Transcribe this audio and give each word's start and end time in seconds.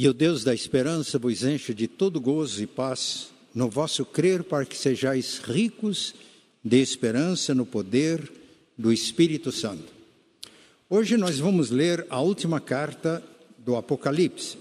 E 0.00 0.08
o 0.08 0.14
Deus 0.14 0.42
da 0.42 0.54
esperança 0.54 1.18
vos 1.18 1.44
enche 1.44 1.74
de 1.74 1.86
todo 1.86 2.18
gozo 2.18 2.62
e 2.62 2.66
paz 2.66 3.28
no 3.54 3.68
vosso 3.68 4.02
crer, 4.02 4.42
para 4.42 4.64
que 4.64 4.74
sejais 4.74 5.36
ricos 5.40 6.14
de 6.64 6.80
esperança 6.80 7.54
no 7.54 7.66
poder 7.66 8.32
do 8.78 8.90
Espírito 8.90 9.52
Santo. 9.52 9.92
Hoje 10.88 11.18
nós 11.18 11.38
vamos 11.38 11.68
ler 11.68 12.06
a 12.08 12.18
última 12.18 12.58
carta 12.62 13.22
do 13.58 13.76
Apocalipse, 13.76 14.56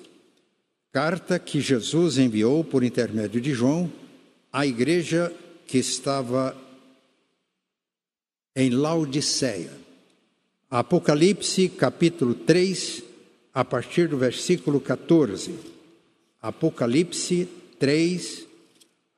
carta 0.92 1.40
que 1.40 1.62
Jesus 1.62 2.18
enviou 2.18 2.62
por 2.62 2.84
intermédio 2.84 3.40
de 3.40 3.54
João 3.54 3.90
à 4.52 4.68
igreja 4.68 5.34
que 5.66 5.78
estava 5.78 6.54
em 8.54 8.72
Laodiceia. 8.72 9.72
Apocalipse, 10.70 11.70
capítulo 11.70 12.36
3, 12.36 13.08
a 13.60 13.66
partir 13.66 14.08
do 14.08 14.18
versículo 14.18 14.80
14. 14.80 15.54
Apocalipse 16.42 17.46
3, 17.78 18.46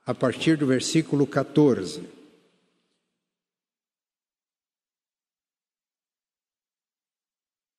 a 0.04 0.16
partir 0.16 0.58
do 0.58 0.66
versículo 0.66 1.28
14. 1.28 2.02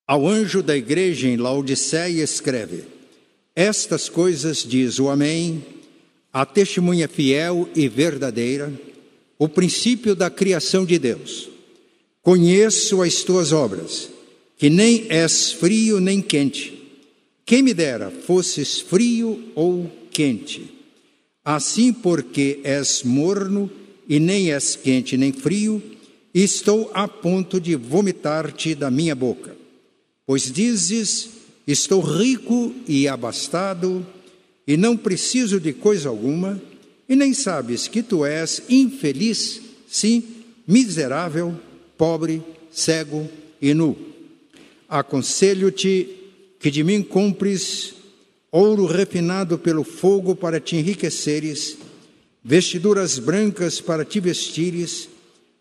Ao 0.07 0.25
anjo 0.25 0.63
da 0.63 0.77
igreja 0.77 1.27
em 1.27 1.35
Laodiceia 1.35 2.23
escreve: 2.23 2.85
Estas 3.53 4.07
coisas 4.07 4.59
diz 4.59 4.99
o 4.99 5.09
Amém, 5.09 5.65
a 6.31 6.45
testemunha 6.45 7.09
fiel 7.09 7.67
e 7.75 7.89
verdadeira, 7.89 8.71
o 9.37 9.49
princípio 9.49 10.15
da 10.15 10.29
criação 10.29 10.85
de 10.85 10.97
Deus. 10.97 11.49
Conheço 12.21 13.01
as 13.01 13.15
tuas 13.15 13.51
obras 13.51 14.12
que 14.63 14.69
nem 14.69 15.07
és 15.09 15.51
frio 15.51 15.99
nem 15.99 16.21
quente. 16.21 16.81
Quem 17.45 17.61
me 17.61 17.73
dera 17.73 18.09
fosses 18.09 18.79
frio 18.79 19.51
ou 19.55 19.91
quente. 20.09 20.73
Assim, 21.43 21.91
porque 21.91 22.61
és 22.63 23.03
morno 23.03 23.69
e 24.07 24.21
nem 24.21 24.53
és 24.53 24.77
quente 24.77 25.17
nem 25.17 25.33
frio, 25.33 25.83
estou 26.33 26.89
a 26.93 27.09
ponto 27.09 27.59
de 27.59 27.75
vomitar-te 27.75 28.73
da 28.73 28.89
minha 28.89 29.13
boca. 29.13 29.53
Pois 30.25 30.49
dizes: 30.49 31.27
Estou 31.67 31.99
rico 31.99 32.73
e 32.87 33.05
abastado, 33.05 34.07
e 34.65 34.77
não 34.77 34.95
preciso 34.95 35.59
de 35.59 35.73
coisa 35.73 36.07
alguma, 36.07 36.61
e 37.09 37.17
nem 37.17 37.33
sabes 37.33 37.89
que 37.89 38.01
tu 38.01 38.23
és 38.23 38.63
infeliz, 38.69 39.59
sim, 39.89 40.23
miserável, 40.65 41.53
pobre, 41.97 42.41
cego 42.71 43.29
e 43.61 43.73
nu 43.73 44.12
aconselho-te 44.93 46.07
que 46.59 46.69
de 46.69 46.83
mim 46.83 47.01
cumpres 47.01 47.95
ouro 48.51 48.85
refinado 48.85 49.57
pelo 49.57 49.83
fogo 49.83 50.35
para 50.35 50.59
te 50.59 50.75
enriqueceres, 50.75 51.79
vestiduras 52.43 53.17
brancas 53.17 53.81
para 53.81 54.05
te 54.05 54.19
vestires, 54.19 55.09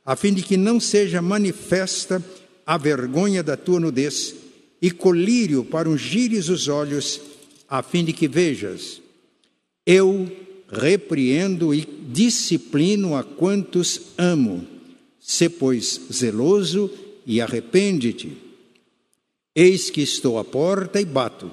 a 0.05 0.15
fim 0.17 0.35
de 0.35 0.43
que 0.43 0.59
não 0.59 0.79
seja 0.79 1.23
manifesta 1.23 2.23
a 2.67 2.77
vergonha 2.77 3.43
da 3.43 3.57
tua 3.57 3.81
nudez, 3.81 4.35
e 4.83 4.91
colírio 4.91 5.65
para 5.65 5.89
ungires 5.89 6.51
os 6.51 6.69
olhos, 6.69 7.19
a 7.67 7.83
fim 7.83 8.05
de 8.05 8.13
que 8.13 8.29
vejas. 8.29 9.01
Eu 9.87 10.31
repreendo 10.69 11.75
e 11.75 11.89
disciplino 12.09 13.17
a 13.17 13.25
quantos 13.25 14.09
amo. 14.19 14.67
Se, 15.19 15.49
pois, 15.49 15.99
zeloso 16.13 16.91
e 17.25 17.41
arrepende-te. 17.41 18.42
Eis 19.55 19.91
que 19.91 20.01
estou 20.01 20.39
à 20.39 20.45
porta 20.45 21.01
e 21.01 21.05
bato. 21.05 21.51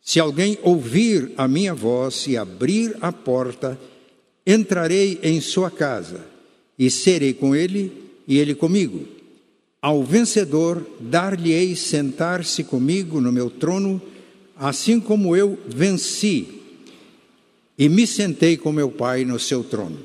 Se 0.00 0.20
alguém 0.20 0.58
ouvir 0.62 1.32
a 1.36 1.48
minha 1.48 1.74
voz 1.74 2.26
e 2.26 2.36
abrir 2.36 2.96
a 3.00 3.10
porta, 3.10 3.78
entrarei 4.46 5.18
em 5.22 5.40
sua 5.40 5.70
casa 5.70 6.26
e 6.78 6.90
serei 6.90 7.32
com 7.32 7.56
ele 7.56 7.90
e 8.28 8.38
ele 8.38 8.54
comigo. 8.54 9.06
Ao 9.80 10.02
vencedor, 10.04 10.86
dar-lhe-ei 11.00 11.74
sentar-se 11.74 12.64
comigo 12.64 13.20
no 13.20 13.32
meu 13.32 13.50
trono, 13.50 14.00
assim 14.56 15.00
como 15.00 15.36
eu 15.36 15.58
venci 15.66 16.62
e 17.76 17.88
me 17.88 18.06
sentei 18.06 18.56
com 18.56 18.72
meu 18.72 18.90
Pai 18.90 19.24
no 19.24 19.38
seu 19.38 19.64
trono. 19.64 19.98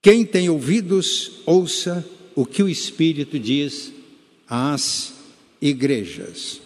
Quem 0.00 0.24
tem 0.24 0.48
ouvidos, 0.48 1.40
ouça 1.44 2.08
o 2.34 2.46
que 2.46 2.62
o 2.62 2.68
Espírito 2.68 3.38
diz 3.38 3.92
às 4.48 5.15
igrejas. 5.60 6.60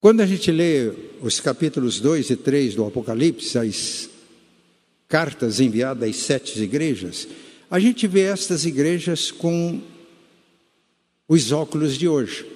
Quando 0.00 0.22
a 0.22 0.26
gente 0.26 0.50
lê 0.50 0.90
os 1.20 1.40
capítulos 1.40 2.00
2 2.00 2.30
e 2.30 2.36
3 2.36 2.74
do 2.74 2.86
Apocalipse, 2.86 3.58
as 3.58 4.08
cartas 5.06 5.60
enviadas 5.60 6.08
às 6.08 6.16
sete 6.16 6.58
igrejas, 6.62 7.28
a 7.70 7.78
gente 7.78 8.06
vê 8.06 8.22
estas 8.22 8.64
igrejas 8.64 9.30
com 9.30 9.80
os 11.28 11.52
óculos 11.52 11.98
de 11.98 12.08
hoje. 12.08 12.46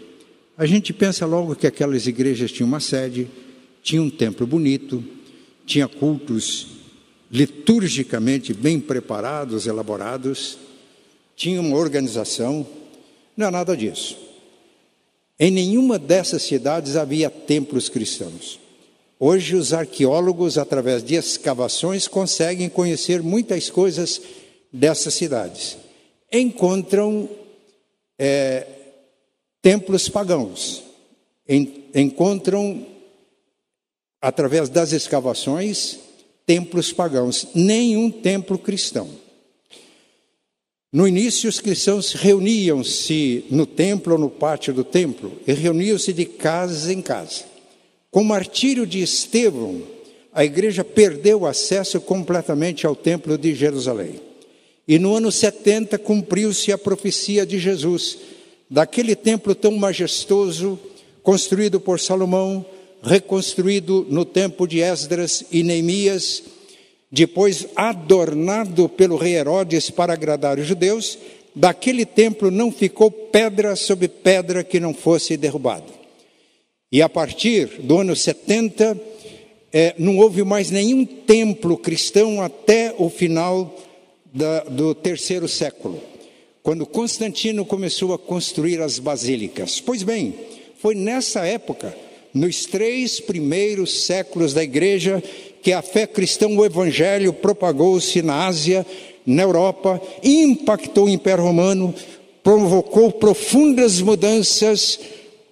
A 0.56 0.65
gente 0.65 0.93
pensa 0.93 1.27
logo 1.27 1.55
que 1.55 1.67
aquelas 1.67 2.06
igrejas 2.06 2.50
tinham 2.50 2.67
uma 2.67 2.81
sede, 2.81 3.28
tinham 3.83 4.06
um 4.06 4.11
templo 4.11 4.47
bonito, 4.47 5.05
tinha 5.67 5.87
cultos 5.87 6.74
liturgicamente 7.34 8.55
bem 8.55 8.78
preparados, 8.78 9.67
elaborados, 9.67 10.56
tinha 11.34 11.61
uma 11.61 11.77
organização, 11.77 12.65
não 13.37 13.49
é 13.49 13.50
nada 13.50 13.77
disso. 13.77 14.17
Em 15.37 15.50
nenhuma 15.50 15.99
dessas 15.99 16.43
cidades 16.43 16.94
havia 16.94 17.28
templos 17.28 17.89
cristãos. 17.89 18.61
Hoje, 19.19 19.56
os 19.56 19.73
arqueólogos, 19.73 20.56
através 20.56 21.03
de 21.03 21.17
escavações, 21.17 22.06
conseguem 22.06 22.69
conhecer 22.69 23.21
muitas 23.21 23.69
coisas 23.69 24.21
dessas 24.73 25.15
cidades. 25.15 25.77
Encontram 26.33 27.28
é, 28.17 28.65
templos 29.61 30.09
pagãos, 30.09 30.84
encontram, 31.93 32.87
através 34.23 34.69
das 34.69 34.93
escavações, 34.93 36.04
templos 36.47 36.93
pagãos, 36.93 37.49
nenhum 37.55 38.10
templo 38.10 38.59
cristão. 38.59 39.09
No 40.93 41.09
início, 41.09 41.49
os 41.49 41.59
cristãos 41.59 42.12
reuniam-se 42.12 43.44
no 43.50 43.66
templo 43.66 44.12
ou 44.12 44.19
no 44.19 44.31
pátio 44.31 44.72
do 44.72 44.84
templo 44.84 45.32
e 45.47 45.53
reuniam-se 45.53 46.12
de 46.12 46.25
casa 46.25 46.93
em 46.93 47.03
casa. 47.03 47.44
Com 48.10 48.21
o 48.21 48.25
martírio 48.25 48.87
de 48.87 49.03
Estevão, 49.03 49.82
a 50.32 50.44
igreja 50.44 50.84
perdeu 50.84 51.47
acesso 51.47 52.00
completamente 52.00 52.87
ao 52.87 52.94
templo 52.94 53.37
de 53.37 53.55
Jerusalém. 53.55 54.21
E 54.87 54.99
no 54.99 55.16
ano 55.16 55.32
70 55.32 55.99
cumpriu-se 55.99 56.71
a 56.71 56.78
profecia 56.78 57.44
de 57.44 57.59
Jesus, 57.59 58.19
daquele 58.71 59.16
templo 59.16 59.55
tão 59.55 59.72
majestoso, 59.72 60.78
construído 61.25 61.81
por 61.81 61.99
Salomão, 61.99 62.65
reconstruído 63.05 64.07
no 64.09 64.25
tempo 64.25 64.67
de 64.67 64.81
Esdras 64.81 65.45
e 65.53 65.63
Neemias, 65.63 66.43
depois 67.11 67.69
adornado 67.77 68.89
pelo 68.89 69.17
rei 69.17 69.35
Herodes 69.35 69.91
para 69.91 70.15
agradar 70.15 70.59
os 70.59 70.67
judeus, 70.67 71.19
daquele 71.55 72.05
templo 72.05 72.51
não 72.51 72.73
ficou 72.73 73.11
pedra 73.11 73.77
sobre 73.77 74.09
pedra 74.09 74.65
que 74.65 74.81
não 74.81 74.95
fosse 74.95 75.37
derrubada. 75.37 75.85
E 76.91 77.03
a 77.03 77.09
partir 77.09 77.67
do 77.83 77.99
ano 77.99 78.17
70, 78.17 78.99
é, 79.73 79.95
não 79.99 80.19
houve 80.19 80.43
mais 80.43 80.71
nenhum 80.71 81.05
templo 81.05 81.77
cristão 81.77 82.41
até 82.41 82.95
o 82.97 83.11
final 83.11 83.77
da, 84.33 84.65
do 84.65 84.95
terceiro 84.95 85.47
século, 85.47 86.00
quando 86.62 86.87
Constantino 86.87 87.65
começou 87.65 88.15
a 88.15 88.19
construir 88.19 88.81
as 88.81 88.99
basílicas. 88.99 89.81
Pois 89.81 90.03
bem, 90.03 90.35
foi 90.79 90.95
nessa 90.95 91.47
época 91.47 91.95
nos 92.35 92.67
três 92.67 93.21
primeiros 93.21 94.05
séculos 94.05 94.53
da 94.53 94.63
igreja 94.63 95.23
que 95.63 95.73
a 95.73 95.81
fé 95.81 96.07
cristã, 96.07 96.49
o 96.49 96.65
evangelho, 96.65 97.33
propagou-se 97.33 98.21
na 98.21 98.47
Ásia, 98.47 98.85
na 99.25 99.43
Europa, 99.45 100.03
impactou 100.23 101.07
o 101.07 101.09
Império 101.09 101.45
Romano, 101.45 101.95
provocou 102.43 103.11
profundas 103.13 104.01
mudanças 104.01 104.99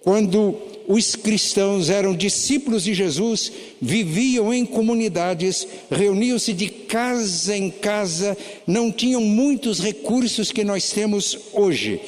quando 0.03 0.55
os 0.87 1.15
cristãos 1.15 1.89
eram 1.89 2.13
discípulos 2.13 2.83
de 2.83 2.93
Jesus, 2.93 3.51
viviam 3.81 4.53
em 4.53 4.65
comunidades, 4.65 5.67
reuniam-se 5.89 6.53
de 6.53 6.67
casa 6.67 7.55
em 7.55 7.69
casa, 7.69 8.37
não 8.67 8.91
tinham 8.91 9.21
muitos 9.21 9.79
recursos 9.79 10.51
que 10.51 10.63
nós 10.63 10.91
temos 10.91 11.39
hoje, 11.53 11.99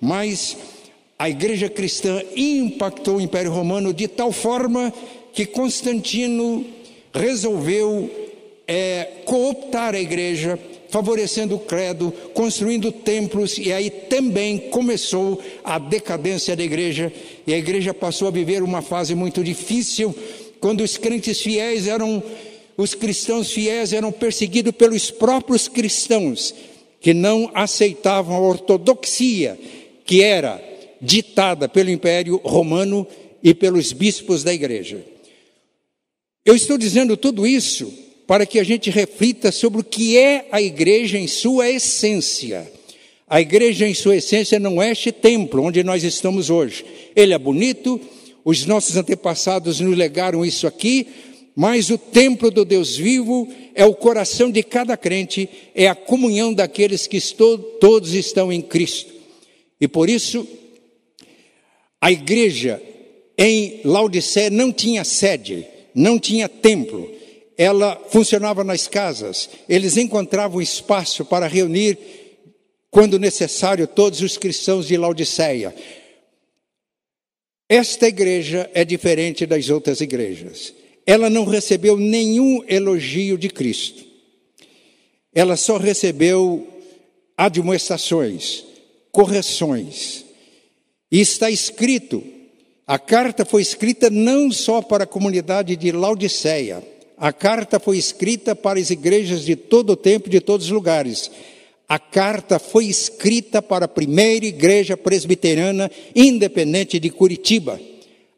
mas 0.00 0.56
a 1.22 1.30
igreja 1.30 1.68
cristã 1.68 2.20
impactou 2.34 3.18
o 3.18 3.20
Império 3.20 3.52
Romano 3.52 3.94
de 3.94 4.08
tal 4.08 4.32
forma 4.32 4.92
que 5.32 5.46
Constantino 5.46 6.66
resolveu 7.14 8.10
é, 8.66 9.08
cooptar 9.24 9.94
a 9.94 10.00
igreja, 10.00 10.58
favorecendo 10.90 11.54
o 11.54 11.60
credo, 11.60 12.12
construindo 12.34 12.90
templos, 12.90 13.56
e 13.56 13.72
aí 13.72 13.88
também 13.88 14.58
começou 14.58 15.40
a 15.62 15.78
decadência 15.78 16.56
da 16.56 16.64
igreja, 16.64 17.12
e 17.46 17.54
a 17.54 17.56
igreja 17.56 17.94
passou 17.94 18.26
a 18.26 18.32
viver 18.32 18.60
uma 18.60 18.82
fase 18.82 19.14
muito 19.14 19.44
difícil, 19.44 20.12
quando 20.58 20.80
os 20.80 20.98
crentes 20.98 21.40
fiéis 21.40 21.86
eram, 21.86 22.20
os 22.76 22.94
cristãos 22.94 23.52
fiéis 23.52 23.92
eram 23.92 24.10
perseguidos 24.10 24.72
pelos 24.72 25.08
próprios 25.12 25.68
cristãos, 25.68 26.52
que 27.00 27.14
não 27.14 27.48
aceitavam 27.54 28.34
a 28.34 28.40
ortodoxia 28.40 29.56
que 30.04 30.20
era 30.20 30.71
ditada 31.02 31.68
pelo 31.68 31.90
Império 31.90 32.40
Romano 32.44 33.06
e 33.42 33.52
pelos 33.52 33.92
bispos 33.92 34.44
da 34.44 34.54
igreja. 34.54 35.04
Eu 36.44 36.54
estou 36.54 36.78
dizendo 36.78 37.16
tudo 37.16 37.46
isso 37.46 37.92
para 38.26 38.46
que 38.46 38.60
a 38.60 38.64
gente 38.64 38.88
reflita 38.88 39.50
sobre 39.50 39.80
o 39.80 39.84
que 39.84 40.16
é 40.16 40.46
a 40.52 40.62
igreja 40.62 41.18
em 41.18 41.26
sua 41.26 41.68
essência. 41.68 42.70
A 43.28 43.40
igreja 43.40 43.88
em 43.88 43.94
sua 43.94 44.16
essência 44.16 44.60
não 44.60 44.80
é 44.80 44.92
este 44.92 45.10
templo 45.10 45.62
onde 45.62 45.82
nós 45.82 46.04
estamos 46.04 46.50
hoje. 46.50 46.84
Ele 47.16 47.34
é 47.34 47.38
bonito, 47.38 48.00
os 48.44 48.64
nossos 48.64 48.96
antepassados 48.96 49.80
nos 49.80 49.96
legaram 49.96 50.44
isso 50.44 50.66
aqui, 50.66 51.06
mas 51.54 51.90
o 51.90 51.98
templo 51.98 52.50
do 52.50 52.64
Deus 52.64 52.96
vivo 52.96 53.48
é 53.74 53.84
o 53.84 53.94
coração 53.94 54.50
de 54.50 54.62
cada 54.62 54.96
crente, 54.96 55.48
é 55.74 55.88
a 55.88 55.94
comunhão 55.94 56.54
daqueles 56.54 57.06
que 57.06 57.16
estou, 57.16 57.58
todos 57.58 58.14
estão 58.14 58.52
em 58.52 58.62
Cristo. 58.62 59.12
E 59.80 59.88
por 59.88 60.08
isso, 60.08 60.46
a 62.02 62.10
igreja 62.10 62.82
em 63.38 63.80
Laodiceia 63.84 64.50
não 64.50 64.72
tinha 64.72 65.04
sede, 65.04 65.64
não 65.94 66.18
tinha 66.18 66.48
templo, 66.48 67.08
ela 67.56 67.94
funcionava 68.08 68.64
nas 68.64 68.88
casas, 68.88 69.48
eles 69.68 69.96
encontravam 69.96 70.60
espaço 70.60 71.24
para 71.24 71.46
reunir, 71.46 71.96
quando 72.90 73.20
necessário, 73.20 73.86
todos 73.86 74.20
os 74.20 74.36
cristãos 74.36 74.88
de 74.88 74.96
Laodiceia. 74.96 75.72
Esta 77.68 78.08
igreja 78.08 78.68
é 78.74 78.84
diferente 78.84 79.46
das 79.46 79.70
outras 79.70 80.00
igrejas. 80.00 80.74
Ela 81.06 81.30
não 81.30 81.44
recebeu 81.44 81.96
nenhum 81.96 82.64
elogio 82.68 83.38
de 83.38 83.48
Cristo. 83.48 84.04
Ela 85.32 85.56
só 85.56 85.76
recebeu 85.76 86.66
admoestações, 87.36 88.64
correções. 89.12 90.31
E 91.12 91.20
está 91.20 91.50
escrito 91.50 92.24
a 92.86 92.98
carta 92.98 93.44
foi 93.44 93.62
escrita 93.62 94.10
não 94.10 94.50
só 94.50 94.82
para 94.82 95.04
a 95.04 95.06
comunidade 95.06 95.76
de 95.76 95.92
Laodiceia, 95.92 96.82
a 97.16 97.32
carta 97.32 97.78
foi 97.78 97.96
escrita 97.96 98.56
para 98.56 98.78
as 98.78 98.90
igrejas 98.90 99.44
de 99.44 99.54
todo 99.54 99.90
o 99.90 99.96
tempo, 99.96 100.28
de 100.28 100.40
todos 100.40 100.66
os 100.66 100.72
lugares. 100.72 101.30
A 101.88 101.98
carta 101.98 102.58
foi 102.58 102.86
escrita 102.86 103.62
para 103.62 103.84
a 103.84 103.88
primeira 103.88 104.44
igreja 104.44 104.96
presbiteriana 104.96 105.90
independente 106.14 106.98
de 106.98 107.08
Curitiba. 107.08 107.80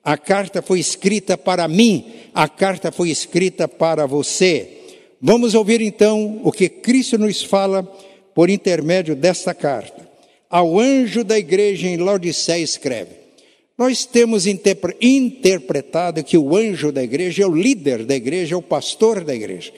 A 0.05 0.19
carta 0.19 0.61
foi 0.61 0.79
escrita 0.79 1.39
para 1.39 1.67
mim, 1.67 2.05
a 2.35 2.47
carta 2.47 2.93
foi 2.93 3.09
escrita 3.09 3.67
para 3.67 4.07
você. 4.07 4.83
Vamos 5.21 5.55
ouvir 5.55 5.81
então 5.81 6.41
o 6.45 6.53
que 6.53 6.69
Cristo 6.69 7.17
nos 7.17 7.43
fala 7.43 7.83
por 8.35 8.51
intermédio 8.51 9.17
desta 9.17 9.55
carta. 9.55 10.14
Ao 10.55 10.79
anjo 10.79 11.25
da 11.25 11.37
igreja 11.37 11.89
em 11.89 11.97
Laodiceia 11.97 12.63
escreve: 12.63 13.11
nós 13.77 14.07
temos 14.07 14.47
interpretado 14.47 16.23
que 16.23 16.39
o 16.39 16.57
anjo 16.57 16.93
da 16.93 17.03
igreja 17.03 17.43
é 17.43 17.47
o 17.49 17.53
líder 17.53 18.05
da 18.05 18.15
igreja, 18.15 18.55
é 18.55 18.57
o 18.57 18.63
pastor 18.63 19.25
da 19.25 19.35
igreja. 19.35 19.73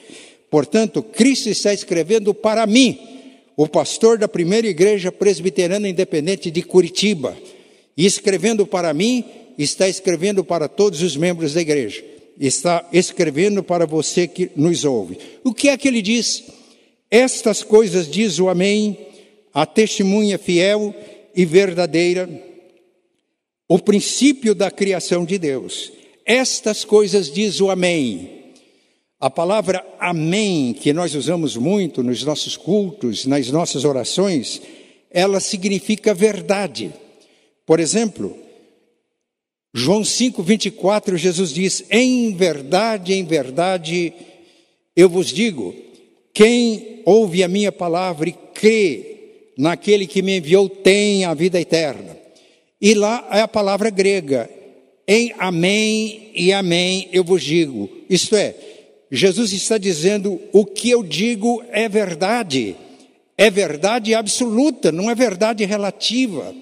Portanto, 0.51 1.01
Cristo 1.01 1.49
está 1.49 1.73
escrevendo 1.73 2.31
para 2.31 2.67
mim, 2.67 2.95
o 3.55 3.67
pastor 3.67 4.19
da 4.19 4.27
primeira 4.27 4.67
igreja 4.67 5.11
presbiteriana 5.11 5.89
independente 5.89 6.51
de 6.51 6.61
Curitiba. 6.61 7.35
E 7.97 8.05
escrevendo 8.05 8.67
para 8.67 8.93
mim, 8.93 9.25
está 9.57 9.89
escrevendo 9.89 10.43
para 10.43 10.67
todos 10.67 11.01
os 11.01 11.17
membros 11.17 11.55
da 11.55 11.61
igreja. 11.61 12.05
Está 12.39 12.87
escrevendo 12.93 13.63
para 13.63 13.87
você 13.87 14.27
que 14.27 14.51
nos 14.55 14.85
ouve. 14.85 15.17
O 15.43 15.55
que 15.55 15.69
é 15.69 15.75
que 15.75 15.87
ele 15.87 16.03
diz? 16.03 16.43
Estas 17.09 17.63
coisas 17.63 18.07
diz 18.07 18.37
o 18.37 18.47
Amém, 18.47 18.95
a 19.57 19.65
testemunha 19.65 20.37
fiel 20.37 20.93
e 21.35 21.43
verdadeira 21.43 22.29
o 23.67 23.79
princípio 23.79 24.53
da 24.53 24.69
criação 24.69 25.25
de 25.25 25.39
Deus. 25.39 25.91
Estas 26.23 26.85
coisas 26.85 27.31
diz 27.31 27.59
o 27.59 27.71
Amém. 27.71 28.53
A 29.19 29.31
palavra 29.31 29.83
Amém, 29.99 30.73
que 30.79 30.93
nós 30.93 31.15
usamos 31.15 31.57
muito 31.57 32.03
nos 32.03 32.23
nossos 32.23 32.55
cultos, 32.55 33.25
nas 33.25 33.49
nossas 33.49 33.83
orações, 33.83 34.61
ela 35.09 35.39
significa 35.39 36.13
verdade. 36.13 36.93
Por 37.65 37.79
exemplo, 37.79 38.37
João 39.73 40.03
5, 40.03 40.43
24, 40.43 41.17
Jesus 41.17 41.51
diz: 41.51 41.83
Em 41.89 42.31
verdade, 42.31 43.15
em 43.15 43.25
verdade, 43.25 44.13
eu 44.95 45.09
vos 45.09 45.29
digo, 45.29 45.73
quem 46.31 47.01
ouve 47.05 47.41
a 47.41 47.47
minha 47.47 47.71
palavra 47.71 48.29
e 48.29 48.33
crê 48.53 49.16
naquele 49.57 50.05
que 50.05 50.21
me 50.21 50.37
enviou 50.37 50.69
tem 50.69 51.25
a 51.25 51.33
vida 51.33 51.59
eterna. 51.59 52.15
E 52.79 52.93
lá 52.93 53.27
é 53.31 53.41
a 53.41 53.47
palavra 53.47 53.89
grega, 53.89 54.49
em 55.07 55.33
amém 55.39 56.31
e 56.35 56.53
amém 56.53 57.09
eu 57.11 57.23
vos 57.23 57.41
digo. 57.41 57.89
Isto 58.09 58.35
é, 58.35 58.55
Jesus 59.11 59.51
está 59.53 59.77
dizendo: 59.77 60.39
o 60.51 60.65
que 60.65 60.89
eu 60.89 61.01
digo 61.01 61.63
é 61.71 61.89
verdade, 61.89 62.75
é 63.37 63.49
verdade 63.49 64.13
absoluta, 64.13 64.91
não 64.91 65.09
é 65.09 65.15
verdade 65.15 65.65
relativa. 65.65 66.53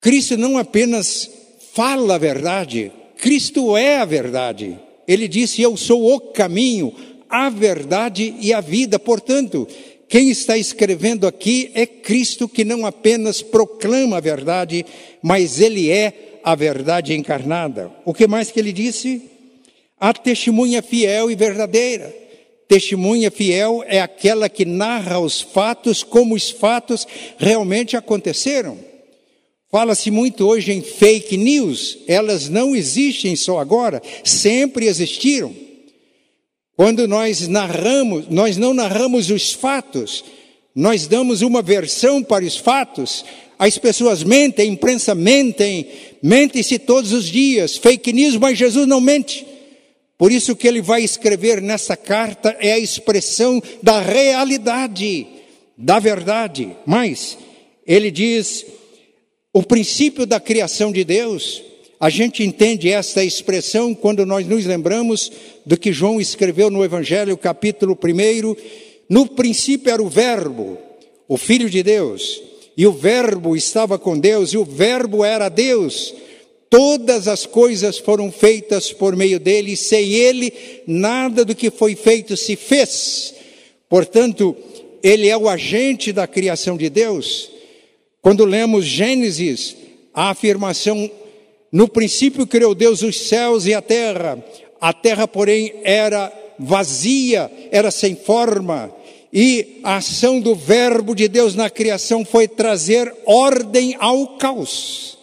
Cristo 0.00 0.36
não 0.36 0.58
apenas 0.58 1.30
fala 1.74 2.16
a 2.16 2.18
verdade, 2.18 2.90
Cristo 3.18 3.76
é 3.76 3.98
a 3.98 4.04
verdade. 4.04 4.78
Ele 5.06 5.28
disse: 5.28 5.62
Eu 5.62 5.76
sou 5.76 6.12
o 6.12 6.20
caminho, 6.20 6.92
a 7.28 7.48
verdade 7.48 8.34
e 8.40 8.52
a 8.52 8.60
vida. 8.60 8.98
Portanto, 8.98 9.68
quem 10.12 10.28
está 10.28 10.58
escrevendo 10.58 11.26
aqui 11.26 11.70
é 11.72 11.86
Cristo 11.86 12.46
que 12.46 12.66
não 12.66 12.84
apenas 12.84 13.40
proclama 13.40 14.18
a 14.18 14.20
verdade, 14.20 14.84
mas 15.22 15.58
ele 15.58 15.90
é 15.90 16.38
a 16.44 16.54
verdade 16.54 17.14
encarnada. 17.14 17.90
O 18.04 18.12
que 18.12 18.26
mais 18.26 18.50
que 18.50 18.60
ele 18.60 18.74
disse? 18.74 19.22
A 19.98 20.12
testemunha 20.12 20.82
fiel 20.82 21.30
e 21.30 21.34
verdadeira. 21.34 22.14
Testemunha 22.68 23.30
fiel 23.30 23.82
é 23.86 24.02
aquela 24.02 24.50
que 24.50 24.66
narra 24.66 25.18
os 25.18 25.40
fatos 25.40 26.02
como 26.02 26.34
os 26.34 26.50
fatos 26.50 27.08
realmente 27.38 27.96
aconteceram. 27.96 28.78
Fala-se 29.70 30.10
muito 30.10 30.46
hoje 30.46 30.72
em 30.72 30.82
fake 30.82 31.38
news, 31.38 32.00
elas 32.06 32.50
não 32.50 32.76
existem 32.76 33.34
só 33.34 33.58
agora, 33.58 34.02
sempre 34.22 34.84
existiram. 34.84 35.71
Quando 36.82 37.06
nós 37.06 37.46
narramos, 37.46 38.26
nós 38.28 38.56
não 38.56 38.74
narramos 38.74 39.30
os 39.30 39.52
fatos, 39.52 40.24
nós 40.74 41.06
damos 41.06 41.40
uma 41.40 41.62
versão 41.62 42.24
para 42.24 42.44
os 42.44 42.56
fatos. 42.56 43.24
As 43.56 43.78
pessoas 43.78 44.24
mentem, 44.24 44.68
a 44.68 44.72
imprensa 44.72 45.14
mentem, 45.14 45.86
mente-se 46.20 46.80
todos 46.80 47.12
os 47.12 47.26
dias, 47.26 47.76
fake 47.76 48.12
news, 48.12 48.36
mas 48.36 48.58
Jesus 48.58 48.84
não 48.88 49.00
mente. 49.00 49.46
Por 50.18 50.32
isso 50.32 50.56
que 50.56 50.66
ele 50.66 50.82
vai 50.82 51.04
escrever 51.04 51.62
nessa 51.62 51.96
carta 51.96 52.56
é 52.58 52.72
a 52.72 52.80
expressão 52.80 53.62
da 53.80 54.00
realidade, 54.00 55.28
da 55.78 56.00
verdade. 56.00 56.76
Mas 56.84 57.38
ele 57.86 58.10
diz 58.10 58.66
o 59.52 59.62
princípio 59.62 60.26
da 60.26 60.40
criação 60.40 60.90
de 60.90 61.04
Deus 61.04 61.62
a 62.02 62.10
gente 62.10 62.42
entende 62.42 62.90
esta 62.90 63.22
expressão 63.22 63.94
quando 63.94 64.26
nós 64.26 64.44
nos 64.44 64.66
lembramos 64.66 65.30
do 65.64 65.76
que 65.76 65.92
João 65.92 66.20
escreveu 66.20 66.68
no 66.68 66.84
Evangelho, 66.84 67.36
capítulo 67.36 67.96
1. 67.96 68.56
No 69.08 69.24
princípio 69.24 69.88
era 69.88 70.02
o 70.02 70.08
Verbo, 70.08 70.76
o 71.28 71.36
Filho 71.36 71.70
de 71.70 71.80
Deus, 71.80 72.42
e 72.76 72.88
o 72.88 72.92
Verbo 72.92 73.54
estava 73.54 74.00
com 74.00 74.18
Deus, 74.18 74.52
e 74.52 74.58
o 74.58 74.64
Verbo 74.64 75.24
era 75.24 75.48
Deus. 75.48 76.12
Todas 76.68 77.28
as 77.28 77.46
coisas 77.46 77.98
foram 77.98 78.32
feitas 78.32 78.92
por 78.92 79.14
meio 79.14 79.38
dele, 79.38 79.74
e 79.74 79.76
sem 79.76 80.12
ele, 80.12 80.52
nada 80.88 81.44
do 81.44 81.54
que 81.54 81.70
foi 81.70 81.94
feito 81.94 82.36
se 82.36 82.56
fez. 82.56 83.32
Portanto, 83.88 84.56
ele 85.04 85.28
é 85.28 85.36
o 85.36 85.48
agente 85.48 86.12
da 86.12 86.26
criação 86.26 86.76
de 86.76 86.90
Deus. 86.90 87.48
Quando 88.20 88.44
lemos 88.44 88.84
Gênesis, 88.84 89.76
a 90.12 90.30
afirmação 90.30 91.08
no 91.72 91.88
princípio 91.88 92.46
criou 92.46 92.74
Deus 92.74 93.02
os 93.02 93.18
céus 93.18 93.64
e 93.64 93.72
a 93.72 93.80
terra. 93.80 94.44
A 94.78 94.92
terra, 94.92 95.26
porém, 95.26 95.72
era 95.82 96.30
vazia, 96.58 97.50
era 97.70 97.90
sem 97.90 98.14
forma. 98.14 98.94
E 99.32 99.80
a 99.82 99.96
ação 99.96 100.38
do 100.38 100.54
Verbo 100.54 101.14
de 101.14 101.26
Deus 101.26 101.54
na 101.54 101.70
criação 101.70 102.24
foi 102.24 102.46
trazer 102.46 103.12
ordem 103.24 103.96
ao 103.98 104.36
caos. 104.36 105.16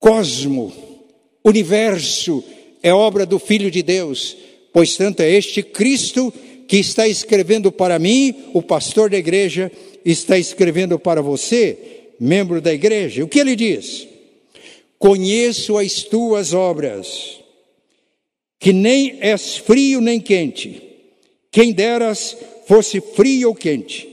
Cosmo, 0.00 0.72
universo, 1.44 2.42
é 2.82 2.92
obra 2.92 3.26
do 3.26 3.38
Filho 3.38 3.70
de 3.70 3.82
Deus, 3.82 4.36
pois 4.72 4.96
tanto 4.96 5.20
é 5.20 5.30
este 5.30 5.62
Cristo 5.62 6.32
que 6.66 6.78
está 6.78 7.06
escrevendo 7.06 7.70
para 7.70 7.98
mim, 7.98 8.34
o 8.54 8.62
pastor 8.62 9.10
da 9.10 9.18
igreja, 9.18 9.70
está 10.04 10.38
escrevendo 10.38 10.98
para 10.98 11.20
você, 11.20 11.78
membro 12.18 12.60
da 12.60 12.72
igreja. 12.72 13.22
O 13.22 13.28
que 13.28 13.38
ele 13.38 13.54
diz? 13.54 14.13
Conheço 15.04 15.76
as 15.76 16.02
tuas 16.02 16.54
obras, 16.54 17.38
que 18.58 18.72
nem 18.72 19.18
és 19.20 19.58
frio 19.58 20.00
nem 20.00 20.18
quente. 20.18 20.82
Quem 21.52 21.74
deras 21.74 22.34
fosse 22.66 23.02
frio 23.02 23.50
ou 23.50 23.54
quente. 23.54 24.08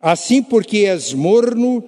Assim, 0.00 0.42
porque 0.42 0.78
és 0.78 1.12
morno 1.12 1.84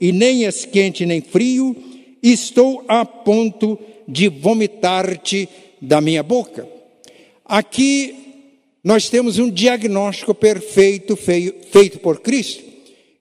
e 0.00 0.10
nem 0.10 0.46
és 0.46 0.64
quente 0.64 1.04
nem 1.04 1.20
frio, 1.20 1.76
estou 2.22 2.82
a 2.88 3.04
ponto 3.04 3.78
de 4.08 4.26
vomitar-te 4.26 5.46
da 5.78 6.00
minha 6.00 6.22
boca. 6.22 6.66
Aqui 7.44 8.14
nós 8.82 9.10
temos 9.10 9.38
um 9.38 9.50
diagnóstico 9.50 10.34
perfeito 10.34 11.14
feito 11.14 11.98
por 11.98 12.20
Cristo. 12.20 12.64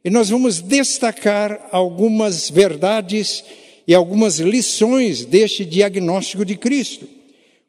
E 0.01 0.09
nós 0.09 0.29
vamos 0.29 0.61
destacar 0.61 1.67
algumas 1.73 2.49
verdades 2.49 3.43
e 3.87 3.93
algumas 3.93 4.39
lições 4.39 5.25
deste 5.25 5.65
diagnóstico 5.65 6.45
de 6.45 6.55
Cristo. 6.55 7.07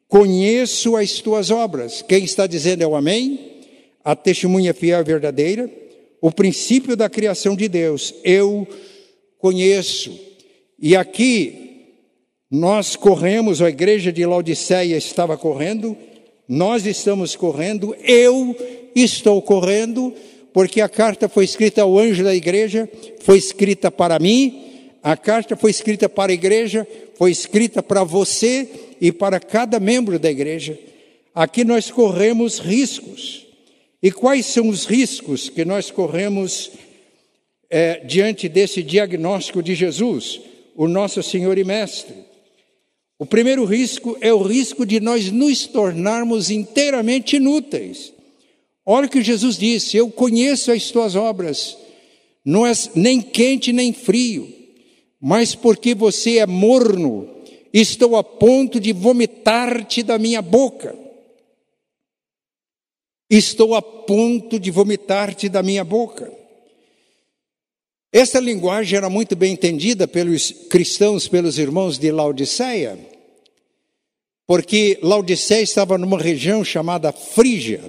Conheço 0.09 0.97
as 0.97 1.21
tuas 1.21 1.51
obras. 1.51 2.03
Quem 2.03 2.25
está 2.25 2.47
dizendo 2.47 2.83
é 2.83 2.87
o 2.87 2.95
Amém? 2.95 3.41
A 4.05 4.15
testemunha 4.15 4.75
fiel 4.75 5.01
e 5.01 5.05
verdadeira. 5.05 5.71
O 6.21 6.31
princípio 6.31 6.97
da 6.97 7.09
criação 7.09 7.57
de 7.57 7.67
Deus. 7.69 8.15
Eu 8.23 8.67
conheço. 9.39 10.19
E 10.79 10.95
aqui 10.95 11.63
nós 12.51 12.95
corremos, 12.95 13.63
a 13.63 13.71
igreja 13.71 14.13
de 14.13 14.27
Laodiceia 14.27 14.99
estava 14.99 15.39
correndo, 15.39 15.97
nós 16.47 16.85
estamos 16.85 17.35
correndo, 17.35 17.97
eu 18.05 18.55
estou 18.95 19.41
correndo, 19.41 20.13
porque 20.53 20.83
a 20.83 20.89
carta 20.89 21.31
foi 21.31 21.47
escrita 21.47 21.81
ao 21.81 21.99
anjo 21.99 22.23
da 22.23 22.35
igreja, 22.35 22.87
foi 23.21 23.39
escrita 23.39 23.91
para 23.91 24.19
mim, 24.19 24.72
a 25.03 25.17
carta 25.17 25.57
foi 25.57 25.71
escrita 25.71 26.09
para 26.09 26.31
a 26.31 26.35
igreja, 26.35 26.87
foi 27.17 27.33
escrita 27.33 27.83
para 27.83 28.05
você 28.05 28.69
e 29.01 29.11
para 29.11 29.41
cada 29.41 29.81
membro 29.81 30.19
da 30.19 30.31
igreja. 30.31 30.79
Aqui 31.35 31.65
nós 31.65 31.91
corremos 31.91 32.59
riscos. 32.59 33.47
E 34.01 34.13
quais 34.13 34.47
são 34.47 34.69
os 34.69 34.85
riscos 34.85 35.49
que 35.49 35.65
nós 35.65 35.91
corremos 35.91 36.71
é, 37.69 38.05
diante 38.05 38.49
desse 38.49 38.83
diagnóstico 38.83 39.63
de 39.63 39.75
Jesus, 39.75 40.41
o 40.77 40.87
nosso 40.87 41.23
Senhor 41.23 41.59
e 41.59 41.65
Mestre? 41.65 42.15
O 43.19 43.27
primeiro 43.27 43.65
risco 43.65 44.17
é 44.21 44.33
o 44.33 44.43
risco 44.43 44.85
de 44.85 45.01
nós 45.01 45.31
nos 45.31 45.67
tornarmos 45.67 46.51
inteiramente 46.51 47.37
inúteis. 47.37 48.13
Olha 48.85 49.07
o 49.07 49.11
que 49.11 49.23
Jesus 49.23 49.57
disse: 49.57 49.97
Eu 49.97 50.11
conheço 50.11 50.73
as 50.73 50.91
tuas 50.91 51.15
obras, 51.15 51.77
não 52.45 52.67
és 52.67 52.91
nem 52.95 53.21
quente 53.21 53.73
nem 53.73 53.93
frio, 53.93 54.62
mas 55.23 55.55
porque 55.55 55.95
você 55.95 56.39
é 56.39 56.47
morno, 56.47 57.31
estou 57.73 58.17
a 58.17 58.25
ponto 58.25 58.81
de 58.81 58.93
vomitar-te 58.93 60.03
da 60.03 60.19
minha 60.19 60.43
boca. 60.43 60.95
Estou 63.31 63.75
a 63.75 63.81
ponto 63.81 64.59
de 64.59 64.71
vomitar-te 64.71 65.49
da 65.49 65.63
minha 65.63 65.85
boca. 65.85 66.31
Essa 68.13 68.41
linguagem 68.41 68.99
era 68.99 69.09
muito 69.09 69.37
bem 69.37 69.55
entendida 69.55 70.07
pelos 70.09 70.51
cristãos, 70.69 71.29
pelos 71.29 71.57
irmãos 71.59 71.99
de 71.99 72.11
Laodiceia 72.11 73.13
porque 74.53 74.99
Laodiceia 75.03 75.63
estava 75.63 75.97
numa 75.97 76.19
região 76.19 76.65
chamada 76.65 77.11
Frígia. 77.11 77.81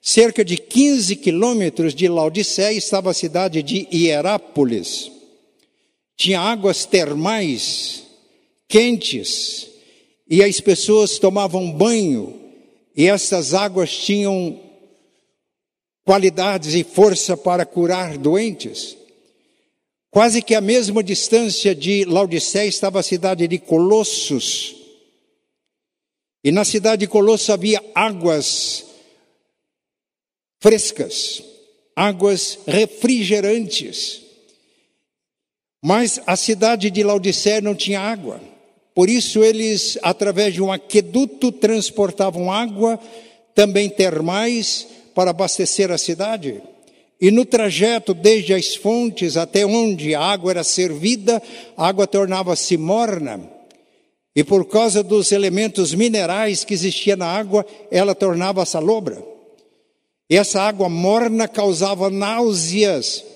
Cerca 0.00 0.44
de 0.44 0.56
15 0.56 1.16
quilômetros 1.16 1.92
de 1.92 2.06
Laodiceia 2.06 2.76
estava 2.76 3.10
a 3.10 3.14
cidade 3.14 3.60
de 3.60 3.88
Hierápolis. 3.92 5.10
Tinha 6.16 6.40
águas 6.40 6.84
termais 6.84 8.04
quentes 8.68 9.68
e 10.28 10.42
as 10.42 10.60
pessoas 10.60 11.18
tomavam 11.18 11.70
banho 11.70 12.40
e 12.96 13.06
essas 13.06 13.54
águas 13.54 13.90
tinham 13.96 14.60
qualidades 16.04 16.74
e 16.74 16.84
força 16.84 17.36
para 17.36 17.66
curar 17.66 18.16
doentes. 18.16 18.96
Quase 20.10 20.40
que 20.40 20.54
a 20.54 20.60
mesma 20.60 21.02
distância 21.02 21.74
de 21.74 22.04
Laodiceia 22.04 22.68
estava 22.68 23.00
a 23.00 23.02
cidade 23.02 23.48
de 23.48 23.58
Colossos, 23.58 24.76
e 26.44 26.52
na 26.52 26.62
cidade 26.62 27.00
de 27.00 27.06
Colosso 27.06 27.50
havia 27.52 27.82
águas 27.94 28.84
frescas, 30.60 31.42
águas 31.96 32.58
refrigerantes. 32.66 34.23
Mas 35.86 36.18
a 36.26 36.34
cidade 36.34 36.88
de 36.88 37.02
Laodicea 37.02 37.60
não 37.60 37.74
tinha 37.74 38.00
água. 38.00 38.40
Por 38.94 39.10
isso 39.10 39.44
eles, 39.44 39.98
através 40.02 40.54
de 40.54 40.62
um 40.62 40.72
aqueduto, 40.72 41.52
transportavam 41.52 42.50
água, 42.50 42.98
também 43.54 43.90
termais, 43.90 44.86
para 45.14 45.28
abastecer 45.28 45.90
a 45.92 45.98
cidade. 45.98 46.62
E 47.20 47.30
no 47.30 47.44
trajeto 47.44 48.14
desde 48.14 48.54
as 48.54 48.74
fontes 48.74 49.36
até 49.36 49.66
onde 49.66 50.14
a 50.14 50.22
água 50.22 50.52
era 50.52 50.64
servida, 50.64 51.42
a 51.76 51.86
água 51.86 52.06
tornava-se 52.06 52.78
morna. 52.78 53.42
E 54.34 54.42
por 54.42 54.64
causa 54.64 55.02
dos 55.02 55.32
elementos 55.32 55.92
minerais 55.92 56.64
que 56.64 56.72
existiam 56.72 57.18
na 57.18 57.26
água, 57.26 57.66
ela 57.90 58.14
tornava 58.14 58.64
salobra. 58.64 59.22
E 60.30 60.36
essa 60.38 60.62
água 60.62 60.88
morna 60.88 61.46
causava 61.46 62.08
náuseas. 62.08 63.33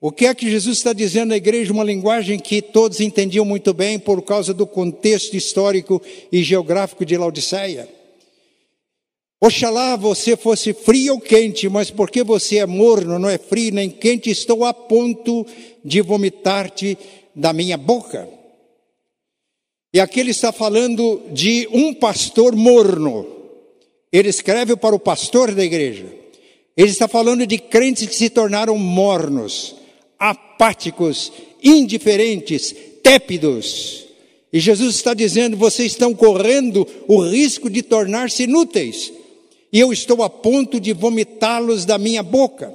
O 0.00 0.10
que 0.10 0.24
é 0.24 0.34
que 0.34 0.50
Jesus 0.50 0.78
está 0.78 0.94
dizendo 0.94 1.28
na 1.28 1.36
igreja? 1.36 1.72
Uma 1.72 1.84
linguagem 1.84 2.38
que 2.38 2.62
todos 2.62 3.00
entendiam 3.00 3.44
muito 3.44 3.74
bem 3.74 3.98
por 3.98 4.22
causa 4.22 4.54
do 4.54 4.66
contexto 4.66 5.36
histórico 5.36 6.00
e 6.32 6.42
geográfico 6.42 7.04
de 7.04 7.18
Laodiceia. 7.18 7.86
Oxalá 9.42 9.96
você 9.96 10.36
fosse 10.36 10.72
frio 10.72 11.14
ou 11.14 11.20
quente, 11.20 11.68
mas 11.68 11.90
porque 11.90 12.22
você 12.22 12.58
é 12.58 12.66
morno, 12.66 13.18
não 13.18 13.28
é 13.28 13.36
frio 13.36 13.74
nem 13.74 13.90
quente, 13.90 14.30
estou 14.30 14.64
a 14.64 14.72
ponto 14.72 15.46
de 15.84 16.00
vomitar-te 16.00 16.96
da 17.34 17.52
minha 17.52 17.76
boca. 17.76 18.28
E 19.92 20.00
aqui 20.00 20.20
ele 20.20 20.30
está 20.30 20.50
falando 20.50 21.22
de 21.30 21.68
um 21.72 21.92
pastor 21.92 22.54
morno. 22.54 23.26
Ele 24.10 24.28
escreve 24.28 24.76
para 24.76 24.94
o 24.94 25.00
pastor 25.00 25.54
da 25.54 25.64
igreja. 25.64 26.06
Ele 26.76 26.90
está 26.90 27.06
falando 27.08 27.46
de 27.46 27.58
crentes 27.58 28.08
que 28.08 28.14
se 28.14 28.30
tornaram 28.30 28.78
mornos, 28.78 29.74
apáticos, 30.20 31.32
indiferentes, 31.62 32.74
tépidos. 33.02 34.04
E 34.52 34.60
Jesus 34.60 34.96
está 34.96 35.14
dizendo: 35.14 35.56
vocês 35.56 35.92
estão 35.92 36.14
correndo 36.14 36.86
o 37.08 37.22
risco 37.22 37.70
de 37.70 37.82
tornar-se 37.82 38.42
inúteis, 38.42 39.10
e 39.72 39.80
eu 39.80 39.92
estou 39.92 40.22
a 40.22 40.28
ponto 40.28 40.78
de 40.78 40.92
vomitá-los 40.92 41.86
da 41.86 41.96
minha 41.96 42.22
boca. 42.22 42.72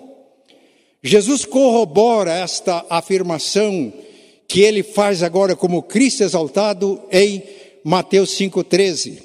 Jesus 1.03 1.45
corrobora 1.45 2.33
esta 2.33 2.83
afirmação 2.89 3.93
que 4.47 4.61
ele 4.61 4.81
faz 4.81 5.21
agora 5.21 5.55
como 5.55 5.83
Cristo 5.83 6.23
exaltado 6.23 6.99
em 7.11 7.43
Mateus 7.83 8.31
5,13. 8.31 9.21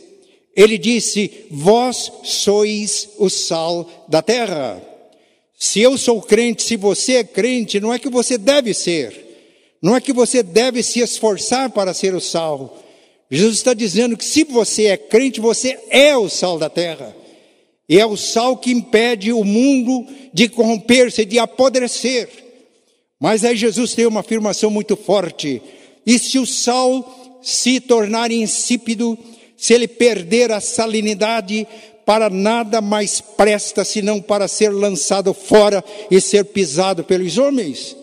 Ele 0.55 0.77
disse: 0.77 1.47
Vós 1.50 2.12
sois 2.23 3.09
o 3.17 3.31
sal 3.31 3.89
da 4.09 4.21
terra. 4.21 4.89
Se 5.62 5.79
eu 5.79 5.99
sou 5.99 6.23
crente, 6.23 6.62
se 6.62 6.75
você 6.75 7.17
é 7.17 7.25
crente, 7.25 7.79
não 7.81 7.93
é 7.93 7.99
que 7.99 8.09
você 8.09 8.38
deve 8.38 8.73
ser, 8.73 9.76
não 9.83 9.95
é 9.95 10.00
que 10.00 10.11
você 10.11 10.43
deve 10.43 10.83
se 10.83 11.00
esforçar 11.00 11.69
para 11.69 11.93
ser 11.93 12.14
o 12.14 12.21
sal. 12.21 12.83
Jesus 13.31 13.59
está 13.59 13.75
dizendo 13.75 14.17
que 14.17 14.25
se 14.25 14.43
você 14.43 14.87
é 14.87 14.97
crente, 14.97 15.38
você 15.38 15.79
é 15.90 16.17
o 16.17 16.31
sal 16.31 16.59
da 16.59 16.71
terra. 16.71 17.14
E 17.87 18.00
é 18.00 18.07
o 18.07 18.17
sal 18.17 18.57
que 18.57 18.71
impede 18.71 19.35
o 19.35 19.45
mundo 19.45 20.07
de 20.33 20.49
corromper-se, 20.49 21.26
de 21.26 21.38
apodrecer. 21.38 22.31
Mas 23.21 23.45
aí 23.45 23.55
Jesus 23.55 23.95
tem 23.95 24.07
uma 24.07 24.21
afirmação 24.21 24.71
muito 24.71 24.97
forte. 24.97 25.61
E 26.07 26.19
se 26.19 26.38
o 26.38 26.47
sal 26.47 27.38
se 27.43 27.81
tornar 27.81 28.33
insípido, 28.33 29.19
se 29.59 29.75
ele 29.75 29.87
perder 29.87 30.52
a 30.52 30.59
salinidade, 30.59 31.69
para 32.04 32.30
nada 32.30 32.80
mais 32.80 33.21
presta 33.21 33.85
senão 33.85 34.21
para 34.21 34.49
ser 34.49 34.71
lançado 34.71 35.33
fora 35.33 35.85
e 36.11 36.21
ser 36.21 36.45
pisado 36.47 37.04
pelos 37.04 37.38
homens. 37.38 37.97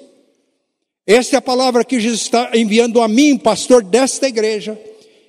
Esta 1.05 1.37
é 1.37 1.39
a 1.39 1.41
palavra 1.41 1.85
que 1.85 1.99
Jesus 1.99 2.21
está 2.21 2.51
enviando 2.53 3.01
a 3.01 3.07
mim, 3.07 3.37
pastor 3.37 3.83
desta 3.83 4.27
igreja 4.27 4.77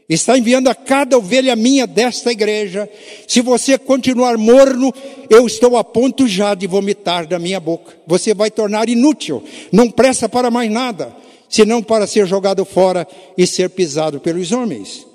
está 0.09 0.39
enviando 0.39 0.69
a 0.69 0.75
cada 0.75 1.19
ovelha 1.19 1.55
minha 1.55 1.87
desta 1.87 2.33
igreja. 2.33 2.89
Se 3.27 3.41
você 3.43 3.77
continuar 3.77 4.39
morno, 4.39 4.93
eu 5.29 5.47
estou 5.47 5.77
a 5.77 5.85
ponto 5.85 6.27
já 6.27 6.55
de 6.55 6.67
vomitar 6.67 7.27
da 7.27 7.39
minha 7.39 7.61
boca. 7.61 7.95
Você 8.07 8.33
vai 8.33 8.51
tornar 8.51 8.89
inútil, 8.89 9.43
não 9.71 9.91
presta 9.91 10.29
para 10.29 10.51
mais 10.51 10.71
nada, 10.71 11.15
senão 11.49 11.83
para 11.83 12.07
ser 12.07 12.27
jogado 12.27 12.65
fora 12.65 13.07
e 13.37 13.47
ser 13.47 13.69
pisado 13.71 14.19
pelos 14.19 14.51
homens. 14.51 15.07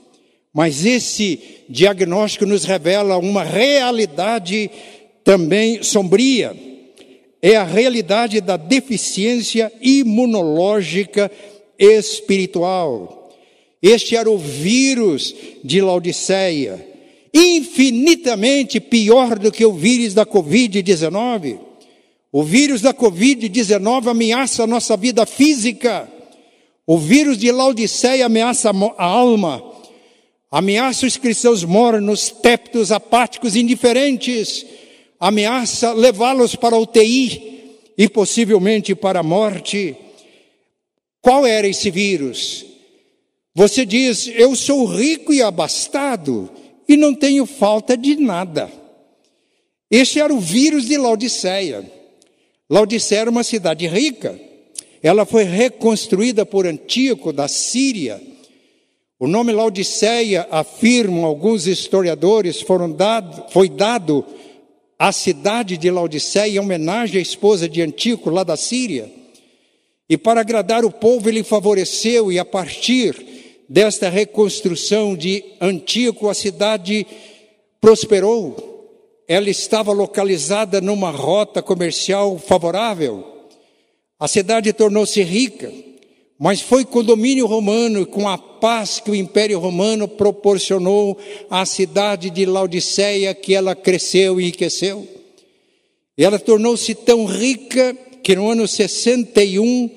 Mas 0.54 0.86
esse 0.86 1.40
diagnóstico 1.68 2.46
nos 2.46 2.64
revela 2.64 3.18
uma 3.18 3.44
realidade 3.44 4.70
também 5.24 5.82
sombria. 5.82 6.56
É 7.42 7.56
a 7.56 7.64
realidade 7.64 8.40
da 8.40 8.56
deficiência 8.56 9.72
imunológica 9.82 11.32
espiritual. 11.78 13.32
Este 13.82 14.16
era 14.16 14.30
o 14.30 14.38
vírus 14.38 15.36
de 15.64 15.82
Laodiceia, 15.82 16.88
infinitamente 17.34 18.80
pior 18.80 19.38
do 19.38 19.52
que 19.52 19.66
o 19.66 19.74
vírus 19.74 20.14
da 20.14 20.26
Covid-19. 20.26 21.60
O 22.32 22.44
vírus 22.44 22.82
da 22.82 22.94
Covid-19 22.94 24.08
ameaça 24.08 24.64
a 24.64 24.68
nossa 24.68 24.96
vida 24.96 25.26
física. 25.26 26.10
O 26.88 26.98
vírus 26.98 27.38
de 27.38 27.52
Laodiceia 27.52 28.26
ameaça 28.26 28.72
a 28.98 29.06
alma, 29.06 29.62
ameaça 30.54 31.08
os 31.08 31.18
cristãos 31.18 31.64
mornos, 31.64 32.30
téptos, 32.30 32.92
apáticos, 32.92 33.56
indiferentes, 33.56 34.64
ameaça 35.20 35.94
levá-los 35.94 36.56
para 36.56 36.76
a 36.76 36.80
UTI 36.80 37.72
e 37.98 38.08
possivelmente 38.08 38.94
para 38.94 39.22
a 39.22 39.24
morte. 39.24 39.96
Qual 41.20 41.44
era 41.44 41.68
esse 41.68 41.90
vírus? 41.90 42.68
Você 43.56 43.84
diz: 43.84 44.28
Eu 44.28 44.56
sou 44.56 44.86
rico 44.86 45.34
e 45.34 45.42
abastado 45.42 46.52
e 46.88 46.96
não 46.96 47.16
tenho 47.16 47.48
falta 47.48 47.98
de 47.98 48.16
nada. 48.16 48.72
Este 49.90 50.20
era 50.20 50.32
o 50.32 50.40
vírus 50.40 50.86
de 50.86 50.98
Laodiceia. 50.98 51.84
Laodiceia 52.70 53.22
era 53.22 53.32
uma 53.32 53.44
cidade 53.44 53.88
rica. 53.88 54.40
Ela 55.02 55.26
foi 55.26 55.46
reconstruída 55.46 56.46
por 56.46 56.68
Antíoco 56.68 57.34
da 57.34 57.48
Síria. 57.48 58.33
O 59.24 59.28
nome 59.28 59.54
Laodiceia, 59.54 60.46
afirmam 60.52 61.24
alguns 61.24 61.66
historiadores, 61.66 62.62
dado, 62.98 63.46
foi 63.52 63.70
dado 63.70 64.26
à 65.00 65.14
cidade 65.14 65.78
de 65.78 65.90
Laodiceia 65.90 66.58
em 66.58 66.60
homenagem 66.60 67.20
à 67.20 67.22
esposa 67.22 67.70
de 67.70 67.82
Antíoco, 67.82 68.30
lá 68.30 68.44
da 68.44 68.58
Síria. 68.58 69.10
E 70.10 70.18
para 70.18 70.42
agradar 70.42 70.84
o 70.84 70.92
povo, 70.92 71.30
ele 71.30 71.42
favoreceu, 71.42 72.34
e 72.34 72.38
a 72.38 72.44
partir 72.44 73.16
desta 73.70 74.10
reconstrução 74.10 75.16
de 75.16 75.42
Antíoco, 75.62 76.28
a 76.28 76.34
cidade 76.34 77.08
prosperou. 77.80 78.92
Ela 79.26 79.50
estava 79.50 79.94
localizada 79.94 80.82
numa 80.82 81.12
rota 81.12 81.62
comercial 81.62 82.38
favorável. 82.38 83.26
A 84.20 84.28
cidade 84.28 84.74
tornou-se 84.74 85.24
rica, 85.24 85.72
mas 86.40 86.62
foi 86.62 86.84
com 86.84 87.00
o 87.00 87.04
domínio 87.04 87.46
romano, 87.46 88.06
com 88.06 88.28
a 88.28 88.38
paz 88.38 89.00
que 89.00 89.12
o 89.12 89.16
Império 89.16 89.60
Romano 89.60 90.08
proporcionou 90.08 91.18
à 91.50 91.66
cidade 91.66 92.30
de 92.30 92.46
Laodiceia, 92.46 93.34
que 93.34 93.54
ela 93.54 93.76
cresceu 93.76 94.40
e 94.40 94.44
enriqueceu. 94.44 95.08
Ela 96.18 96.40
tornou-se 96.40 96.94
tão 96.96 97.26
rica 97.26 97.96
que 98.22 98.36
no 98.36 98.50
ano 98.50 98.68
61 98.68 99.90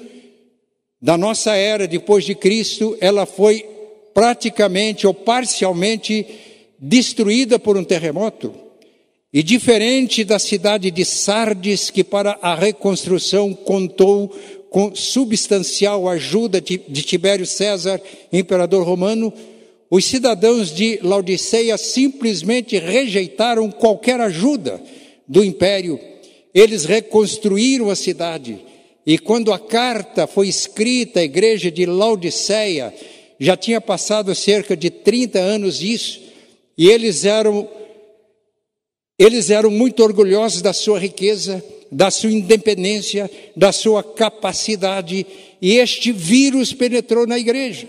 da 1.00 1.16
nossa 1.16 1.54
era, 1.54 1.86
depois 1.86 2.24
de 2.24 2.34
Cristo, 2.34 2.96
ela 3.00 3.26
foi 3.26 3.64
praticamente 4.14 5.06
ou 5.06 5.14
parcialmente 5.14 6.26
destruída 6.78 7.58
por 7.58 7.76
um 7.76 7.84
terremoto. 7.84 8.54
E 9.32 9.42
diferente 9.42 10.24
da 10.24 10.38
cidade 10.38 10.90
de 10.90 11.04
Sardes, 11.04 11.90
que 11.90 12.02
para 12.02 12.38
a 12.40 12.54
reconstrução 12.54 13.52
contou 13.52 14.34
substancial 14.94 16.08
ajuda 16.08 16.60
de, 16.60 16.80
de 16.88 17.02
Tibério 17.02 17.46
César, 17.46 18.00
imperador 18.32 18.86
romano, 18.86 19.32
os 19.90 20.04
cidadãos 20.04 20.74
de 20.74 20.98
Laodiceia 21.02 21.78
simplesmente 21.78 22.78
rejeitaram 22.78 23.70
qualquer 23.70 24.20
ajuda 24.20 24.80
do 25.26 25.44
império. 25.44 25.98
Eles 26.52 26.84
reconstruíram 26.84 27.88
a 27.90 27.94
cidade. 27.94 28.58
E 29.06 29.18
quando 29.18 29.52
a 29.52 29.58
carta 29.58 30.26
foi 30.26 30.48
escrita 30.48 31.20
à 31.20 31.22
igreja 31.22 31.70
de 31.70 31.86
Laodiceia, 31.86 32.92
já 33.38 33.56
tinha 33.56 33.80
passado 33.80 34.34
cerca 34.34 34.76
de 34.76 34.90
30 34.90 35.38
anos 35.38 35.82
isso, 35.82 36.20
e 36.76 36.88
eles 36.88 37.24
eram 37.24 37.68
eles 39.18 39.50
eram 39.50 39.70
muito 39.70 40.02
orgulhosos 40.02 40.60
da 40.60 40.72
sua 40.72 40.98
riqueza, 40.98 41.64
da 41.90 42.10
sua 42.10 42.30
independência, 42.30 43.30
da 43.56 43.72
sua 43.72 44.02
capacidade, 44.02 45.26
e 45.60 45.76
este 45.76 46.12
vírus 46.12 46.72
penetrou 46.72 47.26
na 47.26 47.38
igreja. 47.38 47.88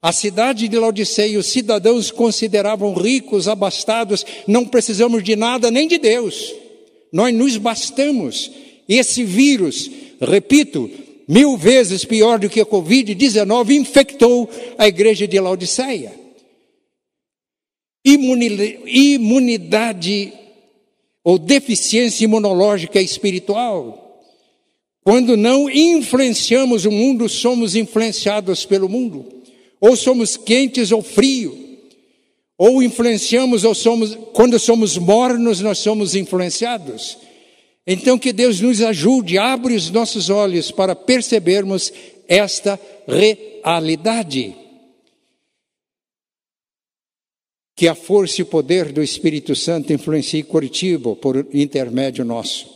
A 0.00 0.10
cidade 0.10 0.66
de 0.66 0.76
Laodiceia, 0.76 1.38
os 1.38 1.46
cidadãos 1.46 2.10
consideravam 2.10 2.92
ricos, 2.92 3.46
abastados, 3.46 4.26
não 4.48 4.66
precisamos 4.66 5.22
de 5.22 5.36
nada 5.36 5.70
nem 5.70 5.86
de 5.86 5.96
Deus. 5.96 6.52
Nós 7.12 7.32
nos 7.32 7.56
bastamos. 7.56 8.50
Esse 8.88 9.22
vírus, 9.22 9.88
repito, 10.20 10.90
mil 11.28 11.56
vezes 11.56 12.04
pior 12.04 12.40
do 12.40 12.48
que 12.48 12.60
a 12.60 12.66
Covid-19, 12.66 13.76
infectou 13.76 14.50
a 14.76 14.88
igreja 14.88 15.28
de 15.28 15.38
Laodiceia. 15.38 16.21
Imunidade 18.04 20.32
ou 21.24 21.38
deficiência 21.38 22.24
imunológica 22.24 23.00
espiritual. 23.00 24.02
Quando 25.04 25.36
não 25.36 25.70
influenciamos 25.70 26.84
o 26.84 26.90
mundo, 26.90 27.28
somos 27.28 27.74
influenciados 27.74 28.64
pelo 28.64 28.88
mundo. 28.88 29.26
Ou 29.80 29.96
somos 29.96 30.36
quentes 30.36 30.92
ou 30.92 31.02
frios. 31.02 31.54
Ou 32.56 32.82
influenciamos 32.82 33.64
ou 33.64 33.74
somos, 33.74 34.16
quando 34.32 34.58
somos 34.58 34.96
mornos, 34.96 35.60
nós 35.60 35.78
somos 35.78 36.14
influenciados. 36.14 37.18
Então 37.84 38.16
que 38.16 38.32
Deus 38.32 38.60
nos 38.60 38.80
ajude, 38.80 39.38
abre 39.38 39.74
os 39.74 39.90
nossos 39.90 40.30
olhos 40.30 40.70
para 40.70 40.94
percebermos 40.94 41.92
esta 42.28 42.78
realidade. 43.08 44.54
Que 47.82 47.88
a 47.88 47.96
força 47.96 48.40
e 48.40 48.44
o 48.44 48.46
poder 48.46 48.92
do 48.92 49.02
Espírito 49.02 49.56
Santo 49.56 49.92
influencie 49.92 50.44
Curitiba 50.44 51.16
por 51.16 51.48
intermédio 51.52 52.24
nosso. 52.24 52.68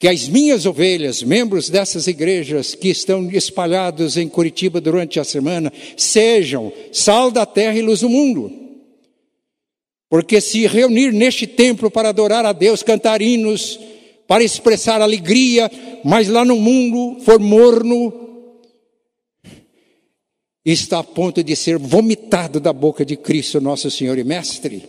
Que 0.00 0.08
as 0.08 0.26
minhas 0.26 0.66
ovelhas, 0.66 1.22
membros 1.22 1.70
dessas 1.70 2.08
igrejas 2.08 2.74
que 2.74 2.88
estão 2.88 3.30
espalhados 3.30 4.16
em 4.16 4.28
Curitiba 4.28 4.80
durante 4.80 5.20
a 5.20 5.22
semana, 5.22 5.72
sejam 5.96 6.72
sal 6.90 7.30
da 7.30 7.46
terra 7.46 7.78
e 7.78 7.82
luz 7.82 8.00
do 8.00 8.08
mundo. 8.08 8.50
Porque 10.10 10.40
se 10.40 10.66
reunir 10.66 11.12
neste 11.12 11.46
templo 11.46 11.88
para 11.88 12.08
adorar 12.08 12.44
a 12.44 12.52
Deus, 12.52 12.82
cantar 12.82 13.22
hinos, 13.22 13.78
para 14.26 14.42
expressar 14.42 15.00
alegria, 15.00 15.70
mas 16.04 16.26
lá 16.26 16.44
no 16.44 16.56
mundo 16.56 17.20
for 17.20 17.38
morno, 17.38 18.23
está 20.72 21.00
a 21.00 21.04
ponto 21.04 21.44
de 21.44 21.54
ser 21.54 21.78
vomitado 21.78 22.58
da 22.58 22.72
boca 22.72 23.04
de 23.04 23.16
Cristo, 23.16 23.60
nosso 23.60 23.90
Senhor 23.90 24.16
e 24.18 24.24
Mestre. 24.24 24.88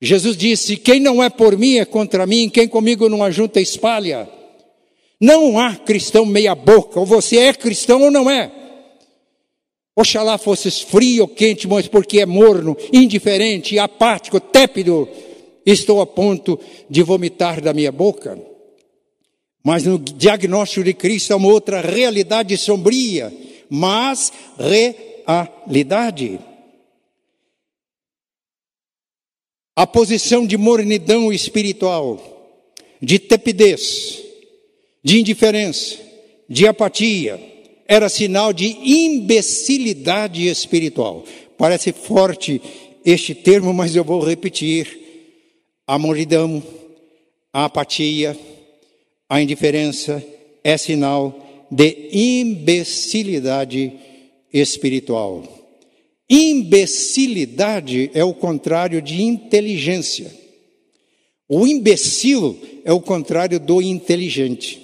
Jesus 0.00 0.36
disse: 0.36 0.76
Quem 0.76 1.00
não 1.00 1.22
é 1.22 1.28
por 1.28 1.56
mim 1.58 1.76
é 1.76 1.84
contra 1.84 2.26
mim, 2.26 2.48
quem 2.48 2.66
comigo 2.66 3.08
não 3.08 3.22
ajunta 3.22 3.60
espalha. 3.60 4.28
Não 5.20 5.58
há 5.58 5.76
cristão 5.76 6.26
meia-boca, 6.26 7.00
ou 7.00 7.06
você 7.06 7.38
é 7.38 7.52
cristão 7.52 8.02
ou 8.02 8.10
não 8.10 8.30
é. 8.30 8.52
Oxalá 9.94 10.36
fosses 10.36 10.82
frio 10.82 11.22
ou 11.22 11.28
quente, 11.28 11.66
mas 11.66 11.88
porque 11.88 12.20
é 12.20 12.26
morno, 12.26 12.76
indiferente, 12.92 13.78
apático, 13.78 14.38
tépido, 14.38 15.08
estou 15.64 16.02
a 16.02 16.06
ponto 16.06 16.60
de 16.88 17.02
vomitar 17.02 17.62
da 17.62 17.72
minha 17.72 17.90
boca. 17.90 18.38
Mas 19.64 19.84
no 19.84 19.98
diagnóstico 19.98 20.84
de 20.84 20.92
Cristo 20.92 21.32
há 21.32 21.36
uma 21.36 21.48
outra 21.48 21.80
realidade 21.80 22.56
sombria 22.58 23.32
mas 23.70 24.32
realidade. 24.58 26.38
A 29.74 29.86
posição 29.86 30.46
de 30.46 30.56
mornidão 30.56 31.32
espiritual, 31.32 32.18
de 33.00 33.18
tepidez, 33.18 34.22
de 35.02 35.20
indiferença, 35.20 35.98
de 36.48 36.66
apatia, 36.66 37.38
era 37.86 38.08
sinal 38.08 38.52
de 38.52 38.66
imbecilidade 38.66 40.46
espiritual. 40.48 41.24
Parece 41.58 41.92
forte 41.92 42.60
este 43.04 43.34
termo, 43.34 43.72
mas 43.72 43.94
eu 43.94 44.02
vou 44.02 44.20
repetir. 44.20 45.04
A 45.86 45.98
mornidão, 45.98 46.62
a 47.52 47.66
apatia, 47.66 48.36
a 49.28 49.40
indiferença 49.40 50.24
é 50.64 50.76
sinal 50.76 51.45
de 51.70 52.10
imbecilidade 52.12 53.92
espiritual. 54.52 55.44
Imbecilidade 56.28 58.10
é 58.14 58.24
o 58.24 58.34
contrário 58.34 59.00
de 59.00 59.22
inteligência. 59.22 60.30
O 61.48 61.66
imbecil 61.66 62.58
é 62.84 62.92
o 62.92 63.00
contrário 63.00 63.60
do 63.60 63.80
inteligente. 63.80 64.82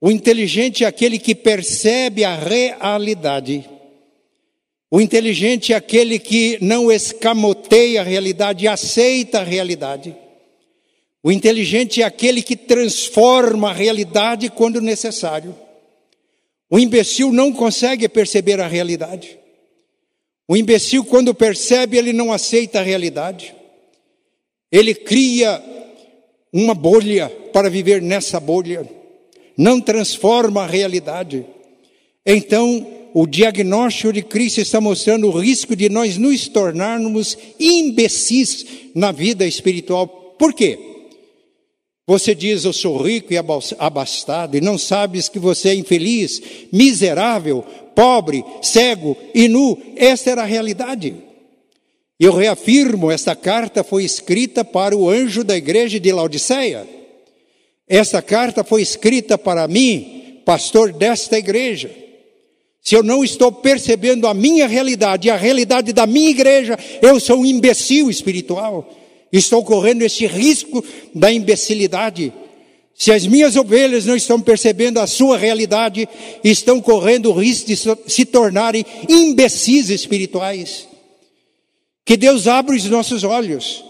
O 0.00 0.10
inteligente 0.10 0.84
é 0.84 0.86
aquele 0.86 1.18
que 1.18 1.34
percebe 1.34 2.24
a 2.24 2.34
realidade 2.34 3.68
O 4.90 5.00
inteligente 5.00 5.72
é 5.72 5.76
aquele 5.76 6.18
que 6.18 6.58
não 6.60 6.90
escamoteia 6.90 8.00
a 8.00 8.04
realidade, 8.04 8.66
aceita 8.66 9.38
a 9.38 9.44
realidade. 9.44 10.16
O 11.22 11.30
inteligente 11.30 12.02
é 12.02 12.04
aquele 12.04 12.42
que 12.42 12.56
transforma 12.56 13.70
a 13.70 13.72
realidade 13.72 14.50
quando 14.50 14.80
necessário. 14.80 15.54
O 16.70 16.78
imbecil 16.78 17.32
não 17.32 17.52
consegue 17.52 18.08
perceber 18.08 18.60
a 18.60 18.68
realidade. 18.68 19.36
O 20.46 20.56
imbecil, 20.56 21.04
quando 21.04 21.34
percebe, 21.34 21.98
ele 21.98 22.12
não 22.12 22.32
aceita 22.32 22.78
a 22.78 22.82
realidade. 22.82 23.54
Ele 24.70 24.94
cria 24.94 25.62
uma 26.52 26.74
bolha 26.74 27.28
para 27.52 27.68
viver 27.68 28.00
nessa 28.00 28.38
bolha. 28.38 28.88
Não 29.56 29.80
transforma 29.80 30.62
a 30.62 30.66
realidade. 30.66 31.44
Então, 32.24 32.86
o 33.12 33.26
diagnóstico 33.26 34.12
de 34.12 34.22
Cristo 34.22 34.60
está 34.60 34.80
mostrando 34.80 35.26
o 35.26 35.38
risco 35.38 35.74
de 35.74 35.88
nós 35.88 36.16
nos 36.16 36.46
tornarmos 36.46 37.36
imbecis 37.58 38.64
na 38.94 39.10
vida 39.10 39.44
espiritual. 39.44 40.06
Por 40.38 40.54
quê? 40.54 40.89
Você 42.10 42.34
diz, 42.34 42.64
eu 42.64 42.72
sou 42.72 43.00
rico 43.00 43.32
e 43.32 43.36
abastado, 43.78 44.56
e 44.56 44.60
não 44.60 44.76
sabes 44.76 45.28
que 45.28 45.38
você 45.38 45.68
é 45.68 45.74
infeliz, 45.76 46.42
miserável, 46.72 47.64
pobre, 47.94 48.44
cego 48.60 49.16
e 49.32 49.46
nu. 49.46 49.80
Esta 49.94 50.30
era 50.30 50.42
a 50.42 50.44
realidade. 50.44 51.14
Eu 52.18 52.34
reafirmo, 52.34 53.12
esta 53.12 53.36
carta 53.36 53.84
foi 53.84 54.02
escrita 54.02 54.64
para 54.64 54.96
o 54.96 55.08
anjo 55.08 55.44
da 55.44 55.56
igreja 55.56 56.00
de 56.00 56.10
Laodiceia. 56.10 56.84
Esta 57.86 58.20
carta 58.20 58.64
foi 58.64 58.82
escrita 58.82 59.38
para 59.38 59.68
mim, 59.68 60.40
pastor 60.44 60.92
desta 60.92 61.38
igreja. 61.38 61.92
Se 62.82 62.96
eu 62.96 63.04
não 63.04 63.22
estou 63.22 63.52
percebendo 63.52 64.26
a 64.26 64.34
minha 64.34 64.66
realidade, 64.66 65.30
a 65.30 65.36
realidade 65.36 65.92
da 65.92 66.08
minha 66.08 66.30
igreja, 66.30 66.76
eu 67.00 67.20
sou 67.20 67.38
um 67.38 67.46
imbecil 67.46 68.10
espiritual. 68.10 68.96
Estou 69.32 69.64
correndo 69.64 70.02
esse 70.02 70.26
risco 70.26 70.84
da 71.14 71.32
imbecilidade. 71.32 72.32
Se 72.94 73.12
as 73.12 73.26
minhas 73.26 73.56
ovelhas 73.56 74.04
não 74.04 74.16
estão 74.16 74.40
percebendo 74.40 74.98
a 74.98 75.06
sua 75.06 75.38
realidade, 75.38 76.08
estão 76.44 76.80
correndo 76.80 77.30
o 77.30 77.32
risco 77.32 77.68
de 77.68 77.76
se 77.76 78.24
tornarem 78.24 78.84
imbecis 79.08 79.88
espirituais. 79.88 80.86
Que 82.04 82.16
Deus 82.16 82.46
abra 82.46 82.74
os 82.74 82.84
nossos 82.86 83.24
olhos 83.24 83.84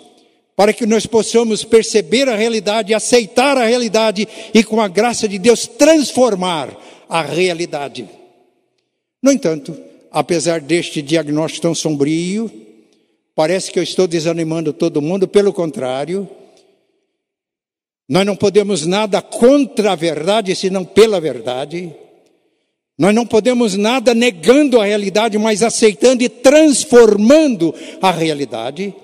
para 0.61 0.74
que 0.74 0.85
nós 0.85 1.07
possamos 1.07 1.64
perceber 1.64 2.29
a 2.29 2.37
realidade, 2.37 2.92
aceitar 2.92 3.57
a 3.57 3.64
realidade 3.64 4.29
e, 4.53 4.62
com 4.62 4.79
a 4.79 4.88
graça 4.88 5.26
de 5.26 5.38
Deus, 5.38 5.66
transformar 5.66 6.76
a 7.09 7.22
realidade. 7.22 8.07
No 9.22 9.33
entanto, 9.33 9.74
apesar 10.12 10.61
deste 10.61 11.00
diagnóstico 11.00 11.62
tão 11.62 11.74
sombrio, 11.74 12.50
Parece 13.40 13.72
que 13.72 13.79
eu 13.79 13.83
estou 13.83 14.07
desanimando 14.07 14.70
todo 14.70 15.00
mundo, 15.00 15.26
pelo 15.26 15.50
contrário. 15.50 16.29
Nós 18.07 18.26
não 18.26 18.37
podemos 18.37 18.85
nada 18.85 19.22
contra 19.22 19.92
a 19.92 19.94
verdade, 19.94 20.55
senão 20.55 20.85
pela 20.85 21.18
verdade. 21.18 21.90
Nós 22.98 23.14
não 23.14 23.24
podemos 23.24 23.79
nada 23.79 24.12
negando 24.12 24.79
a 24.79 24.85
realidade, 24.85 25.38
mas 25.38 25.62
aceitando 25.62 26.22
e 26.22 26.29
transformando 26.29 27.74
a 28.03 28.11
realidade. 28.11 28.94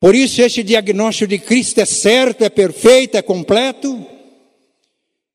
Por 0.00 0.14
isso, 0.14 0.40
este 0.40 0.62
diagnóstico 0.62 1.28
de 1.28 1.38
Cristo 1.38 1.78
é 1.78 1.84
certo, 1.84 2.44
é 2.44 2.48
perfeito, 2.48 3.18
é 3.18 3.20
completo. 3.20 4.02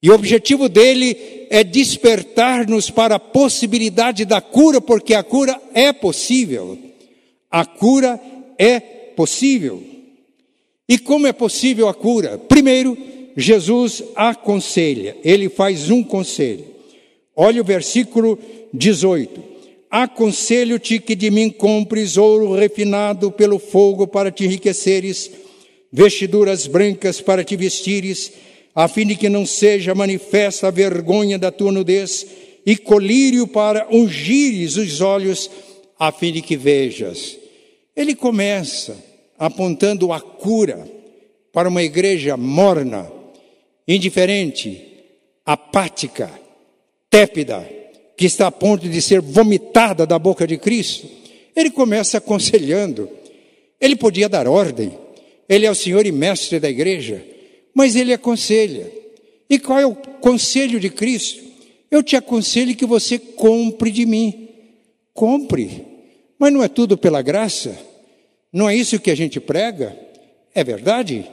E 0.02 0.10
o 0.10 0.16
objetivo 0.16 0.68
dele 0.68 1.46
é 1.52 1.64
despertar-nos 1.64 2.90
para 2.90 3.18
a 3.18 3.20
possibilidade 3.20 4.26
da 4.26 4.42
cura, 4.42 4.82
porque 4.82 5.14
a 5.14 5.22
cura 5.22 5.62
é 5.72 5.94
possível. 5.94 6.87
A 7.50 7.66
cura 7.66 8.20
é 8.58 8.80
possível. 8.80 9.84
E 10.88 10.98
como 10.98 11.28
é 11.28 11.34
possível 11.34 11.88
a 11.88 11.94
cura? 11.94 12.38
Primeiro, 12.38 12.98
Jesus 13.36 14.04
aconselha, 14.16 15.16
ele 15.24 15.50
faz 15.50 15.90
um 15.90 16.04
conselho. 16.04 16.66
Olha 17.36 17.62
o 17.62 17.66
versículo 17.66 18.40
18: 18.74 19.44
Aconselho-te 19.90 21.00
que 21.00 21.16
de 21.16 21.30
mim 21.30 21.50
compres 21.50 22.18
ouro 22.18 22.54
refinado 22.54 23.32
pelo 23.32 23.60
fogo 23.60 24.08
para 24.08 24.32
te 24.32 24.46
enriqueceres, 24.46 25.30
vestiduras 25.92 26.68
brancas 26.68 27.22
para 27.22 27.44
te 27.44 27.56
vestires, 27.56 28.32
a 28.74 28.88
fim 28.88 29.06
de 29.06 29.16
que 29.16 29.30
não 29.30 29.46
seja 29.46 29.94
manifesta 29.96 30.68
a 30.68 30.72
vergonha 30.72 31.38
da 31.38 31.52
tua 31.52 31.72
nudez, 31.72 32.26
e 32.66 32.76
colírio 32.76 33.48
para 33.48 33.88
ungires 33.92 34.76
os 34.76 35.00
olhos 35.00 35.50
a 36.00 36.12
fim 36.12 36.32
de 36.32 36.42
que 36.42 36.56
vejas. 36.56 37.38
Ele 37.96 38.16
começa 38.16 38.98
apontando 39.38 40.12
a 40.12 40.20
cura 40.20 40.88
para 41.52 41.70
uma 41.70 41.84
igreja 41.84 42.38
morna, 42.38 43.12
indiferente, 43.88 44.82
apática, 45.46 46.30
tépida, 47.10 47.68
que 48.16 48.26
está 48.26 48.48
a 48.48 48.52
ponto 48.52 48.88
de 48.88 49.02
ser 49.02 49.22
vomitada 49.22 50.06
da 50.06 50.20
boca 50.20 50.46
de 50.46 50.58
Cristo. 50.58 51.08
Ele 51.56 51.70
começa 51.70 52.18
aconselhando. 52.18 53.10
Ele 53.80 53.96
podia 53.96 54.28
dar 54.28 54.48
ordem. 54.48 54.92
Ele 55.48 55.66
é 55.66 55.72
o 55.72 55.76
Senhor 55.76 56.06
e 56.06 56.12
mestre 56.12 56.60
da 56.60 56.70
igreja, 56.70 57.24
mas 57.74 57.96
ele 57.96 58.12
aconselha. 58.12 58.92
E 59.50 59.58
qual 59.58 59.80
é 59.80 59.86
o 59.86 59.96
conselho 59.96 60.80
de 60.80 60.90
Cristo? 60.90 61.44
Eu 61.90 62.04
te 62.04 62.16
aconselho 62.16 62.76
que 62.76 62.86
você 62.86 63.18
compre 63.18 63.90
de 63.90 64.06
mim. 64.06 64.50
Compre. 65.14 65.86
Mas 66.40 66.54
não 66.54 66.64
é 66.64 66.68
tudo 66.68 66.98
pela 66.98 67.22
graça? 67.22 67.78
Não 68.52 68.70
é 68.70 68.76
isso 68.76 69.00
que 69.00 69.12
a 69.12 69.16
gente 69.16 69.40
prega? 69.40 69.98
É 70.54 70.64
verdade? 70.64 71.26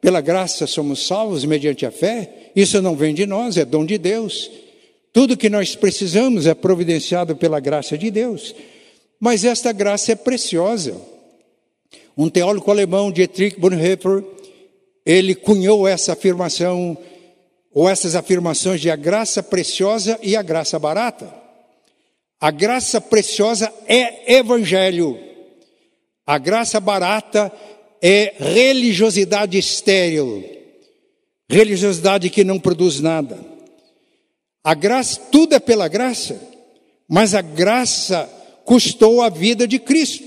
Pela 0.00 0.20
graça 0.20 0.66
somos 0.66 1.06
salvos 1.06 1.44
mediante 1.44 1.84
a 1.84 1.90
fé? 1.90 2.50
Isso 2.54 2.80
não 2.80 2.96
vem 2.96 3.14
de 3.14 3.26
nós, 3.26 3.56
é 3.56 3.64
dom 3.64 3.84
de 3.84 3.98
Deus. 3.98 4.50
Tudo 5.12 5.36
que 5.36 5.50
nós 5.50 5.74
precisamos 5.74 6.46
é 6.46 6.54
providenciado 6.54 7.36
pela 7.36 7.60
graça 7.60 7.98
de 7.98 8.10
Deus. 8.10 8.54
Mas 9.18 9.44
esta 9.44 9.72
graça 9.72 10.12
é 10.12 10.14
preciosa. 10.14 10.96
Um 12.16 12.28
teólogo 12.28 12.70
alemão, 12.70 13.10
Dietrich 13.10 13.58
Bonhoeffer, 13.58 14.24
ele 15.04 15.34
cunhou 15.34 15.86
essa 15.86 16.12
afirmação, 16.12 16.96
ou 17.72 17.88
essas 17.88 18.14
afirmações 18.14 18.80
de 18.80 18.90
a 18.90 18.96
graça 18.96 19.42
preciosa 19.42 20.18
e 20.22 20.36
a 20.36 20.42
graça 20.42 20.78
barata. 20.78 21.39
A 22.40 22.50
graça 22.50 23.00
preciosa 23.00 23.72
é 23.86 24.36
evangelho. 24.36 25.18
A 26.26 26.38
graça 26.38 26.80
barata 26.80 27.52
é 28.00 28.34
religiosidade 28.38 29.58
estéril. 29.58 30.42
Religiosidade 31.48 32.30
que 32.30 32.42
não 32.42 32.58
produz 32.58 33.00
nada. 33.00 33.38
A 34.64 34.74
graça, 34.74 35.20
tudo 35.30 35.54
é 35.54 35.58
pela 35.58 35.88
graça, 35.88 36.40
mas 37.08 37.34
a 37.34 37.42
graça 37.42 38.28
custou 38.64 39.20
a 39.20 39.28
vida 39.28 39.66
de 39.66 39.78
Cristo. 39.78 40.24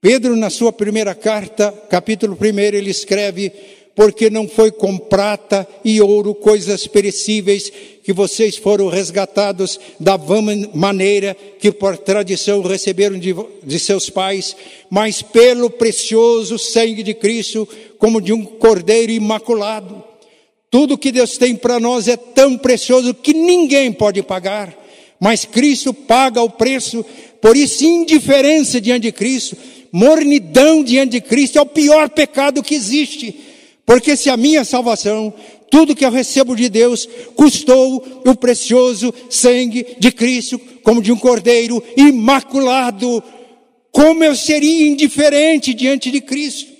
Pedro, 0.00 0.36
na 0.36 0.50
sua 0.50 0.72
primeira 0.72 1.14
carta, 1.14 1.72
capítulo 1.88 2.36
1, 2.40 2.58
ele 2.60 2.90
escreve: 2.90 3.52
porque 3.96 4.28
não 4.28 4.46
foi 4.46 4.70
com 4.70 4.98
prata 4.98 5.66
e 5.82 6.02
ouro, 6.02 6.34
coisas 6.34 6.86
perecíveis, 6.86 7.72
que 8.04 8.12
vocês 8.12 8.54
foram 8.54 8.88
resgatados 8.88 9.80
da 9.98 10.18
vã 10.18 10.42
maneira 10.74 11.34
que 11.58 11.72
por 11.72 11.96
tradição 11.96 12.60
receberam 12.60 13.18
de, 13.18 13.34
de 13.64 13.78
seus 13.78 14.10
pais, 14.10 14.54
mas 14.90 15.22
pelo 15.22 15.70
precioso 15.70 16.58
sangue 16.58 17.02
de 17.02 17.14
Cristo, 17.14 17.66
como 17.98 18.20
de 18.20 18.34
um 18.34 18.44
cordeiro 18.44 19.10
imaculado. 19.10 20.04
Tudo 20.70 20.98
que 20.98 21.10
Deus 21.10 21.38
tem 21.38 21.56
para 21.56 21.80
nós 21.80 22.06
é 22.06 22.18
tão 22.18 22.58
precioso 22.58 23.14
que 23.14 23.32
ninguém 23.32 23.90
pode 23.90 24.22
pagar, 24.22 24.76
mas 25.18 25.46
Cristo 25.46 25.94
paga 25.94 26.42
o 26.42 26.50
preço, 26.50 27.02
por 27.40 27.56
isso, 27.56 27.82
indiferença 27.82 28.78
diante 28.78 29.04
de 29.04 29.12
Cristo, 29.12 29.56
mornidão 29.90 30.84
diante 30.84 31.12
de 31.12 31.20
Cristo 31.22 31.58
é 31.58 31.62
o 31.62 31.66
pior 31.66 32.10
pecado 32.10 32.62
que 32.62 32.74
existe. 32.74 33.45
Porque 33.86 34.16
se 34.16 34.28
a 34.28 34.36
minha 34.36 34.64
salvação, 34.64 35.32
tudo 35.70 35.94
que 35.94 36.04
eu 36.04 36.10
recebo 36.10 36.56
de 36.56 36.68
Deus, 36.68 37.08
custou 37.36 38.22
o 38.26 38.34
precioso 38.34 39.14
sangue 39.30 39.96
de 39.98 40.10
Cristo, 40.10 40.58
como 40.82 41.00
de 41.00 41.12
um 41.12 41.16
cordeiro 41.16 41.82
imaculado, 41.96 43.22
como 43.92 44.24
eu 44.24 44.34
seria 44.34 44.88
indiferente 44.88 45.72
diante 45.72 46.10
de 46.10 46.20
Cristo? 46.20 46.76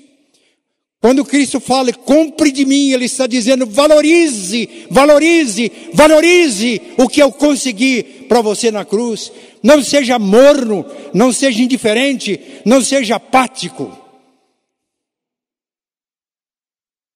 Quando 1.01 1.25
Cristo 1.25 1.61
fala, 1.61 1.93
compre 1.93 2.51
de 2.51 2.65
mim, 2.65 2.91
Ele 2.91 3.05
está 3.05 3.29
dizendo, 3.29 3.65
valorize, 3.65 4.87
valorize, 4.91 5.71
valorize 5.95 6.83
o 6.99 7.09
que 7.09 7.23
eu 7.23 7.31
consegui 7.31 8.03
para 8.29 8.41
você 8.41 8.73
na 8.73 8.85
cruz. 8.85 9.31
Não 9.63 9.81
seja 9.81 10.19
morno, 10.19 10.85
não 11.15 11.33
seja 11.33 11.63
indiferente, 11.63 12.41
não 12.65 12.83
seja 12.83 13.17
apático. 13.17 13.97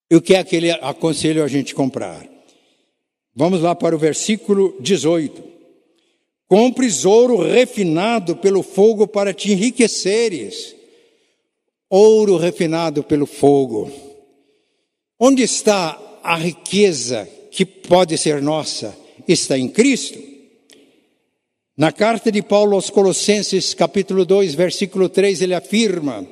o 0.15 0.21
que 0.21 0.35
é 0.35 0.43
que 0.43 0.55
ele 0.55 0.71
aconselha 0.71 1.43
a 1.43 1.47
gente 1.47 1.73
comprar? 1.73 2.27
Vamos 3.35 3.61
lá 3.61 3.73
para 3.73 3.95
o 3.95 3.99
versículo 3.99 4.75
18. 4.79 5.41
Compres 6.47 7.05
ouro 7.05 7.37
refinado 7.37 8.35
pelo 8.35 8.61
fogo 8.61 9.07
para 9.07 9.33
te 9.33 9.53
enriqueceres. 9.53 10.75
Ouro 11.89 12.35
refinado 12.35 13.03
pelo 13.03 13.25
fogo. 13.25 13.89
Onde 15.17 15.43
está 15.43 15.97
a 16.23 16.35
riqueza 16.35 17.27
que 17.51 17.65
pode 17.65 18.17
ser 18.17 18.41
nossa? 18.41 18.97
Está 19.27 19.57
em 19.57 19.69
Cristo. 19.69 20.19
Na 21.77 21.91
carta 21.91 22.31
de 22.31 22.41
Paulo 22.41 22.75
aos 22.75 22.89
Colossenses, 22.89 23.73
capítulo 23.73 24.25
2, 24.25 24.53
versículo 24.53 25.07
3, 25.07 25.41
ele 25.41 25.55
afirma: 25.55 26.27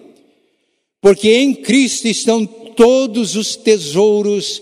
Porque 1.01 1.33
em 1.33 1.53
Cristo 1.53 2.07
estão 2.07 2.45
todos 2.45 3.35
os 3.35 3.55
tesouros 3.55 4.61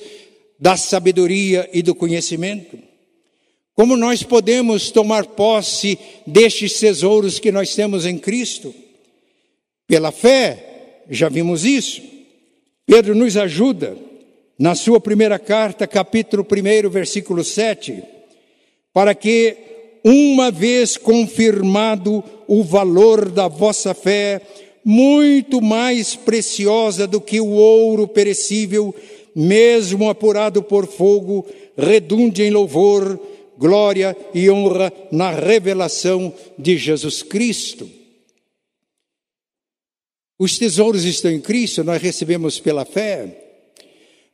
da 0.59 0.75
sabedoria 0.75 1.69
e 1.73 1.81
do 1.81 1.93
conhecimento. 1.93 2.77
Como 3.75 3.95
nós 3.95 4.23
podemos 4.23 4.89
tomar 4.89 5.25
posse 5.25 5.99
destes 6.25 6.79
tesouros 6.79 7.37
que 7.37 7.51
nós 7.51 7.75
temos 7.75 8.05
em 8.05 8.17
Cristo? 8.17 8.73
Pela 9.87 10.11
fé, 10.11 11.03
já 11.09 11.29
vimos 11.29 11.63
isso. 11.63 12.01
Pedro 12.85 13.13
nos 13.13 13.37
ajuda 13.37 13.97
na 14.57 14.73
sua 14.73 14.99
primeira 14.99 15.37
carta, 15.37 15.85
capítulo 15.85 16.43
1, 16.43 16.89
versículo 16.89 17.43
7, 17.43 18.01
para 18.91 19.13
que, 19.13 19.55
uma 20.03 20.49
vez 20.49 20.97
confirmado 20.97 22.23
o 22.47 22.63
valor 22.63 23.29
da 23.29 23.47
vossa 23.47 23.93
fé, 23.93 24.41
muito 24.89 25.61
mais 25.61 26.15
preciosa 26.15 27.05
do 27.05 27.19
que 27.19 27.41
o 27.41 27.49
ouro 27.49 28.07
perecível, 28.07 28.95
mesmo 29.35 30.09
apurado 30.09 30.63
por 30.63 30.87
fogo, 30.87 31.45
redunde 31.75 32.41
em 32.41 32.49
louvor, 32.49 33.19
glória 33.57 34.15
e 34.33 34.49
honra 34.49 34.93
na 35.11 35.29
revelação 35.29 36.33
de 36.57 36.77
Jesus 36.77 37.21
Cristo. 37.21 37.89
Os 40.39 40.57
tesouros 40.57 41.03
estão 41.03 41.31
em 41.31 41.41
Cristo, 41.41 41.83
nós 41.83 42.01
recebemos 42.01 42.57
pela 42.57 42.85
fé, 42.85 43.43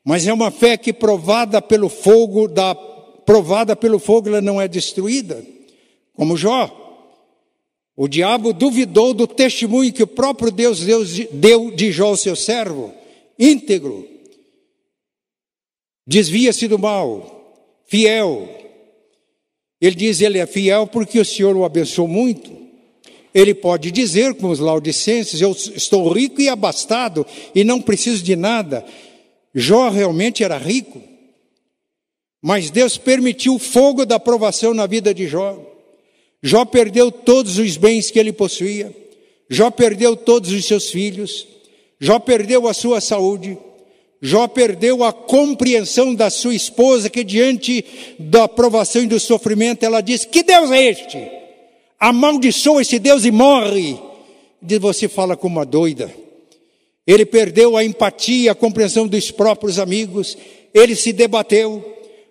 mas 0.06 0.28
é 0.28 0.32
uma 0.32 0.52
fé 0.52 0.78
que 0.78 0.94
provada 0.94 1.64
pelo 1.64 1.90
fogo, 1.90 2.48
da, 2.48 2.76
provada 2.76 3.76
pelo 3.76 3.98
fogo, 3.98 4.28
ela 4.28 4.40
não 4.40 4.62
é 4.62 4.68
destruída, 4.68 5.44
como 6.16 6.38
Jó. 6.38 6.83
O 7.96 8.08
diabo 8.08 8.54
duvidou 8.54 9.14
do 9.14 9.28
testemunho 9.28 9.94
que 9.94 10.04
o 10.04 10.08
próprio 10.08 10.52
Deus 10.52 10.82
deu 11.32 11.72
de 11.72 11.92
Jó, 11.92 12.16
seu 12.16 12.36
servo, 12.36 12.94
íntegro. 13.38 14.08
Desvia-se 16.06 16.68
do 16.68 16.80
mal, 16.80 17.84
fiel, 17.86 18.50
ele 19.84 19.98
diz: 19.98 20.22
Ele 20.22 20.40
é 20.40 20.46
fiel 20.46 20.88
porque 20.88 21.20
o 21.20 21.26
Senhor 21.26 21.58
o 21.58 21.66
abençoou 21.66 22.08
muito. 22.08 22.50
Ele 23.34 23.54
pode 23.54 23.92
dizer, 23.92 24.34
como 24.36 24.54
os 24.54 24.60
laudicenses: 24.60 25.42
Eu 25.42 25.52
estou 25.52 26.10
rico 26.10 26.40
e 26.40 26.48
abastado 26.48 27.28
e 27.54 27.66
não 27.66 27.82
preciso 27.82 28.24
de 28.24 28.34
nada. 28.34 28.86
Jó 29.54 29.90
realmente 29.90 30.42
era 30.42 30.58
rico, 30.58 31.02
mas 32.42 32.72
Deus 32.72 32.98
permitiu 32.98 33.56
o 33.56 33.60
fogo 33.60 34.06
da 34.06 34.18
provação 34.18 34.74
na 34.74 34.88
vida 34.88 35.14
de 35.14 35.28
Jó. 35.28 35.73
Jó 36.44 36.66
perdeu 36.66 37.10
todos 37.10 37.58
os 37.58 37.78
bens 37.78 38.12
que 38.12 38.20
ele 38.20 38.34
possuía, 38.34 38.94
Jó 39.50 39.72
perdeu 39.72 40.16
todos 40.16 40.52
os 40.52 40.66
seus 40.66 40.90
filhos, 40.90 41.48
Jó 42.00 42.20
perdeu 42.20 42.68
a 42.68 42.74
sua 42.74 43.00
saúde. 43.00 43.58
Jó 44.26 44.48
perdeu 44.48 45.04
a 45.04 45.12
compreensão 45.12 46.16
da 46.16 46.30
sua 46.30 46.56
esposa, 46.56 47.10
que 47.10 47.26
diante 47.26 47.84
da 48.18 48.48
provação 48.48 49.04
e 49.04 49.08
do 49.08 49.20
sofrimento, 49.20 49.84
ela 49.84 50.00
disse: 50.00 50.28
Que 50.28 50.44
Deus 50.44 50.72
é 50.72 50.82
este? 50.82 51.32
Amaldiçoa 52.00 52.82
esse 52.82 53.00
Deus 53.00 53.26
e 53.26 53.32
morre. 53.32 53.98
E 54.66 54.80
você 54.80 55.10
fala 55.10 55.36
como 55.36 55.58
uma 55.58 55.66
doida. 55.66 56.10
Ele 57.06 57.26
perdeu 57.26 57.76
a 57.76 57.84
empatia, 57.84 58.54
a 58.54 58.56
compreensão 58.56 59.08
dos 59.08 59.30
próprios 59.30 59.78
amigos, 59.78 60.38
ele 60.74 60.96
se 60.96 61.12
debateu. 61.12 61.84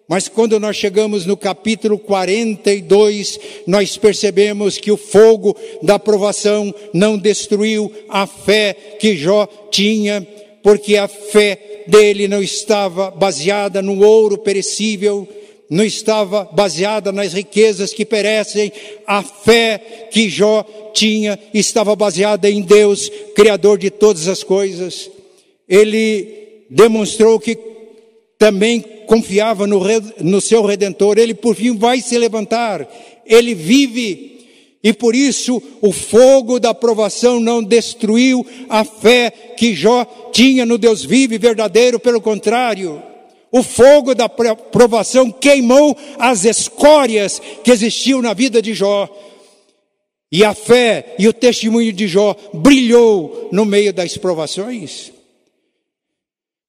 Mas 0.08 0.28
quando 0.28 0.58
nós 0.58 0.76
chegamos 0.76 1.24
no 1.24 1.36
capítulo 1.36 1.98
42, 1.98 3.38
nós 3.66 3.96
percebemos 3.96 4.76
que 4.76 4.90
o 4.90 4.96
fogo 4.96 5.56
da 5.82 5.98
provação 5.98 6.74
não 6.92 7.16
destruiu 7.16 7.90
a 8.08 8.26
fé 8.26 8.74
que 8.98 9.16
Jó 9.16 9.46
tinha, 9.70 10.26
porque 10.62 10.96
a 10.96 11.08
fé 11.08 11.84
dele 11.86 12.28
não 12.28 12.42
estava 12.42 13.10
baseada 13.10 13.80
no 13.80 14.04
ouro 14.04 14.38
perecível, 14.38 15.26
não 15.70 15.84
estava 15.84 16.44
baseada 16.52 17.10
nas 17.10 17.32
riquezas 17.32 17.94
que 17.94 18.04
perecem, 18.04 18.70
a 19.06 19.22
fé 19.22 20.08
que 20.10 20.28
Jó 20.28 20.62
tinha 20.92 21.38
estava 21.54 21.96
baseada 21.96 22.50
em 22.50 22.60
Deus, 22.60 23.10
Criador 23.34 23.78
de 23.78 23.88
todas 23.88 24.28
as 24.28 24.42
coisas. 24.42 25.10
Ele 25.66 26.66
demonstrou 26.68 27.40
que 27.40 27.71
também 28.42 28.80
confiava 29.06 29.68
no, 29.68 29.80
no 30.18 30.40
seu 30.40 30.66
Redentor, 30.66 31.16
ele 31.16 31.32
por 31.32 31.54
fim 31.54 31.76
vai 31.76 32.00
se 32.00 32.18
levantar, 32.18 32.88
ele 33.24 33.54
vive. 33.54 34.32
E 34.82 34.92
por 34.92 35.14
isso 35.14 35.62
o 35.80 35.92
fogo 35.92 36.58
da 36.58 36.74
provação 36.74 37.38
não 37.38 37.62
destruiu 37.62 38.44
a 38.68 38.82
fé 38.82 39.30
que 39.56 39.76
Jó 39.76 40.04
tinha 40.32 40.66
no 40.66 40.76
Deus 40.76 41.04
vivo 41.04 41.34
e 41.34 41.38
verdadeiro, 41.38 42.00
pelo 42.00 42.20
contrário, 42.20 43.00
o 43.52 43.62
fogo 43.62 44.12
da 44.12 44.28
provação 44.28 45.30
queimou 45.30 45.96
as 46.18 46.44
escórias 46.44 47.40
que 47.62 47.70
existiam 47.70 48.20
na 48.20 48.34
vida 48.34 48.60
de 48.60 48.74
Jó. 48.74 49.08
E 50.32 50.44
a 50.44 50.52
fé 50.52 51.14
e 51.16 51.28
o 51.28 51.32
testemunho 51.32 51.92
de 51.92 52.08
Jó 52.08 52.34
brilhou 52.52 53.50
no 53.52 53.64
meio 53.64 53.92
das 53.92 54.16
provações. 54.16 55.12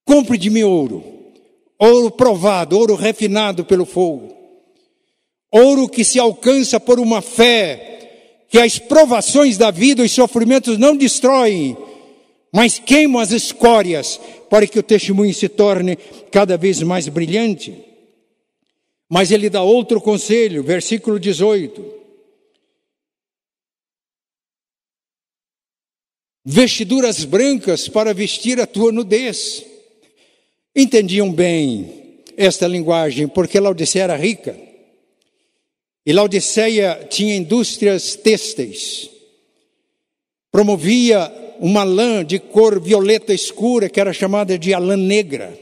Compre 0.05 0.37
de 0.37 0.51
mim 0.51 0.61
ouro, 0.61 1.12
ouro 1.83 2.11
provado, 2.11 2.77
ouro 2.77 2.95
refinado 2.95 3.65
pelo 3.65 3.85
fogo, 3.85 4.33
ouro 5.51 5.89
que 5.89 6.03
se 6.03 6.17
alcança 6.17 6.79
por 6.79 6.99
uma 6.99 7.21
fé 7.21 8.45
que 8.49 8.57
as 8.59 8.77
provações 8.77 9.57
da 9.57 9.71
vida, 9.71 10.03
os 10.03 10.11
sofrimentos 10.11 10.77
não 10.77 10.95
destroem, 10.95 11.75
mas 12.53 12.77
queimam 12.77 13.19
as 13.19 13.31
escórias 13.31 14.19
para 14.49 14.67
que 14.67 14.77
o 14.77 14.83
testemunho 14.83 15.33
se 15.33 15.49
torne 15.49 15.95
cada 16.31 16.55
vez 16.55 16.81
mais 16.83 17.07
brilhante. 17.07 17.83
Mas 19.09 19.31
ele 19.31 19.49
dá 19.49 19.63
outro 19.63 19.99
conselho, 19.99 20.63
versículo 20.63 21.19
18. 21.19 21.83
Vestiduras 26.45 27.25
brancas 27.25 27.87
para 27.87 28.13
vestir 28.13 28.61
a 28.61 28.67
tua 28.67 28.91
nudez. 28.91 29.72
Entendiam 30.75 31.31
bem 31.31 32.21
esta 32.35 32.67
linguagem, 32.67 33.27
porque 33.27 33.59
Laodicea 33.59 34.03
era 34.03 34.15
rica. 34.15 34.57
E 36.05 36.11
Laodiceia 36.11 37.07
tinha 37.09 37.35
indústrias 37.35 38.15
têxteis. 38.15 39.09
Promovia 40.51 41.31
uma 41.59 41.83
lã 41.83 42.25
de 42.25 42.39
cor 42.39 42.79
violeta 42.79 43.33
escura, 43.33 43.87
que 43.87 43.99
era 43.99 44.11
chamada 44.11 44.57
de 44.57 44.73
a 44.73 44.79
lã 44.79 44.97
negra. 44.97 45.57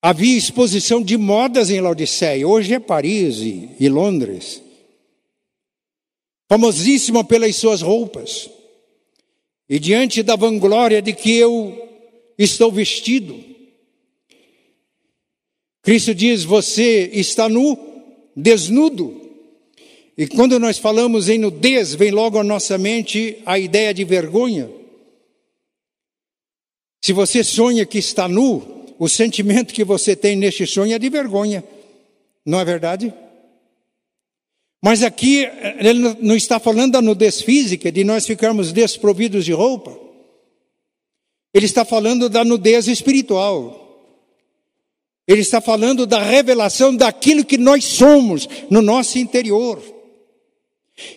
Havia 0.00 0.36
exposição 0.36 1.02
de 1.02 1.16
modas 1.16 1.70
em 1.70 1.80
Laodiceia, 1.80 2.46
hoje 2.46 2.74
é 2.74 2.80
Paris 2.80 3.38
e 3.38 3.88
Londres. 3.88 4.62
Famosíssima 6.48 7.24
pelas 7.24 7.56
suas 7.56 7.80
roupas. 7.80 8.50
E 9.68 9.78
diante 9.78 10.22
da 10.22 10.36
vanglória 10.36 11.00
de 11.00 11.12
que 11.12 11.34
eu 11.34 11.91
estou 12.38 12.70
vestido, 12.70 13.42
Cristo 15.82 16.14
diz: 16.14 16.44
Você 16.44 17.10
está 17.12 17.48
nu? 17.48 17.92
desnudo. 18.36 19.20
E 20.16 20.26
quando 20.26 20.58
nós 20.58 20.78
falamos 20.78 21.28
em 21.28 21.38
nudez, 21.38 21.94
vem 21.94 22.10
logo 22.10 22.38
à 22.38 22.44
nossa 22.44 22.76
mente 22.76 23.38
a 23.46 23.58
ideia 23.58 23.94
de 23.94 24.04
vergonha. 24.04 24.70
Se 27.02 27.12
você 27.12 27.42
sonha 27.42 27.86
que 27.86 27.98
está 27.98 28.28
nu, 28.28 28.94
o 28.98 29.08
sentimento 29.08 29.74
que 29.74 29.84
você 29.84 30.14
tem 30.14 30.36
neste 30.36 30.66
sonho 30.66 30.94
é 30.94 30.98
de 30.98 31.08
vergonha, 31.08 31.64
não 32.44 32.60
é 32.60 32.64
verdade? 32.64 33.12
Mas 34.84 35.02
aqui 35.02 35.48
ele 35.78 36.16
não 36.20 36.36
está 36.36 36.60
falando 36.60 36.92
da 36.92 37.02
nudez 37.02 37.40
física, 37.40 37.90
de 37.90 38.04
nós 38.04 38.26
ficarmos 38.26 38.72
desprovidos 38.72 39.44
de 39.44 39.52
roupa. 39.52 39.98
Ele 41.54 41.66
está 41.66 41.84
falando 41.84 42.28
da 42.28 42.44
nudez 42.44 42.88
espiritual. 42.88 43.78
Ele 45.26 45.40
está 45.40 45.60
falando 45.60 46.06
da 46.06 46.22
revelação 46.22 46.94
daquilo 46.94 47.44
que 47.44 47.56
nós 47.56 47.84
somos 47.84 48.48
no 48.70 48.82
nosso 48.82 49.18
interior. 49.18 49.82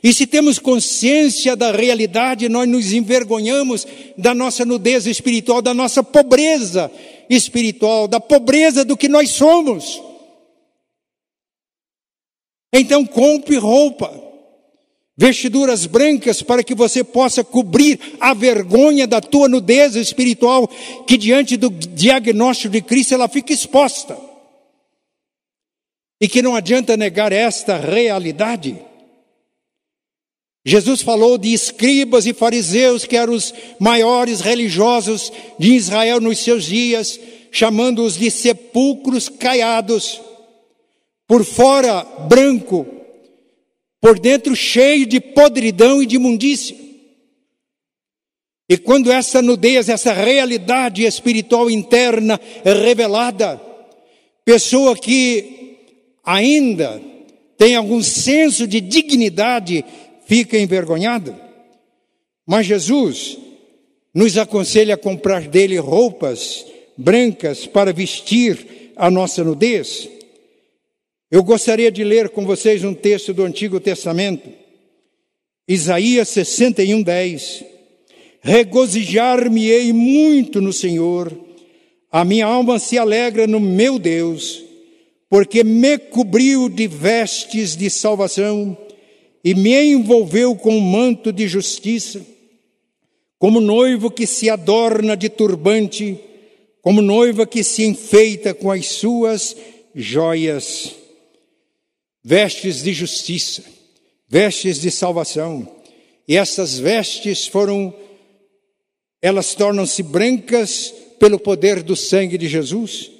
E 0.01 0.13
se 0.13 0.25
temos 0.25 0.59
consciência 0.59 1.55
da 1.55 1.71
realidade, 1.71 2.47
nós 2.47 2.67
nos 2.67 2.93
envergonhamos 2.93 3.85
da 4.17 4.33
nossa 4.33 4.65
nudez 4.65 5.05
espiritual, 5.05 5.61
da 5.61 5.73
nossa 5.73 6.03
pobreza 6.03 6.91
espiritual, 7.29 8.07
da 8.07 8.19
pobreza 8.19 8.85
do 8.85 8.95
que 8.95 9.07
nós 9.07 9.31
somos. 9.31 10.01
Então 12.71 13.05
compre 13.05 13.57
roupa, 13.57 14.07
vestiduras 15.17 15.85
brancas 15.85 16.41
para 16.41 16.63
que 16.63 16.75
você 16.75 17.03
possa 17.03 17.43
cobrir 17.43 17.99
a 18.19 18.33
vergonha 18.33 19.07
da 19.07 19.21
tua 19.21 19.47
nudez 19.47 19.95
espiritual, 19.95 20.67
que 21.07 21.17
diante 21.17 21.55
do 21.55 21.69
diagnóstico 21.69 22.73
de 22.73 22.81
Cristo 22.81 23.13
ela 23.13 23.29
fica 23.29 23.53
exposta. 23.53 24.17
E 26.19 26.27
que 26.27 26.41
não 26.41 26.55
adianta 26.55 26.97
negar 26.97 27.31
esta 27.31 27.77
realidade. 27.77 28.77
Jesus 30.65 31.01
falou 31.01 31.37
de 31.37 31.53
escribas 31.53 32.25
e 32.25 32.33
fariseus, 32.33 33.05
que 33.05 33.15
eram 33.15 33.33
os 33.33 33.53
maiores 33.79 34.41
religiosos 34.41 35.31
de 35.59 35.75
Israel 35.75 36.19
nos 36.19 36.39
seus 36.39 36.65
dias, 36.65 37.19
chamando-os 37.51 38.17
de 38.17 38.31
sepulcros 38.31 39.29
caiados, 39.29 40.19
por 41.27 41.45
fora 41.45 42.03
branco, 42.27 42.85
por 44.05 44.19
dentro 44.19 44.55
cheio 44.55 45.03
de 45.07 45.19
podridão 45.19 45.99
e 45.99 46.05
de 46.05 46.17
imundícia. 46.17 46.77
E 48.69 48.77
quando 48.77 49.11
essa 49.11 49.41
nudez, 49.41 49.89
essa 49.89 50.13
realidade 50.13 51.03
espiritual 51.03 51.71
interna 51.71 52.39
é 52.63 52.71
revelada, 52.71 53.59
pessoa 54.45 54.95
que 54.95 55.79
ainda 56.23 57.01
tem 57.57 57.75
algum 57.75 57.99
senso 58.03 58.67
de 58.67 58.79
dignidade 58.79 59.83
fica 60.27 60.55
envergonhada. 60.55 61.35
Mas 62.45 62.67
Jesus 62.67 63.39
nos 64.13 64.37
aconselha 64.37 64.93
a 64.93 64.99
comprar 64.99 65.47
dele 65.47 65.79
roupas 65.79 66.63
brancas 66.95 67.65
para 67.65 67.91
vestir 67.91 68.91
a 68.95 69.09
nossa 69.09 69.43
nudez. 69.43 70.07
Eu 71.35 71.43
gostaria 71.43 71.91
de 71.91 72.01
ler 72.01 72.29
com 72.29 72.45
vocês 72.45 72.81
um 72.85 72.93
texto 72.93 73.33
do 73.33 73.43
Antigo 73.43 73.77
Testamento, 73.77 74.49
Isaías 75.67 76.29
61, 76.29 77.03
10. 77.03 77.65
Regozijar-me-ei 78.39 79.91
muito 79.91 80.61
no 80.61 80.71
Senhor, 80.71 81.37
a 82.09 82.23
minha 82.23 82.45
alma 82.45 82.79
se 82.79 82.97
alegra 82.97 83.45
no 83.47 83.59
meu 83.59 83.99
Deus, 83.99 84.63
porque 85.29 85.61
me 85.61 85.97
cobriu 85.97 86.69
de 86.69 86.87
vestes 86.87 87.75
de 87.75 87.89
salvação 87.89 88.77
e 89.43 89.53
me 89.53 89.77
envolveu 89.91 90.55
com 90.55 90.77
um 90.77 90.79
manto 90.79 91.33
de 91.33 91.49
justiça, 91.49 92.25
como 93.37 93.59
noivo 93.59 94.09
que 94.09 94.25
se 94.25 94.49
adorna 94.49 95.17
de 95.17 95.27
turbante, 95.27 96.17
como 96.81 97.01
noiva 97.01 97.45
que 97.45 97.61
se 97.61 97.83
enfeita 97.83 98.53
com 98.53 98.71
as 98.71 98.85
suas 98.85 99.53
joias, 99.93 101.03
vestes 102.27 102.81
de 102.81 102.91
justiça, 102.91 103.63
vestes 104.27 104.81
de 104.81 104.89
salvação. 104.89 105.75
E 106.27 106.35
essas 106.35 106.79
vestes 106.79 107.45
foram, 107.45 107.93
elas 109.21 109.53
tornam-se 109.53 110.01
brancas 110.01 110.91
pelo 111.19 111.37
poder 111.37 111.83
do 111.83 111.95
sangue 111.95 112.35
de 112.35 112.47
Jesus. 112.47 113.11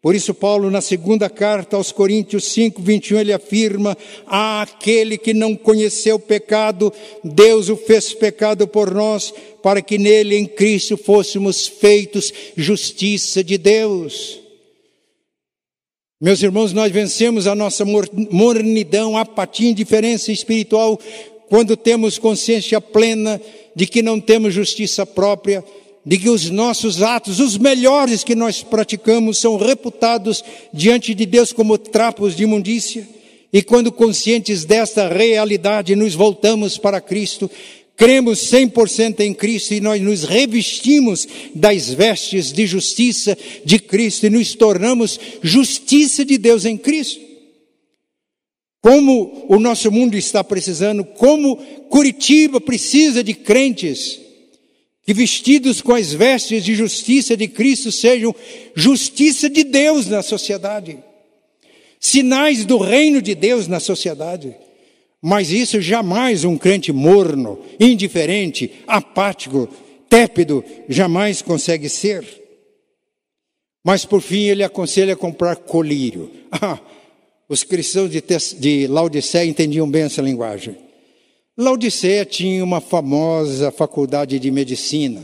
Por 0.00 0.14
isso, 0.14 0.32
Paulo, 0.32 0.70
na 0.70 0.80
segunda 0.80 1.28
carta 1.28 1.76
aos 1.76 1.92
Coríntios 1.92 2.44
5, 2.44 2.80
21, 2.80 3.20
ele 3.20 3.32
afirma: 3.34 3.96
a 4.26 4.62
aquele 4.62 5.18
que 5.18 5.34
não 5.34 5.54
conheceu 5.54 6.16
o 6.16 6.20
pecado, 6.20 6.90
Deus 7.22 7.68
o 7.68 7.76
fez 7.76 8.14
pecado 8.14 8.66
por 8.66 8.94
nós, 8.94 9.34
para 9.62 9.82
que 9.82 9.98
nele, 9.98 10.34
em 10.34 10.46
Cristo, 10.46 10.96
fôssemos 10.96 11.66
feitos 11.66 12.32
justiça 12.56 13.44
de 13.44 13.58
Deus. 13.58 14.45
Meus 16.18 16.42
irmãos, 16.42 16.72
nós 16.72 16.90
vencemos 16.90 17.46
a 17.46 17.54
nossa 17.54 17.84
mornidão, 17.84 19.18
apatia, 19.18 19.68
indiferença 19.68 20.32
espiritual, 20.32 20.98
quando 21.46 21.76
temos 21.76 22.18
consciência 22.18 22.80
plena 22.80 23.38
de 23.74 23.86
que 23.86 24.00
não 24.00 24.18
temos 24.18 24.54
justiça 24.54 25.04
própria 25.04 25.62
de 26.06 26.16
que 26.16 26.30
os 26.30 26.48
nossos 26.48 27.02
atos, 27.02 27.38
os 27.38 27.58
melhores 27.58 28.24
que 28.24 28.34
nós 28.34 28.62
praticamos, 28.62 29.38
são 29.38 29.58
reputados 29.58 30.42
diante 30.72 31.12
de 31.12 31.26
Deus 31.26 31.52
como 31.52 31.76
trapos 31.76 32.34
de 32.34 32.44
imundícia. 32.44 33.06
E 33.52 33.60
quando 33.60 33.92
conscientes 33.92 34.64
desta 34.64 35.08
realidade, 35.08 35.94
nos 35.96 36.14
voltamos 36.14 36.78
para 36.78 37.00
Cristo, 37.00 37.50
cremos 37.96 38.38
100% 38.50 39.20
em 39.20 39.32
Cristo 39.32 39.72
e 39.72 39.80
nós 39.80 40.00
nos 40.00 40.22
revestimos 40.22 41.26
das 41.54 41.88
vestes 41.92 42.52
de 42.52 42.66
justiça 42.66 43.36
de 43.64 43.78
Cristo 43.78 44.26
e 44.26 44.30
nos 44.30 44.54
tornamos 44.54 45.18
justiça 45.42 46.24
de 46.24 46.36
Deus 46.36 46.64
em 46.64 46.76
Cristo. 46.76 47.20
Como 48.82 49.46
o 49.48 49.58
nosso 49.58 49.90
mundo 49.90 50.16
está 50.16 50.44
precisando, 50.44 51.04
como 51.04 51.56
Curitiba 51.88 52.60
precisa 52.60 53.24
de 53.24 53.34
crentes 53.34 54.20
que 55.04 55.14
vestidos 55.14 55.80
com 55.80 55.94
as 55.94 56.12
vestes 56.12 56.64
de 56.64 56.74
justiça 56.74 57.36
de 57.36 57.46
Cristo 57.48 57.90
sejam 57.92 58.34
justiça 58.74 59.48
de 59.48 59.62
Deus 59.62 60.08
na 60.08 60.20
sociedade, 60.20 60.98
sinais 61.98 62.64
do 62.64 62.76
reino 62.76 63.22
de 63.22 63.34
Deus 63.34 63.68
na 63.68 63.80
sociedade. 63.80 64.54
Mas 65.22 65.50
isso 65.50 65.80
jamais 65.80 66.44
um 66.44 66.56
crente 66.56 66.92
morno, 66.92 67.58
indiferente, 67.80 68.70
apático, 68.86 69.68
tépido, 70.08 70.64
jamais 70.88 71.42
consegue 71.42 71.88
ser. 71.88 72.24
Mas 73.84 74.04
por 74.04 74.20
fim 74.20 74.44
ele 74.44 74.62
aconselha 74.62 75.14
a 75.14 75.16
comprar 75.16 75.56
colírio. 75.56 76.30
Ah, 76.58 76.80
os 77.48 77.62
cristãos 77.62 78.10
de, 78.10 78.22
de 78.58 78.86
Laodiceia 78.86 79.44
entendiam 79.44 79.88
bem 79.88 80.04
essa 80.04 80.22
linguagem. 80.22 80.74
Laodiceia 81.56 82.24
tinha 82.24 82.64
uma 82.64 82.80
famosa 82.80 83.70
faculdade 83.70 84.38
de 84.38 84.50
medicina. 84.50 85.22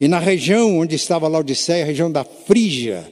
E 0.00 0.08
na 0.08 0.18
região 0.18 0.78
onde 0.78 0.96
estava 0.96 1.28
Laodiceia, 1.28 1.84
a 1.84 1.86
região 1.86 2.10
da 2.10 2.24
Frígia, 2.24 3.10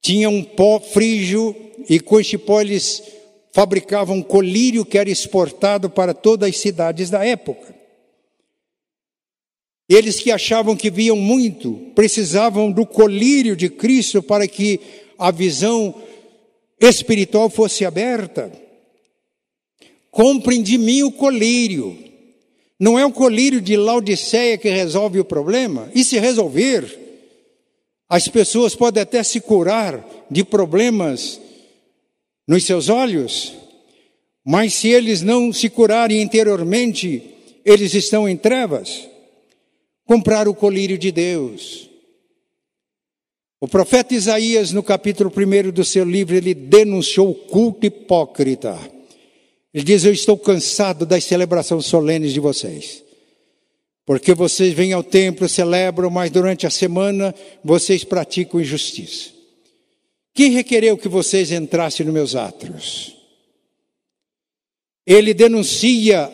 tinha 0.00 0.30
um 0.30 0.42
pó 0.42 0.78
frígio 0.78 1.54
e 1.88 1.98
com 1.98 2.20
este 2.20 2.38
pó 2.38 2.60
eles 2.60 3.02
fabricavam 3.56 4.20
colírio 4.20 4.84
que 4.84 4.98
era 4.98 5.08
exportado 5.08 5.88
para 5.88 6.12
todas 6.12 6.50
as 6.50 6.58
cidades 6.58 7.08
da 7.08 7.24
época. 7.24 7.74
Eles 9.88 10.20
que 10.20 10.30
achavam 10.30 10.76
que 10.76 10.90
viam 10.90 11.16
muito, 11.16 11.72
precisavam 11.94 12.70
do 12.70 12.84
colírio 12.84 13.56
de 13.56 13.70
Cristo 13.70 14.22
para 14.22 14.46
que 14.46 14.78
a 15.18 15.30
visão 15.30 15.94
espiritual 16.78 17.48
fosse 17.48 17.86
aberta. 17.86 18.52
Comprem 20.10 20.62
de 20.62 20.76
mim 20.76 21.02
o 21.02 21.10
colírio. 21.10 21.96
Não 22.78 22.98
é 22.98 23.06
o 23.06 23.12
colírio 23.12 23.62
de 23.62 23.74
Laodiceia 23.74 24.58
que 24.58 24.68
resolve 24.68 25.18
o 25.18 25.24
problema. 25.24 25.90
E 25.94 26.04
se 26.04 26.18
resolver, 26.18 26.94
as 28.06 28.28
pessoas 28.28 28.74
podem 28.74 29.02
até 29.02 29.22
se 29.22 29.40
curar 29.40 30.06
de 30.30 30.44
problemas 30.44 31.40
nos 32.46 32.64
seus 32.64 32.88
olhos, 32.88 33.52
mas 34.44 34.74
se 34.74 34.88
eles 34.88 35.22
não 35.22 35.52
se 35.52 35.68
curarem 35.68 36.22
interiormente, 36.22 37.22
eles 37.64 37.94
estão 37.94 38.28
em 38.28 38.36
trevas. 38.36 39.08
Comprar 40.04 40.46
o 40.46 40.54
colírio 40.54 40.96
de 40.96 41.10
Deus. 41.10 41.90
O 43.60 43.66
profeta 43.66 44.14
Isaías, 44.14 44.70
no 44.70 44.82
capítulo 44.82 45.32
1 45.34 45.72
do 45.72 45.84
seu 45.84 46.04
livro, 46.04 46.36
ele 46.36 46.54
denunciou 46.54 47.30
o 47.30 47.34
culto 47.34 47.86
hipócrita. 47.86 48.78
Ele 49.74 49.82
diz: 49.82 50.04
Eu 50.04 50.12
estou 50.12 50.38
cansado 50.38 51.04
das 51.04 51.24
celebrações 51.24 51.86
solenes 51.86 52.32
de 52.32 52.38
vocês. 52.38 53.02
Porque 54.06 54.32
vocês 54.32 54.72
vêm 54.72 54.92
ao 54.92 55.02
templo, 55.02 55.48
celebram, 55.48 56.08
mas 56.08 56.30
durante 56.30 56.64
a 56.64 56.70
semana 56.70 57.34
vocês 57.64 58.04
praticam 58.04 58.60
injustiça. 58.60 59.35
Quem 60.36 60.50
requereu 60.50 60.98
que 60.98 61.08
vocês 61.08 61.50
entrassem 61.50 62.04
nos 62.04 62.14
meus 62.14 62.36
átrios? 62.36 63.16
Ele 65.06 65.32
denuncia 65.32 66.30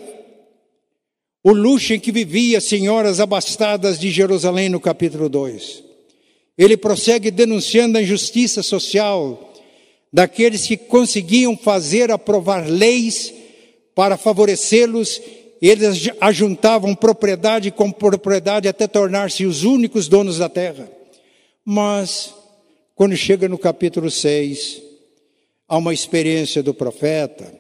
o 1.45 1.53
luxo 1.53 1.95
em 1.95 2.01
que 2.01 2.11
vivia 2.11 2.61
senhoras 2.61 3.20
abastadas 3.20 4.01
de 4.01 4.11
Jerusalém 4.11 4.68
no 4.68 4.81
capítulo 4.81 5.29
2. 5.29 5.85
Ele 6.59 6.76
prossegue 6.76 7.31
denunciando 7.31 7.97
a 7.97 8.03
injustiça 8.03 8.61
social 8.61 9.55
daqueles 10.12 10.66
que 10.66 10.76
conseguiam 10.76 11.57
fazer 11.57 12.11
aprovar 12.11 12.68
leis 12.68 13.33
para 13.95 14.16
favorecê-los, 14.16 15.22
eles 15.61 16.11
ajuntavam 16.20 16.93
propriedade 16.93 17.70
com 17.70 17.93
propriedade 17.93 18.66
até 18.66 18.89
tornar-se 18.89 19.47
os 19.47 19.62
únicos 19.62 20.09
donos 20.09 20.39
da 20.39 20.49
terra. 20.49 20.91
Mas, 21.64 22.35
quando 22.95 23.16
chega 23.16 23.49
no 23.49 23.59
capítulo 23.59 24.11
6, 24.11 24.82
há 25.68 25.76
uma 25.76 25.95
experiência 25.95 26.62
do 26.62 26.74
profeta. 26.74 27.53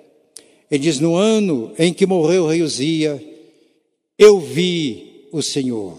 Ele 0.70 0.82
diz: 0.82 1.00
No 1.00 1.16
ano 1.16 1.72
em 1.78 1.92
que 1.92 2.06
morreu 2.06 2.46
rei 2.46 2.62
Uzia, 2.62 3.22
eu 4.18 4.38
vi 4.38 5.28
o 5.32 5.42
Senhor 5.42 5.98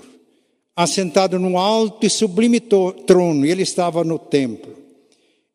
assentado 0.76 1.38
num 1.38 1.58
alto 1.58 2.06
e 2.06 2.10
sublime 2.10 2.60
trono, 2.60 3.46
e 3.46 3.52
ele 3.52 3.64
estava 3.64 4.04
no 4.04 4.18
templo. 4.18 4.74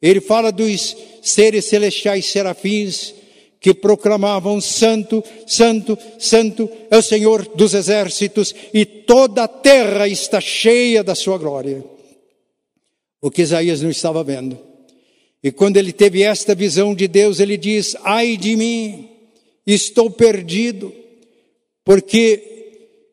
Ele 0.00 0.20
fala 0.20 0.52
dos 0.52 0.96
seres 1.22 1.64
celestiais 1.64 2.26
serafins 2.26 3.14
que 3.60 3.74
proclamavam: 3.74 4.60
Santo, 4.60 5.22
Santo, 5.46 5.98
Santo 6.18 6.68
é 6.90 6.96
o 6.96 7.02
Senhor 7.02 7.48
dos 7.54 7.74
exércitos, 7.74 8.54
e 8.72 8.84
toda 8.84 9.44
a 9.44 9.48
terra 9.48 10.08
está 10.08 10.40
cheia 10.40 11.02
da 11.02 11.14
sua 11.14 11.38
glória. 11.38 11.84
O 13.20 13.30
que 13.30 13.42
Isaías 13.42 13.82
não 13.82 13.90
estava 13.90 14.22
vendo. 14.22 14.58
E 15.42 15.50
quando 15.50 15.76
ele 15.76 15.92
teve 15.92 16.22
esta 16.22 16.54
visão 16.54 16.94
de 16.94 17.08
Deus, 17.08 17.40
ele 17.40 17.56
diz: 17.56 17.96
Ai 18.02 18.36
de 18.36 18.56
mim, 18.56 19.08
estou 19.66 20.10
perdido, 20.10 20.92
porque 21.84 22.42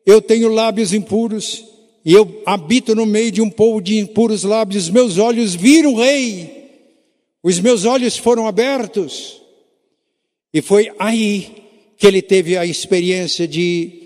eu 0.04 0.20
tenho 0.20 0.48
lábios 0.48 0.92
impuros, 0.92 1.64
e 2.04 2.12
eu 2.12 2.42
habito 2.46 2.94
no 2.94 3.06
meio 3.06 3.30
de 3.30 3.40
um 3.40 3.50
povo 3.50 3.80
de 3.80 3.98
impuros 3.98 4.44
lábios, 4.44 4.88
meus 4.88 5.18
olhos 5.18 5.54
viram 5.54 5.94
o 5.94 6.00
rei 6.00 6.56
os 7.48 7.60
meus 7.60 7.84
olhos 7.84 8.16
foram 8.16 8.48
abertos. 8.48 9.40
E 10.52 10.60
foi 10.60 10.90
aí 10.98 11.62
que 11.96 12.04
ele 12.04 12.20
teve 12.20 12.56
a 12.56 12.66
experiência 12.66 13.46
de 13.46 14.02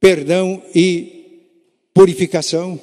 perdão 0.00 0.60
e 0.74 1.52
purificação. 1.94 2.80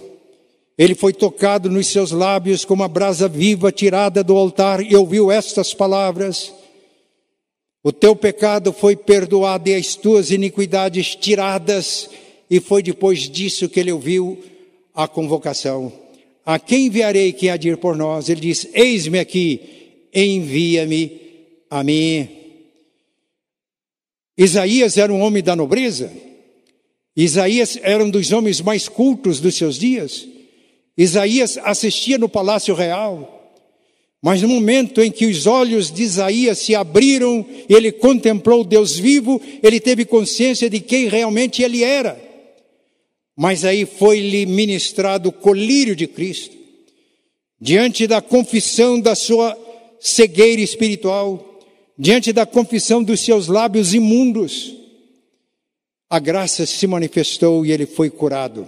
Ele 0.81 0.95
foi 0.95 1.13
tocado 1.13 1.69
nos 1.69 1.85
seus 1.85 2.09
lábios 2.09 2.65
como 2.65 2.81
a 2.81 2.87
brasa 2.87 3.27
viva 3.27 3.71
tirada 3.71 4.23
do 4.23 4.35
altar 4.35 4.81
e 4.81 4.95
ouviu 4.95 5.31
estas 5.31 5.75
palavras: 5.75 6.51
O 7.83 7.91
teu 7.91 8.15
pecado 8.15 8.73
foi 8.73 8.95
perdoado 8.95 9.69
e 9.69 9.75
as 9.75 9.93
tuas 9.93 10.31
iniquidades 10.31 11.13
tiradas. 11.13 12.09
E 12.49 12.59
foi 12.59 12.81
depois 12.81 13.29
disso 13.29 13.69
que 13.69 13.79
ele 13.79 13.91
ouviu 13.91 14.43
a 14.95 15.07
convocação. 15.07 15.93
A 16.43 16.57
quem 16.57 16.87
enviarei 16.87 17.31
que 17.31 17.47
há 17.47 17.57
de 17.57 17.69
ir 17.69 17.77
por 17.77 17.95
nós? 17.95 18.27
Ele 18.27 18.41
diz: 18.41 18.67
Eis-me 18.73 19.19
aqui 19.19 19.61
envia-me 20.11 21.21
a 21.69 21.83
mim. 21.83 22.27
Isaías 24.35 24.97
era 24.97 25.13
um 25.13 25.21
homem 25.21 25.43
da 25.43 25.55
nobreza. 25.55 26.11
Isaías 27.15 27.77
era 27.83 28.03
um 28.03 28.09
dos 28.09 28.31
homens 28.31 28.61
mais 28.61 28.89
cultos 28.89 29.39
dos 29.39 29.53
seus 29.53 29.77
dias. 29.77 30.40
Isaías 30.97 31.57
assistia 31.63 32.17
no 32.17 32.29
palácio 32.29 32.73
real. 32.75 33.39
Mas 34.21 34.41
no 34.41 34.47
momento 34.47 35.01
em 35.01 35.11
que 35.11 35.25
os 35.25 35.47
olhos 35.47 35.91
de 35.91 36.03
Isaías 36.03 36.59
se 36.59 36.75
abriram 36.75 37.43
ele 37.67 37.91
contemplou 37.91 38.63
Deus 38.63 38.97
vivo, 38.97 39.41
ele 39.63 39.79
teve 39.79 40.05
consciência 40.05 40.69
de 40.69 40.79
quem 40.79 41.07
realmente 41.07 41.63
ele 41.63 41.83
era. 41.83 42.21
Mas 43.35 43.65
aí 43.65 43.85
foi-lhe 43.85 44.45
ministrado 44.45 45.29
o 45.29 45.31
colírio 45.31 45.95
de 45.95 46.05
Cristo. 46.05 46.55
Diante 47.59 48.05
da 48.05 48.21
confissão 48.21 48.99
da 48.99 49.15
sua 49.15 49.57
cegueira 49.99 50.61
espiritual, 50.61 51.59
diante 51.97 52.31
da 52.31 52.45
confissão 52.45 53.03
dos 53.03 53.19
seus 53.21 53.47
lábios 53.47 53.93
imundos, 53.93 54.75
a 56.09 56.19
graça 56.19 56.65
se 56.65 56.85
manifestou 56.85 57.65
e 57.65 57.71
ele 57.71 57.85
foi 57.85 58.09
curado. 58.09 58.67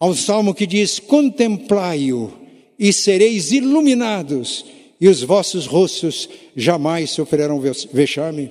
Um 0.00 0.14
salmo 0.14 0.54
que 0.54 0.66
diz: 0.66 0.98
Contemplai-o 0.98 2.32
e 2.78 2.92
sereis 2.92 3.52
iluminados, 3.52 4.64
e 5.00 5.08
os 5.08 5.22
vossos 5.22 5.66
rostos 5.66 6.28
jamais 6.54 7.10
sofrerão 7.10 7.60
vexame. 7.92 8.50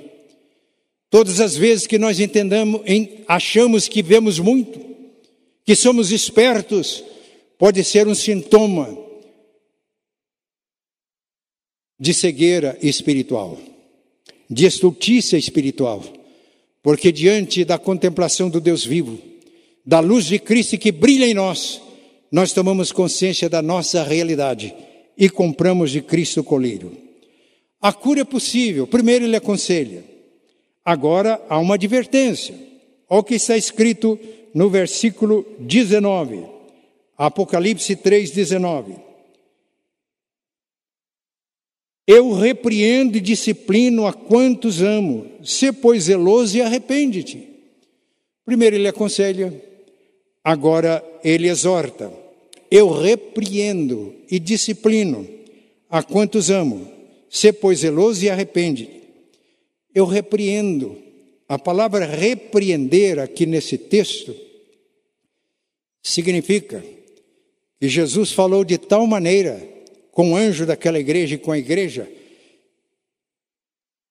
Todas 1.09 1.39
as 1.39 1.55
vezes 1.55 1.87
que 1.87 1.97
nós 1.97 2.19
entendamos, 2.19 2.81
achamos 3.27 3.87
que 3.87 4.01
vemos 4.01 4.39
muito, 4.39 4.79
que 5.63 5.75
somos 5.75 6.11
espertos, 6.11 7.03
pode 7.57 7.83
ser 7.83 8.07
um 8.07 8.15
sintoma 8.15 8.97
de 11.99 12.13
cegueira 12.13 12.77
espiritual, 12.81 13.57
de 14.49 14.65
estultícia 14.65 15.37
espiritual, 15.37 16.03
porque 16.83 17.11
diante 17.11 17.63
da 17.63 17.77
contemplação 17.77 18.49
do 18.49 18.59
Deus 18.59 18.83
vivo, 18.83 19.17
da 19.85 19.99
luz 19.99 20.25
de 20.25 20.39
Cristo 20.39 20.77
que 20.77 20.91
brilha 20.91 21.25
em 21.25 21.33
nós, 21.33 21.81
nós 22.31 22.51
tomamos 22.51 22.91
consciência 22.91 23.47
da 23.47 23.61
nossa 23.61 24.03
realidade 24.03 24.73
e 25.17 25.29
compramos 25.29 25.91
de 25.91 26.01
Cristo 26.01 26.41
o 26.41 26.43
colírio. 26.43 26.97
A 27.79 27.93
cura 27.93 28.21
é 28.21 28.25
possível, 28.25 28.87
primeiro 28.87 29.25
ele 29.25 29.35
aconselha, 29.35 30.03
agora 30.83 31.39
há 31.47 31.59
uma 31.59 31.75
advertência, 31.75 32.55
olha 33.07 33.19
o 33.19 33.23
que 33.23 33.35
está 33.35 33.55
escrito 33.55 34.19
no 34.53 34.69
versículo 34.69 35.45
19, 35.59 36.45
Apocalipse 37.17 37.95
3, 37.95 38.31
19. 38.31 38.95
Eu 42.07 42.33
repreendo 42.33 43.17
e 43.17 43.21
disciplino 43.21 44.05
a 44.05 44.13
quantos 44.13 44.81
amo. 44.81 45.31
Se, 45.43 45.71
pois, 45.71 46.03
zeloso 46.03 46.55
e 46.57 46.61
arrepende-te. 46.61 47.49
Primeiro 48.45 48.75
ele 48.75 48.87
aconselha, 48.87 49.51
agora 50.45 51.03
ele 51.23 51.49
exorta. 51.49 52.13
Eu 52.69 52.91
repreendo 52.91 54.13
e 54.29 54.37
disciplino 54.37 55.27
a 55.89 56.03
quantos 56.03 56.51
amo. 56.51 56.87
Se, 57.27 57.51
pois, 57.51 57.79
zeloso 57.79 58.23
e 58.23 58.29
arrepende-te. 58.29 59.01
Eu 59.93 60.05
repreendo. 60.05 60.97
A 61.49 61.57
palavra 61.57 62.05
repreender 62.05 63.19
aqui 63.19 63.45
nesse 63.45 63.77
texto 63.77 64.35
significa 66.01 66.83
que 67.79 67.87
Jesus 67.87 68.31
falou 68.31 68.63
de 68.63 68.77
tal 68.77 69.05
maneira 69.05 69.61
com 70.11 70.31
o 70.31 70.35
anjo 70.35 70.65
daquela 70.65 70.99
igreja 70.99 71.35
e 71.35 71.39
com 71.39 71.51
a 71.51 71.57
igreja, 71.57 72.09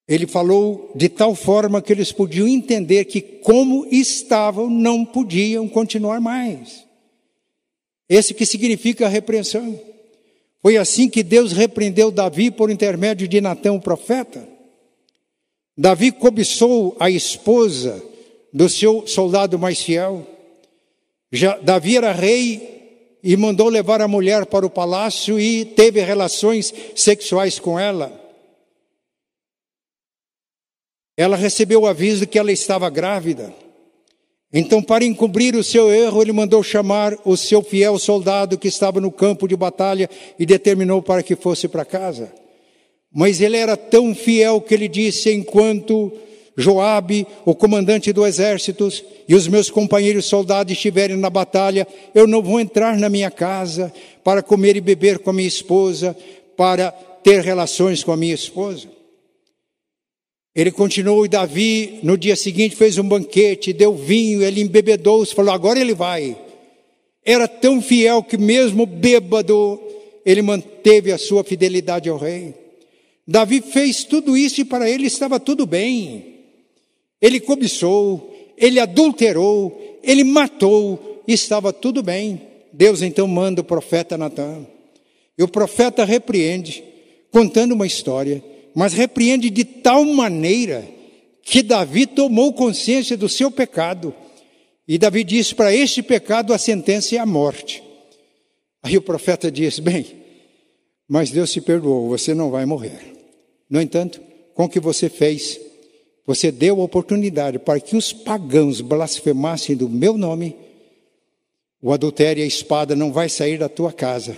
ele 0.07 0.27
falou 0.27 0.91
de 0.95 1.09
tal 1.09 1.33
forma 1.33 1.81
que 1.81 1.91
eles 1.91 2.11
podiam 2.11 2.47
entender 2.47 3.05
que, 3.05 3.21
como 3.21 3.87
estavam, 3.91 4.69
não 4.69 5.03
podiam 5.03 5.67
continuar 5.67 6.21
mais. 6.21 6.85
Esse 8.07 8.33
que 8.33 8.45
significa 8.45 9.07
repreensão. 9.07 9.79
Foi 10.61 10.77
assim 10.77 11.09
que 11.09 11.23
Deus 11.23 11.51
repreendeu 11.51 12.11
Davi 12.11 12.51
por 12.51 12.69
intermédio 12.69 13.27
de 13.27 13.41
Natão, 13.41 13.77
o 13.77 13.81
profeta. 13.81 14.47
Davi 15.77 16.11
cobiçou 16.11 16.95
a 16.99 17.09
esposa 17.09 18.01
do 18.53 18.69
seu 18.69 19.05
soldado 19.07 19.59
mais 19.59 19.81
fiel. 19.81 20.25
Já, 21.31 21.57
Davi 21.57 21.97
era 21.97 22.11
rei 22.11 23.17
e 23.23 23.35
mandou 23.35 23.67
levar 23.69 24.01
a 24.01 24.07
mulher 24.07 24.45
para 24.45 24.65
o 24.65 24.69
palácio 24.69 25.39
e 25.39 25.65
teve 25.65 25.99
relações 25.99 26.73
sexuais 26.95 27.57
com 27.57 27.79
ela. 27.79 28.24
Ela 31.17 31.37
recebeu 31.37 31.81
o 31.81 31.87
aviso 31.87 32.27
que 32.27 32.37
ela 32.37 32.51
estava 32.51 32.89
grávida. 32.89 33.53
Então, 34.53 34.81
para 34.81 35.03
encobrir 35.03 35.55
o 35.55 35.63
seu 35.63 35.91
erro, 35.91 36.21
ele 36.21 36.31
mandou 36.31 36.63
chamar 36.63 37.17
o 37.25 37.35
seu 37.35 37.61
fiel 37.61 37.97
soldado 37.99 38.57
que 38.57 38.67
estava 38.67 39.01
no 39.01 39.11
campo 39.11 39.47
de 39.47 39.55
batalha 39.55 40.09
e 40.39 40.45
determinou 40.45 41.01
para 41.01 41.23
que 41.23 41.35
fosse 41.35 41.67
para 41.67 41.83
casa. 41.83 42.31
Mas 43.13 43.41
ele 43.41 43.57
era 43.57 43.75
tão 43.75 44.15
fiel 44.15 44.61
que 44.61 44.73
ele 44.73 44.87
disse: 44.87 45.31
enquanto 45.31 46.11
Joabe, 46.57 47.27
o 47.43 47.53
comandante 47.53 48.13
do 48.13 48.25
exército, 48.25 48.89
e 49.27 49.35
os 49.35 49.47
meus 49.47 49.69
companheiros 49.69 50.25
soldados 50.25 50.71
estiverem 50.71 51.17
na 51.17 51.29
batalha, 51.29 51.85
eu 52.13 52.25
não 52.25 52.41
vou 52.41 52.59
entrar 52.59 52.97
na 52.97 53.09
minha 53.09 53.29
casa 53.29 53.91
para 54.23 54.41
comer 54.41 54.77
e 54.77 54.81
beber 54.81 55.19
com 55.19 55.31
a 55.31 55.33
minha 55.33 55.47
esposa, 55.47 56.15
para 56.55 56.91
ter 56.91 57.41
relações 57.41 58.03
com 58.03 58.11
a 58.11 58.17
minha 58.17 58.33
esposa. 58.33 58.94
Ele 60.55 60.71
continuou 60.71 61.25
e 61.25 61.29
Davi, 61.29 61.99
no 62.01 62.17
dia 62.17 62.35
seguinte, 62.35 62.75
fez 62.75 62.97
um 62.97 63.07
banquete, 63.07 63.73
deu 63.73 63.93
vinho, 63.93 64.41
ele 64.41 64.61
embebedou-se, 64.61 65.35
falou: 65.35 65.53
agora 65.53 65.79
ele 65.79 65.93
vai. 65.93 66.37
Era 67.23 67.47
tão 67.47 67.81
fiel 67.81 68.23
que, 68.23 68.37
mesmo 68.37 68.85
bêbado, 68.85 69.81
ele 70.25 70.41
manteve 70.41 71.11
a 71.11 71.17
sua 71.17 71.43
fidelidade 71.43 72.07
ao 72.07 72.17
rei. 72.17 72.53
Davi 73.27 73.61
fez 73.61 74.03
tudo 74.03 74.37
isso 74.37 74.61
e 74.61 74.65
para 74.65 74.89
ele 74.89 75.07
estava 75.07 75.39
tudo 75.39 75.65
bem 75.65 76.35
ele 77.25 77.39
cobiçou, 77.39 78.53
ele 78.57 78.79
adulterou, 78.79 79.99
ele 80.03 80.23
matou, 80.23 81.23
e 81.27 81.33
estava 81.33 81.73
tudo 81.73 82.03
bem. 82.03 82.39
Deus 82.71 83.01
então 83.01 83.27
manda 83.27 83.61
o 83.61 83.63
profeta 83.63 84.15
Natan. 84.15 84.65
E 85.35 85.41
o 85.41 85.47
profeta 85.47 86.05
repreende, 86.05 86.83
contando 87.31 87.71
uma 87.71 87.87
história, 87.87 88.43
mas 88.75 88.91
repreende 88.91 89.49
de 89.49 89.63
tal 89.63 90.03
maneira 90.03 90.85
que 91.41 91.63
Davi 91.63 92.05
tomou 92.05 92.51
consciência 92.51 93.15
do 93.15 93.29
seu 93.29 93.49
pecado. 93.49 94.13
E 94.85 94.97
Davi 94.97 95.23
disse: 95.23 95.55
para 95.55 95.73
este 95.73 96.03
pecado 96.03 96.53
a 96.53 96.57
sentença 96.57 97.15
é 97.15 97.19
a 97.19 97.25
morte. 97.25 97.81
Aí 98.83 98.97
o 98.97 99.01
profeta 99.01 99.49
diz: 99.49 99.79
bem, 99.79 100.05
mas 101.07 101.31
Deus 101.31 101.51
se 101.51 101.61
perdoou, 101.61 102.09
você 102.09 102.33
não 102.33 102.51
vai 102.51 102.65
morrer. 102.65 103.13
No 103.69 103.81
entanto, 103.81 104.19
com 104.53 104.65
o 104.65 104.69
que 104.69 104.79
você 104.79 105.07
fez, 105.07 105.59
você 106.27 106.51
deu 106.51 106.79
oportunidade 106.79 107.57
para 107.59 107.79
que 107.79 107.95
os 107.95 108.11
pagãos 108.11 108.81
blasfemassem 108.81 109.75
do 109.75 109.87
meu 109.87 110.17
nome. 110.17 110.55
O 111.81 111.93
adultério 111.93 112.41
e 112.41 112.43
a 112.43 112.47
espada 112.47 112.95
não 112.95 113.13
vai 113.13 113.29
sair 113.29 113.59
da 113.59 113.69
tua 113.69 113.93
casa. 113.93 114.35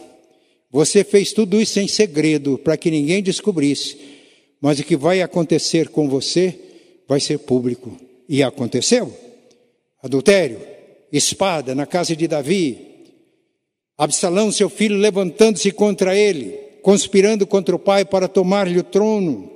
Você 0.69 1.03
fez 1.03 1.31
tudo 1.31 1.59
isso 1.61 1.79
em 1.79 1.87
segredo, 1.87 2.57
para 2.57 2.75
que 2.75 2.91
ninguém 2.91 3.23
descobrisse. 3.23 4.16
Mas 4.61 4.79
o 4.79 4.83
que 4.83 4.95
vai 4.95 5.21
acontecer 5.21 5.89
com 5.89 6.09
você 6.09 6.59
vai 7.07 7.19
ser 7.19 7.39
público. 7.39 7.97
E 8.27 8.43
aconteceu. 8.43 9.15
Adultério, 10.01 10.59
espada 11.11 11.73
na 11.73 11.85
casa 11.85 12.15
de 12.15 12.27
Davi, 12.27 12.87
Absalão, 13.97 14.51
seu 14.51 14.69
filho, 14.69 14.95
levantando-se 14.95 15.71
contra 15.71 16.15
ele, 16.15 16.51
conspirando 16.83 17.47
contra 17.47 17.75
o 17.75 17.79
pai 17.79 18.05
para 18.05 18.27
tomar-lhe 18.27 18.77
o 18.77 18.83
trono. 18.83 19.51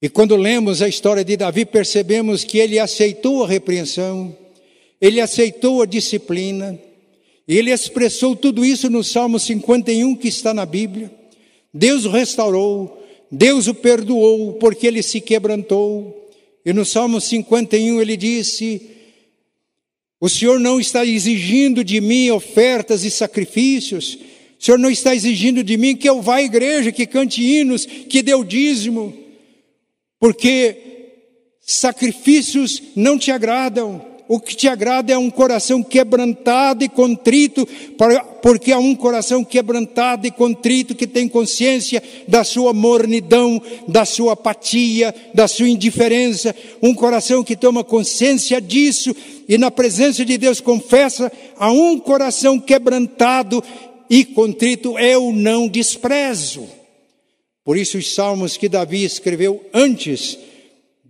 E 0.00 0.08
quando 0.08 0.34
lemos 0.36 0.80
a 0.80 0.88
história 0.88 1.22
de 1.22 1.36
Davi, 1.36 1.66
percebemos 1.66 2.44
que 2.44 2.58
ele 2.58 2.78
aceitou 2.78 3.44
a 3.44 3.46
repreensão, 3.46 4.34
ele 4.98 5.20
aceitou 5.20 5.82
a 5.82 5.86
disciplina, 5.86 6.78
e 7.46 7.58
ele 7.58 7.70
expressou 7.70 8.34
tudo 8.34 8.64
isso 8.64 8.88
no 8.88 9.04
Salmo 9.04 9.38
51 9.38 10.16
que 10.16 10.28
está 10.28 10.54
na 10.54 10.64
Bíblia. 10.64 11.10
Deus 11.74 12.06
o 12.06 12.10
restaurou, 12.10 13.01
Deus 13.34 13.66
o 13.66 13.74
perdoou 13.74 14.52
porque 14.54 14.86
ele 14.86 15.02
se 15.02 15.18
quebrantou. 15.18 16.30
E 16.66 16.72
no 16.74 16.84
Salmo 16.84 17.18
51 17.18 17.98
ele 17.98 18.14
disse: 18.14 18.90
O 20.20 20.28
Senhor 20.28 20.60
não 20.60 20.78
está 20.78 21.04
exigindo 21.04 21.82
de 21.82 21.98
mim 21.98 22.30
ofertas 22.30 23.04
e 23.04 23.10
sacrifícios, 23.10 24.18
o 24.60 24.64
Senhor 24.64 24.78
não 24.78 24.90
está 24.90 25.14
exigindo 25.14 25.64
de 25.64 25.78
mim 25.78 25.96
que 25.96 26.08
eu 26.08 26.20
vá 26.20 26.36
à 26.36 26.42
igreja, 26.42 26.92
que 26.92 27.06
cante 27.06 27.42
hinos, 27.42 27.86
que 27.86 28.22
dê 28.22 28.34
o 28.34 28.44
dízimo, 28.44 29.16
porque 30.20 30.76
sacrifícios 31.62 32.82
não 32.94 33.18
te 33.18 33.32
agradam. 33.32 34.11
O 34.32 34.40
que 34.40 34.56
te 34.56 34.66
agrada 34.66 35.12
é 35.12 35.18
um 35.18 35.28
coração 35.28 35.82
quebrantado 35.82 36.82
e 36.82 36.88
contrito, 36.88 37.68
porque 38.40 38.72
é 38.72 38.76
um 38.78 38.94
coração 38.94 39.44
quebrantado 39.44 40.26
e 40.26 40.30
contrito 40.30 40.94
que 40.94 41.06
tem 41.06 41.28
consciência 41.28 42.02
da 42.26 42.42
sua 42.42 42.72
mornidão, 42.72 43.60
da 43.86 44.06
sua 44.06 44.32
apatia, 44.32 45.14
da 45.34 45.46
sua 45.46 45.68
indiferença. 45.68 46.56
Um 46.82 46.94
coração 46.94 47.44
que 47.44 47.54
toma 47.54 47.84
consciência 47.84 48.58
disso 48.58 49.14
e 49.46 49.58
na 49.58 49.70
presença 49.70 50.24
de 50.24 50.38
Deus 50.38 50.62
confessa 50.62 51.30
a 51.58 51.70
um 51.70 51.98
coração 51.98 52.58
quebrantado 52.58 53.62
e 54.08 54.24
contrito 54.24 54.98
eu 54.98 55.30
não 55.30 55.68
desprezo. 55.68 56.66
Por 57.62 57.76
isso 57.76 57.98
os 57.98 58.14
salmos 58.14 58.56
que 58.56 58.66
Davi 58.66 59.04
escreveu 59.04 59.62
antes 59.74 60.38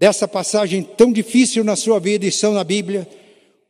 dessa 0.02 0.26
passagem 0.26 0.82
tão 0.82 1.12
difícil 1.12 1.62
na 1.62 1.76
sua 1.76 2.00
vida 2.00 2.26
estão 2.26 2.52
na 2.52 2.64
Bíblia. 2.64 3.08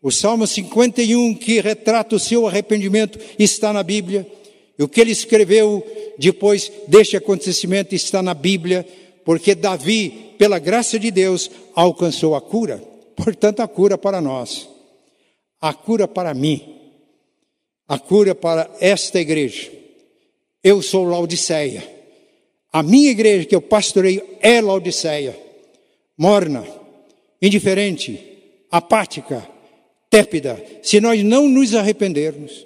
O 0.00 0.10
Salmo 0.10 0.46
51, 0.46 1.34
que 1.34 1.60
retrata 1.60 2.16
o 2.16 2.18
seu 2.18 2.46
arrependimento, 2.46 3.18
está 3.38 3.70
na 3.70 3.82
Bíblia. 3.82 4.26
E 4.78 4.82
o 4.82 4.88
que 4.88 5.02
ele 5.02 5.10
escreveu 5.10 5.86
depois 6.18 6.72
deste 6.88 7.18
acontecimento 7.18 7.94
está 7.94 8.22
na 8.22 8.32
Bíblia, 8.32 8.86
porque 9.26 9.54
Davi, 9.54 10.34
pela 10.38 10.58
graça 10.58 10.98
de 10.98 11.10
Deus, 11.10 11.50
alcançou 11.74 12.34
a 12.34 12.40
cura. 12.40 12.82
Portanto, 13.14 13.60
a 13.60 13.68
cura 13.68 13.98
para 13.98 14.18
nós, 14.18 14.66
a 15.60 15.74
cura 15.74 16.08
para 16.08 16.32
mim, 16.32 16.62
a 17.86 17.98
cura 17.98 18.34
para 18.34 18.70
esta 18.80 19.20
igreja. 19.20 19.70
Eu 20.64 20.80
sou 20.80 21.04
Laodiceia. 21.04 21.86
A 22.72 22.82
minha 22.82 23.10
igreja 23.10 23.44
que 23.44 23.54
eu 23.54 23.60
pastoreio 23.60 24.26
é 24.40 24.62
Laodiceia 24.62 25.41
morna, 26.22 26.64
indiferente, 27.42 28.16
apática, 28.70 29.44
tépida, 30.08 30.64
se 30.80 31.00
nós 31.00 31.20
não 31.24 31.48
nos 31.48 31.74
arrependermos, 31.74 32.64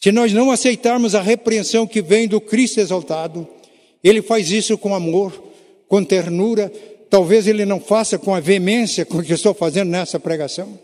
se 0.00 0.10
nós 0.10 0.32
não 0.32 0.50
aceitarmos 0.50 1.14
a 1.14 1.22
repreensão 1.22 1.86
que 1.86 2.02
vem 2.02 2.26
do 2.26 2.40
Cristo 2.40 2.80
exaltado, 2.80 3.46
ele 4.02 4.20
faz 4.20 4.50
isso 4.50 4.76
com 4.76 4.92
amor, 4.92 5.40
com 5.86 6.02
ternura, 6.02 6.68
talvez 7.08 7.46
ele 7.46 7.64
não 7.64 7.78
faça 7.78 8.18
com 8.18 8.34
a 8.34 8.40
veemência 8.40 9.04
com 9.04 9.22
que 9.22 9.32
estou 9.32 9.54
fazendo 9.54 9.90
nessa 9.90 10.18
pregação. 10.18 10.76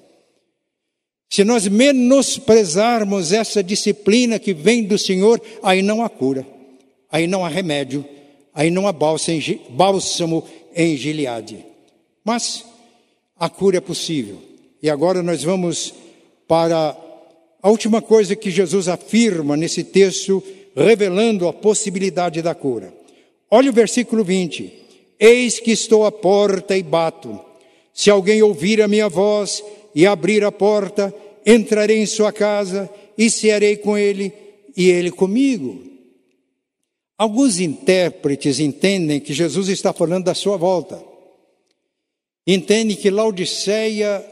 Se 1.28 1.43
nós 1.43 1.66
menosprezarmos 1.66 3.32
essa 3.32 3.64
disciplina 3.64 4.38
que 4.38 4.55
vem 4.55 4.84
do 4.84 4.97
Senhor, 4.97 5.43
aí 5.61 5.82
não 5.82 6.05
há 6.05 6.09
cura, 6.09 6.47
aí 7.11 7.26
não 7.26 7.45
há 7.45 7.49
remédio, 7.49 8.05
aí 8.55 8.70
não 8.70 8.86
há 8.86 8.93
bálsamo 8.93 10.45
em 10.72 10.97
Gileade. 10.97 11.70
Mas 12.31 12.64
a 13.37 13.49
cura 13.49 13.78
é 13.78 13.81
possível. 13.81 14.41
E 14.81 14.89
agora 14.89 15.20
nós 15.20 15.43
vamos 15.43 15.93
para 16.47 16.97
a 17.61 17.68
última 17.68 18.01
coisa 18.01 18.37
que 18.37 18.53
Jesus 18.53 18.87
afirma 18.87 19.57
nesse 19.57 19.83
texto, 19.83 20.41
revelando 20.76 21.49
a 21.49 21.53
possibilidade 21.53 22.41
da 22.41 22.55
cura. 22.55 22.95
Olha 23.51 23.70
o 23.70 23.72
versículo 23.72 24.22
20: 24.22 24.72
Eis 25.18 25.59
que 25.59 25.72
estou 25.72 26.07
à 26.07 26.12
porta 26.12 26.76
e 26.76 26.85
bato. 26.85 27.37
Se 27.93 28.11
alguém 28.11 28.41
ouvir 28.43 28.81
a 28.81 28.87
minha 28.87 29.09
voz 29.09 29.64
e 29.93 30.07
abrir 30.07 30.45
a 30.45 30.53
porta, 30.53 31.12
entrarei 31.45 31.99
em 31.99 32.07
sua 32.07 32.31
casa 32.31 32.89
e 33.18 33.28
cearei 33.28 33.76
com 33.76 33.99
ele 33.99 34.33
e 34.76 34.89
ele 34.89 35.11
comigo. 35.11 35.83
Alguns 37.18 37.59
intérpretes 37.59 38.61
entendem 38.61 39.18
que 39.18 39.33
Jesus 39.33 39.68
está 39.68 39.93
falando 39.93 40.26
da 40.26 40.35
sua 40.35 40.57
volta 40.57 41.10
entende 42.47 42.97
que 42.97 43.11
Laodiceia, 43.11 44.24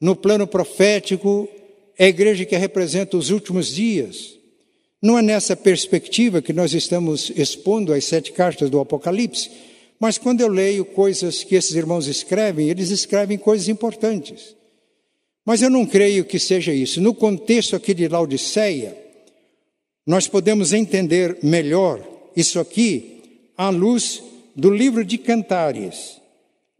no 0.00 0.14
plano 0.16 0.46
profético, 0.46 1.48
é 1.98 2.06
a 2.06 2.08
igreja 2.08 2.44
que 2.44 2.56
representa 2.56 3.16
os 3.16 3.30
últimos 3.30 3.74
dias. 3.74 4.38
Não 5.00 5.18
é 5.18 5.22
nessa 5.22 5.56
perspectiva 5.56 6.42
que 6.42 6.52
nós 6.52 6.74
estamos 6.74 7.30
expondo 7.36 7.92
as 7.92 8.04
sete 8.04 8.32
cartas 8.32 8.68
do 8.68 8.80
Apocalipse, 8.80 9.50
mas 10.00 10.18
quando 10.18 10.40
eu 10.40 10.48
leio 10.48 10.84
coisas 10.84 11.42
que 11.42 11.54
esses 11.54 11.74
irmãos 11.74 12.06
escrevem, 12.06 12.68
eles 12.68 12.90
escrevem 12.90 13.36
coisas 13.36 13.68
importantes. 13.68 14.54
Mas 15.44 15.62
eu 15.62 15.70
não 15.70 15.86
creio 15.86 16.24
que 16.24 16.38
seja 16.38 16.72
isso. 16.72 17.00
No 17.00 17.14
contexto 17.14 17.74
aqui 17.74 17.94
de 17.94 18.06
Laodiceia, 18.06 18.96
nós 20.06 20.28
podemos 20.28 20.72
entender 20.72 21.38
melhor 21.42 22.06
isso 22.36 22.60
aqui 22.60 23.50
à 23.56 23.70
luz 23.70 24.22
do 24.54 24.70
livro 24.70 25.04
de 25.04 25.18
Cantares. 25.18 26.20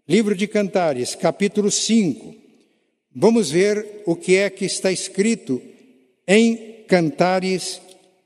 Livro 0.08 0.34
de 0.34 0.48
Cantares, 0.48 1.14
capítulo 1.14 1.70
5. 1.70 2.34
Vamos 3.14 3.50
ver 3.50 4.04
o 4.06 4.16
que 4.16 4.36
é 4.36 4.48
que 4.48 4.64
está 4.64 4.90
escrito 4.90 5.60
em 6.26 6.82
Cantares, 6.84 7.78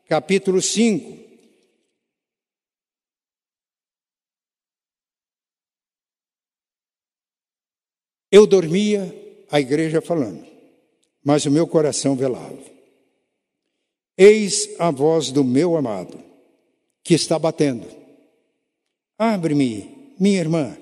capítulo 0.09 0.63
5. 0.63 1.19
Eu 8.31 8.47
dormia, 8.47 9.13
a 9.51 9.59
igreja 9.61 10.01
falando, 10.01 10.47
mas 11.25 11.45
o 11.47 11.51
meu 11.51 11.67
coração 11.67 12.15
velava. 12.15 12.63
Eis 14.17 14.71
a 14.79 14.93
voz 14.93 15.33
do 15.33 15.43
meu 15.43 15.77
amado, 15.77 16.23
que 17.03 17.15
está 17.15 17.41
batendo. 17.41 17.89
Abre-me, 19.19 20.15
minha 20.21 20.39
irmã 20.39 20.82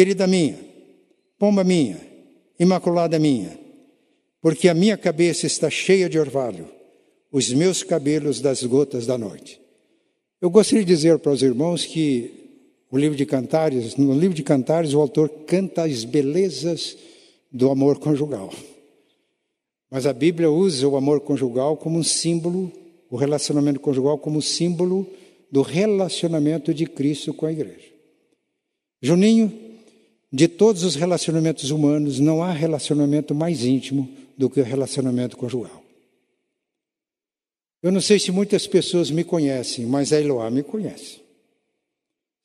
querida 0.00 0.26
minha, 0.26 0.58
pomba 1.38 1.62
minha, 1.62 2.00
imaculada 2.58 3.18
minha, 3.18 3.58
porque 4.40 4.66
a 4.66 4.72
minha 4.72 4.96
cabeça 4.96 5.46
está 5.46 5.68
cheia 5.68 6.08
de 6.08 6.18
orvalho, 6.18 6.70
os 7.30 7.52
meus 7.52 7.82
cabelos 7.82 8.40
das 8.40 8.62
gotas 8.62 9.04
da 9.04 9.18
noite. 9.18 9.60
Eu 10.40 10.48
gostaria 10.48 10.82
de 10.82 10.90
dizer 10.90 11.18
para 11.18 11.32
os 11.32 11.42
irmãos 11.42 11.84
que 11.84 12.32
o 12.90 12.96
livro 12.96 13.14
de 13.14 13.26
Cantares, 13.26 13.94
no 13.96 14.18
livro 14.18 14.34
de 14.34 14.42
Cantares, 14.42 14.94
o 14.94 15.00
autor 15.02 15.28
canta 15.46 15.82
as 15.84 16.02
belezas 16.02 16.96
do 17.52 17.70
amor 17.70 17.98
conjugal. 17.98 18.50
Mas 19.90 20.06
a 20.06 20.14
Bíblia 20.14 20.50
usa 20.50 20.88
o 20.88 20.96
amor 20.96 21.20
conjugal 21.20 21.76
como 21.76 21.98
um 21.98 22.02
símbolo, 22.02 22.72
o 23.10 23.16
relacionamento 23.16 23.80
conjugal 23.80 24.16
como 24.16 24.40
símbolo 24.40 25.06
do 25.52 25.60
relacionamento 25.60 26.72
de 26.72 26.86
Cristo 26.86 27.34
com 27.34 27.44
a 27.44 27.52
igreja. 27.52 27.90
Juninho 29.02 29.68
de 30.32 30.46
todos 30.46 30.84
os 30.84 30.94
relacionamentos 30.94 31.70
humanos, 31.70 32.20
não 32.20 32.42
há 32.42 32.52
relacionamento 32.52 33.34
mais 33.34 33.64
íntimo 33.64 34.08
do 34.36 34.48
que 34.48 34.60
o 34.60 34.64
relacionamento 34.64 35.36
conjugal. 35.36 35.82
Eu 37.82 37.90
não 37.90 38.00
sei 38.00 38.18
se 38.18 38.30
muitas 38.30 38.66
pessoas 38.66 39.10
me 39.10 39.24
conhecem, 39.24 39.86
mas 39.86 40.12
a 40.12 40.20
Eloá 40.20 40.50
me 40.50 40.62
conhece. 40.62 41.20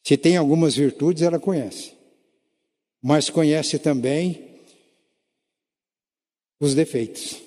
Se 0.03 0.15
tem 0.17 0.37
algumas 0.37 0.75
virtudes, 0.75 1.23
ela 1.23 1.39
conhece. 1.39 1.93
Mas 3.01 3.29
conhece 3.29 3.77
também 3.77 4.61
os 6.59 6.73
defeitos. 6.73 7.41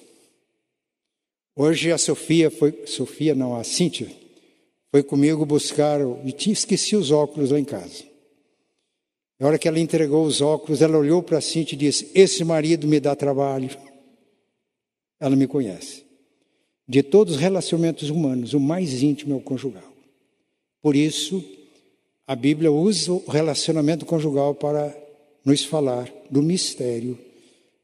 Hoje 1.57 1.91
a 1.91 1.99
Sofia 1.99 2.51
foi, 2.51 2.87
Sofia 2.87 3.35
não, 3.35 3.57
a 3.57 3.65
Cíntia, 3.65 4.09
foi 4.91 5.03
comigo 5.03 5.45
buscar, 5.45 6.01
e 6.25 6.33
tinha 6.33 6.53
esqueci 6.53 6.95
os 6.95 7.11
óculos 7.11 7.51
lá 7.51 7.59
em 7.59 7.65
casa. 7.65 8.08
Na 9.39 9.47
hora 9.47 9.59
que 9.59 9.69
ela 9.69 9.79
entregou 9.79 10.25
os 10.25 10.41
óculos, 10.41 10.83
ela 10.83 10.99
olhou 10.99 11.23
para 11.23 11.41
Cintia 11.41 11.77
e 11.77 11.79
disse: 11.79 12.11
Esse 12.15 12.43
marido 12.45 12.89
me 12.89 12.99
dá 12.99 13.15
trabalho. 13.15 13.71
Ela 15.21 15.37
me 15.37 15.47
conhece. 15.47 16.05
de 16.87 17.03
todos 17.03 17.35
os 17.35 17.41
relacionamentos 17.41 18.09
humanos, 18.09 18.55
o 18.55 18.61
mais 18.61 19.03
íntimo 19.03 19.35
é 19.35 19.37
o 19.37 19.41
conjugal. 19.41 19.93
Por 20.81 20.97
isso, 20.97 21.45
a 22.27 22.35
Bíblia 22.35 22.73
usa 22.73 23.13
o 23.13 23.25
relacionamento 23.29 24.07
conjugal 24.07 24.55
para 24.55 24.97
nos 25.45 25.65
falar 25.65 26.11
do 26.31 26.43
mistério 26.43 27.19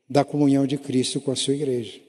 da 0.09 0.25
comunhão 0.25 0.67
de 0.67 0.79
Cristo 0.79 1.21
com 1.21 1.31
a 1.31 1.37
sua 1.37 1.55
igreja. 1.55 2.01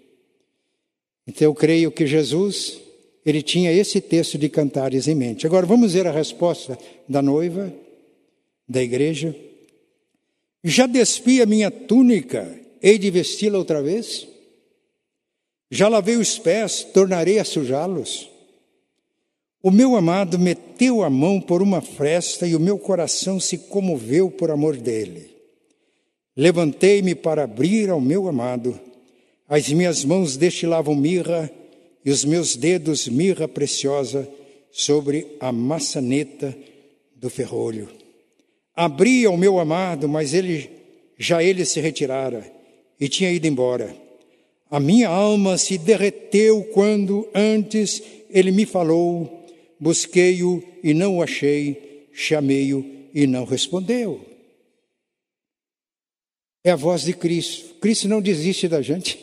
Então 1.27 1.45
eu 1.45 1.55
creio 1.55 1.91
que 1.91 2.05
Jesus, 2.05 2.79
ele 3.25 3.41
tinha 3.41 3.71
esse 3.71 3.99
texto 3.99 4.37
de 4.37 4.47
cantares 4.47 5.07
em 5.07 5.15
mente. 5.15 5.45
Agora 5.45 5.65
vamos 5.65 5.93
ver 5.93 6.07
a 6.07 6.11
resposta 6.11 6.77
da 7.09 7.21
noiva, 7.21 7.73
da 8.67 8.81
igreja. 8.81 9.35
Já 10.63 10.87
despi 10.87 11.41
a 11.41 11.45
minha 11.45 11.69
túnica, 11.69 12.59
hei 12.81 12.97
de 12.97 13.11
vesti-la 13.11 13.57
outra 13.57 13.81
vez? 13.81 14.27
Já 15.69 15.87
lavei 15.87 16.17
os 16.17 16.39
pés, 16.39 16.83
tornarei 16.83 17.39
a 17.39 17.43
sujá-los? 17.43 18.29
O 19.61 19.71
meu 19.71 19.95
amado 19.95 20.37
meteu 20.37 21.03
a 21.03 21.09
mão 21.09 21.41
por 21.41 21.61
uma 21.61 21.81
fresta 21.81 22.45
e 22.45 22.55
o 22.55 22.59
meu 22.59 22.77
coração 22.77 23.39
se 23.39 23.57
comoveu 23.57 24.29
por 24.29 24.51
amor 24.51 24.77
dele. 24.77 25.35
Levantei-me 26.37 27.15
para 27.15 27.43
abrir 27.45 27.89
ao 27.89 27.99
meu 27.99 28.27
amado. 28.27 28.79
As 29.47 29.67
minhas 29.69 30.05
mãos 30.05 30.37
destilavam 30.37 30.95
mirra 30.95 31.49
e 32.03 32.11
os 32.11 32.23
meus 32.23 32.55
dedos 32.55 33.07
mirra 33.07 33.47
preciosa 33.47 34.29
sobre 34.71 35.35
a 35.39 35.51
maçaneta 35.51 36.55
do 37.15 37.29
ferrolho. 37.29 38.04
Abri 38.75 39.25
ao 39.25 39.37
meu 39.37 39.59
amado, 39.59 40.07
mas 40.09 40.33
ele 40.33 40.69
já 41.17 41.41
ele 41.41 41.63
se 41.65 41.79
retirara 41.79 42.45
e 42.99 43.07
tinha 43.07 43.31
ido 43.31 43.47
embora. 43.47 43.95
A 44.69 44.79
minha 44.79 45.07
alma 45.07 45.57
se 45.57 45.77
derreteu 45.77 46.63
quando 46.73 47.27
antes 47.33 48.01
ele 48.29 48.51
me 48.51 48.65
falou. 48.65 49.45
Busquei-o 49.79 50.63
e 50.83 50.93
não 50.93 51.17
o 51.17 51.23
achei, 51.23 52.07
chamei-o 52.11 52.85
e 53.13 53.25
não 53.27 53.45
respondeu 53.45 54.35
é 56.65 56.71
a 56.71 56.75
voz 56.75 57.03
de 57.03 57.13
Cristo. 57.13 57.75
Cristo 57.75 58.07
não 58.07 58.19
desiste 58.19 58.67
da 58.67 58.81
gente. 58.81 59.19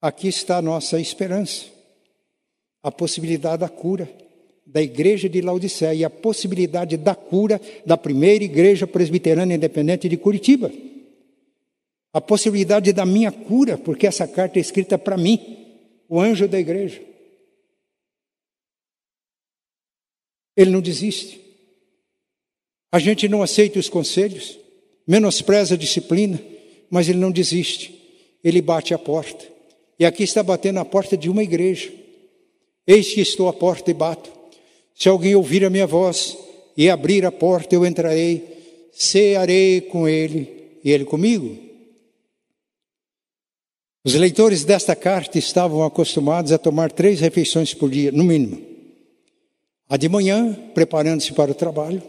Aqui 0.00 0.28
está 0.28 0.56
a 0.56 0.62
nossa 0.62 0.98
esperança, 0.98 1.66
a 2.82 2.90
possibilidade 2.90 3.60
da 3.60 3.68
cura 3.68 4.10
da 4.72 4.80
igreja 4.80 5.28
de 5.28 5.40
Laodiceia 5.40 5.94
e 5.94 6.04
a 6.04 6.10
possibilidade 6.10 6.96
da 6.96 7.14
cura 7.14 7.60
da 7.84 7.96
primeira 7.96 8.44
igreja 8.44 8.86
presbiteriana 8.86 9.54
independente 9.54 10.08
de 10.08 10.16
Curitiba. 10.16 10.70
A 12.12 12.20
possibilidade 12.20 12.92
da 12.92 13.04
minha 13.04 13.32
cura, 13.32 13.76
porque 13.76 14.06
essa 14.06 14.26
carta 14.26 14.58
é 14.58 14.60
escrita 14.60 14.96
para 14.96 15.16
mim, 15.16 15.38
o 16.08 16.20
anjo 16.20 16.46
da 16.48 16.58
igreja. 16.58 17.00
Ele 20.56 20.70
não 20.70 20.80
desiste. 20.80 21.40
A 22.92 22.98
gente 22.98 23.28
não 23.28 23.42
aceita 23.42 23.78
os 23.78 23.88
conselhos 23.88 24.58
menospreza 25.06 25.74
a 25.74 25.78
disciplina, 25.78 26.40
mas 26.88 27.08
ele 27.08 27.18
não 27.18 27.32
desiste. 27.32 27.96
Ele 28.42 28.62
bate 28.62 28.94
a 28.94 28.98
porta. 28.98 29.44
E 29.98 30.04
aqui 30.04 30.22
está 30.22 30.42
batendo 30.42 30.78
a 30.78 30.84
porta 30.84 31.16
de 31.16 31.28
uma 31.28 31.42
igreja. 31.42 31.92
Eis 32.86 33.12
que 33.12 33.20
estou 33.20 33.48
à 33.48 33.52
porta 33.52 33.90
e 33.90 33.94
bato. 33.94 34.39
Se 34.94 35.08
alguém 35.08 35.34
ouvir 35.34 35.64
a 35.64 35.70
minha 35.70 35.86
voz 35.86 36.36
e 36.76 36.88
abrir 36.90 37.24
a 37.24 37.32
porta, 37.32 37.74
eu 37.74 37.86
entrarei, 37.86 38.88
cearei 38.92 39.80
com 39.80 40.08
ele 40.08 40.78
e 40.84 40.90
ele 40.90 41.04
comigo. 41.04 41.56
Os 44.02 44.14
leitores 44.14 44.64
desta 44.64 44.96
carta 44.96 45.38
estavam 45.38 45.82
acostumados 45.84 46.52
a 46.52 46.58
tomar 46.58 46.90
três 46.90 47.20
refeições 47.20 47.74
por 47.74 47.90
dia, 47.90 48.10
no 48.10 48.24
mínimo. 48.24 48.60
A 49.88 49.96
de 49.96 50.08
manhã, 50.08 50.54
preparando-se 50.74 51.32
para 51.32 51.50
o 51.50 51.54
trabalho. 51.54 52.02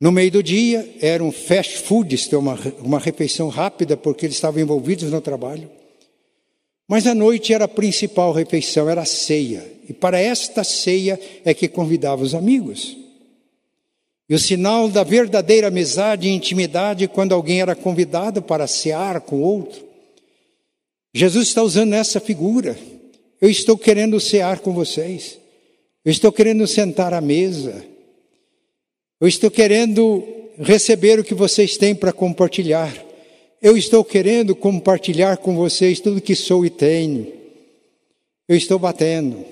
No 0.00 0.10
meio 0.10 0.30
do 0.30 0.42
dia, 0.42 0.96
era 1.00 1.22
um 1.22 1.30
fast 1.30 1.78
food, 1.80 2.16
uma, 2.32 2.58
uma 2.78 2.98
refeição 2.98 3.48
rápida, 3.48 3.98
porque 3.98 4.24
eles 4.24 4.36
estavam 4.36 4.62
envolvidos 4.62 5.10
no 5.10 5.20
trabalho. 5.20 5.70
Mas 6.90 7.06
à 7.06 7.14
noite 7.14 7.54
era 7.54 7.66
a 7.66 7.68
principal 7.68 8.32
refeição, 8.32 8.90
era 8.90 9.02
a 9.02 9.04
ceia. 9.04 9.64
E 9.88 9.92
para 9.92 10.18
esta 10.18 10.64
ceia 10.64 11.20
é 11.44 11.54
que 11.54 11.68
convidava 11.68 12.24
os 12.24 12.34
amigos. 12.34 12.96
E 14.28 14.34
o 14.34 14.38
sinal 14.40 14.88
da 14.88 15.04
verdadeira 15.04 15.68
amizade 15.68 16.26
e 16.26 16.32
intimidade 16.32 17.06
quando 17.06 17.32
alguém 17.32 17.60
era 17.60 17.76
convidado 17.76 18.42
para 18.42 18.66
cear 18.66 19.20
com 19.20 19.40
outro. 19.40 19.84
Jesus 21.14 21.46
está 21.46 21.62
usando 21.62 21.92
essa 21.92 22.18
figura. 22.18 22.76
Eu 23.40 23.48
estou 23.48 23.78
querendo 23.78 24.18
cear 24.18 24.58
com 24.58 24.72
vocês. 24.72 25.38
Eu 26.04 26.10
estou 26.10 26.32
querendo 26.32 26.66
sentar 26.66 27.14
à 27.14 27.20
mesa. 27.20 27.84
Eu 29.20 29.28
estou 29.28 29.48
querendo 29.48 30.24
receber 30.58 31.20
o 31.20 31.24
que 31.24 31.34
vocês 31.34 31.76
têm 31.76 31.94
para 31.94 32.12
compartilhar. 32.12 33.09
Eu 33.60 33.76
estou 33.76 34.02
querendo 34.02 34.56
compartilhar 34.56 35.36
com 35.36 35.54
vocês 35.54 36.00
tudo 36.00 36.20
que 36.20 36.34
sou 36.34 36.64
e 36.64 36.70
tenho. 36.70 37.30
Eu 38.48 38.56
estou 38.56 38.78
batendo. 38.78 39.44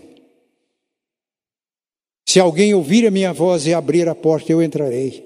Se 2.26 2.40
alguém 2.40 2.74
ouvir 2.74 3.06
a 3.06 3.10
minha 3.10 3.32
voz 3.32 3.66
e 3.66 3.74
abrir 3.74 4.08
a 4.08 4.14
porta, 4.14 4.50
eu 4.50 4.62
entrarei. 4.62 5.24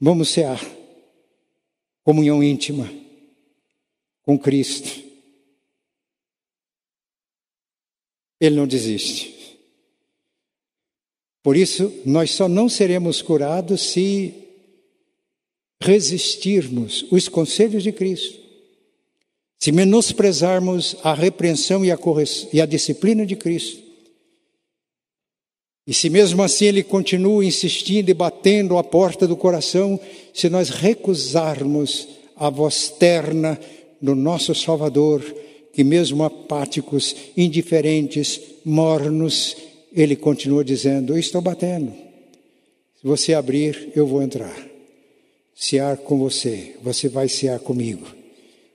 Vamos 0.00 0.28
cear. 0.28 0.60
Comunhão 2.04 2.42
íntima 2.42 2.90
com 4.22 4.38
Cristo. 4.38 5.02
Ele 8.38 8.56
não 8.56 8.66
desiste. 8.66 9.58
Por 11.42 11.56
isso, 11.56 11.92
nós 12.04 12.30
só 12.32 12.48
não 12.48 12.68
seremos 12.68 13.22
curados 13.22 13.92
se 13.92 14.39
resistirmos 15.82 17.06
os 17.10 17.28
conselhos 17.28 17.82
de 17.82 17.92
Cristo, 17.92 18.38
se 19.58 19.72
menosprezarmos 19.72 20.96
a 21.02 21.14
repreensão 21.14 21.84
e 21.84 21.90
a, 21.90 21.98
e 22.52 22.60
a 22.60 22.66
disciplina 22.66 23.24
de 23.24 23.36
Cristo. 23.36 23.90
E 25.86 25.94
se 25.94 26.08
mesmo 26.08 26.42
assim 26.42 26.66
ele 26.66 26.82
continua 26.82 27.44
insistindo 27.44 28.10
e 28.10 28.14
batendo 28.14 28.78
a 28.78 28.84
porta 28.84 29.26
do 29.26 29.36
coração, 29.36 29.98
se 30.32 30.48
nós 30.48 30.68
recusarmos 30.68 32.08
a 32.36 32.48
voz 32.48 32.88
terna 32.90 33.58
do 34.00 34.14
nosso 34.14 34.54
Salvador, 34.54 35.22
que 35.72 35.82
mesmo 35.82 36.22
apáticos, 36.22 37.14
indiferentes, 37.36 38.40
mornos, 38.64 39.56
ele 39.92 40.16
continua 40.16 40.64
dizendo: 40.64 41.14
Eu 41.14 41.18
estou 41.18 41.40
batendo. 41.40 41.92
Se 43.00 43.06
você 43.06 43.34
abrir, 43.34 43.90
eu 43.94 44.06
vou 44.06 44.22
entrar. 44.22 44.69
Cear 45.60 45.98
com 45.98 46.18
você, 46.18 46.74
você 46.82 47.06
vai 47.06 47.28
cear 47.28 47.60
comigo. 47.60 48.06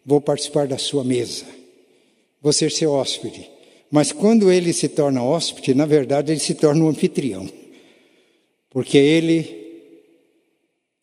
Vou 0.05 0.21
participar 0.21 0.67
da 0.67 0.77
sua 0.77 1.03
mesa. 1.03 1.43
Vou 2.39 2.53
ser 2.53 2.71
seu 2.71 2.91
hóspede. 2.91 3.49
Mas 3.89 4.11
quando 4.11 4.51
ele 4.51 4.71
se 4.71 4.87
torna 4.87 5.23
hóspede, 5.23 5.73
na 5.73 5.87
verdade, 5.87 6.31
ele 6.31 6.39
se 6.39 6.53
torna 6.53 6.85
um 6.85 6.89
anfitrião. 6.89 7.49
Porque 8.69 8.99
ele 8.99 9.81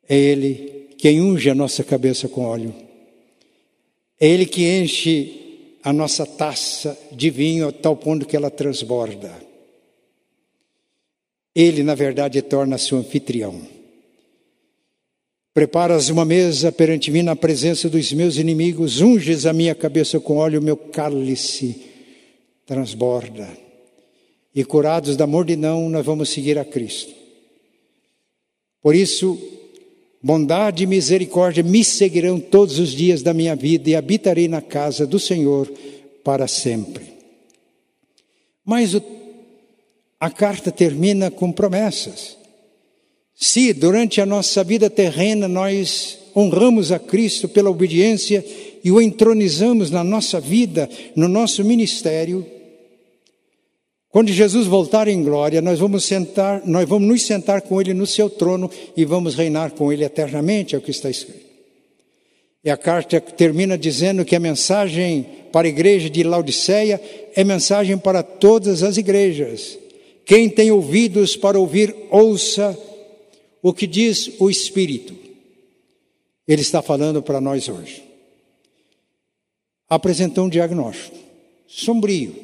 é 0.08 0.16
ele 0.16 0.86
quem 0.98 1.20
unge 1.20 1.50
a 1.50 1.54
nossa 1.54 1.82
cabeça 1.82 2.28
com 2.28 2.44
óleo. 2.44 2.72
É 4.20 4.28
ele 4.28 4.46
que 4.46 4.64
enche 4.64 5.78
a 5.82 5.92
nossa 5.92 6.24
taça 6.24 6.96
de 7.10 7.28
vinho 7.28 7.66
a 7.66 7.72
tal 7.72 7.96
ponto 7.96 8.24
que 8.24 8.36
ela 8.36 8.52
transborda. 8.52 9.34
Ele, 11.52 11.82
na 11.82 11.96
verdade, 11.96 12.40
torna-se 12.40 12.94
o 12.94 12.98
anfitrião. 12.98 13.71
Preparas 15.54 16.08
uma 16.08 16.24
mesa 16.24 16.72
perante 16.72 17.10
mim 17.10 17.22
na 17.22 17.36
presença 17.36 17.88
dos 17.88 18.12
meus 18.12 18.36
inimigos, 18.36 19.00
unges 19.00 19.44
a 19.44 19.52
minha 19.52 19.74
cabeça 19.74 20.18
com 20.18 20.36
óleo, 20.36 20.62
meu 20.62 20.76
cálice 20.76 21.82
transborda. 22.66 23.48
E 24.54 24.64
curados 24.64 25.16
da 25.16 25.26
mordidão, 25.26 25.88
nós 25.88 26.04
vamos 26.04 26.30
seguir 26.30 26.58
a 26.58 26.64
Cristo. 26.64 27.12
Por 28.82 28.94
isso, 28.94 29.38
bondade 30.22 30.84
e 30.84 30.86
misericórdia 30.86 31.62
me 31.62 31.84
seguirão 31.84 32.40
todos 32.40 32.78
os 32.78 32.90
dias 32.90 33.22
da 33.22 33.34
minha 33.34 33.54
vida 33.54 33.90
e 33.90 33.96
habitarei 33.96 34.48
na 34.48 34.62
casa 34.62 35.06
do 35.06 35.18
Senhor 35.18 35.70
para 36.24 36.48
sempre. 36.48 37.04
Mas 38.64 38.94
o 38.94 39.02
a 40.22 40.30
carta 40.30 40.70
termina 40.70 41.32
com 41.32 41.50
promessas. 41.50 42.38
Se 43.42 43.72
durante 43.72 44.20
a 44.20 44.24
nossa 44.24 44.62
vida 44.62 44.88
terrena 44.88 45.48
nós 45.48 46.16
honramos 46.34 46.92
a 46.92 46.98
Cristo 47.00 47.48
pela 47.48 47.70
obediência 47.70 48.44
e 48.84 48.92
o 48.92 49.02
entronizamos 49.02 49.90
na 49.90 50.04
nossa 50.04 50.38
vida, 50.38 50.88
no 51.16 51.26
nosso 51.26 51.64
ministério, 51.64 52.46
quando 54.10 54.30
Jesus 54.30 54.68
voltar 54.68 55.08
em 55.08 55.24
glória, 55.24 55.60
nós 55.60 55.80
vamos 55.80 56.04
sentar, 56.04 56.62
nós 56.64 56.88
vamos 56.88 57.08
nos 57.08 57.22
sentar 57.26 57.62
com 57.62 57.80
ele 57.80 57.92
no 57.92 58.06
seu 58.06 58.30
trono 58.30 58.70
e 58.96 59.04
vamos 59.04 59.34
reinar 59.34 59.72
com 59.72 59.92
ele 59.92 60.04
eternamente, 60.04 60.76
é 60.76 60.78
o 60.78 60.80
que 60.80 60.92
está 60.92 61.10
escrito. 61.10 61.44
E 62.62 62.70
a 62.70 62.76
carta 62.76 63.20
termina 63.20 63.76
dizendo 63.76 64.24
que 64.24 64.36
a 64.36 64.40
mensagem 64.40 65.26
para 65.50 65.66
a 65.66 65.68
igreja 65.68 66.08
de 66.08 66.22
Laodiceia 66.22 67.00
é 67.34 67.42
mensagem 67.42 67.98
para 67.98 68.22
todas 68.22 68.84
as 68.84 68.98
igrejas. 68.98 69.76
Quem 70.24 70.48
tem 70.48 70.70
ouvidos 70.70 71.36
para 71.36 71.58
ouvir, 71.58 71.92
ouça 72.08 72.78
o 73.62 73.72
que 73.72 73.86
diz 73.86 74.32
o 74.38 74.50
Espírito. 74.50 75.16
Ele 76.46 76.60
está 76.60 76.82
falando 76.82 77.22
para 77.22 77.40
nós 77.40 77.68
hoje. 77.68 78.02
Apresentou 79.88 80.46
um 80.46 80.48
diagnóstico 80.48 81.22
sombrio, 81.72 82.34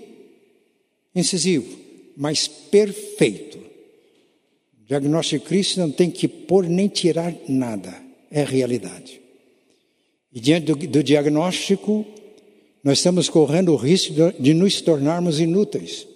incisivo, 1.15 1.79
mas 2.17 2.49
perfeito. 2.49 3.59
O 3.59 4.87
diagnóstico 4.87 5.45
de 5.45 5.49
Cristo 5.49 5.81
não 5.81 5.91
tem 5.91 6.11
que 6.11 6.27
pôr 6.27 6.67
nem 6.67 6.89
tirar 6.89 7.35
nada, 7.47 7.95
é 8.31 8.43
realidade. 8.43 9.21
E 10.33 10.41
diante 10.41 10.73
do, 10.73 10.77
do 10.77 11.03
diagnóstico, 11.03 12.07
nós 12.83 12.99
estamos 12.99 13.29
correndo 13.29 13.73
o 13.73 13.77
risco 13.77 14.15
de, 14.15 14.33
de 14.41 14.55
nos 14.55 14.81
tornarmos 14.81 15.41
inúteis. 15.41 16.07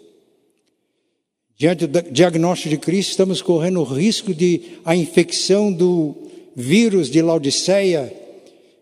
Diante 1.56 1.86
do 1.86 2.02
diagnóstico 2.02 2.70
de 2.70 2.78
Cristo, 2.78 3.10
estamos 3.10 3.42
correndo 3.42 3.80
o 3.80 3.84
risco 3.84 4.34
de 4.34 4.78
a 4.84 4.96
infecção 4.96 5.72
do 5.72 6.14
vírus 6.56 7.08
de 7.10 7.22
Laodiceia, 7.22 8.12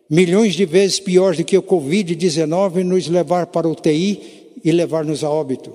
milhões 0.08 0.54
de 0.54 0.64
vezes 0.64 0.98
pior 0.98 1.36
do 1.36 1.44
que 1.44 1.56
o 1.56 1.62
Covid-19, 1.62 2.82
nos 2.82 3.06
levar 3.06 3.46
para 3.48 3.68
o 3.68 3.72
UTI 3.72 4.20
e 4.64 4.72
levar-nos 4.72 5.22
a 5.22 5.30
óbito. 5.30 5.72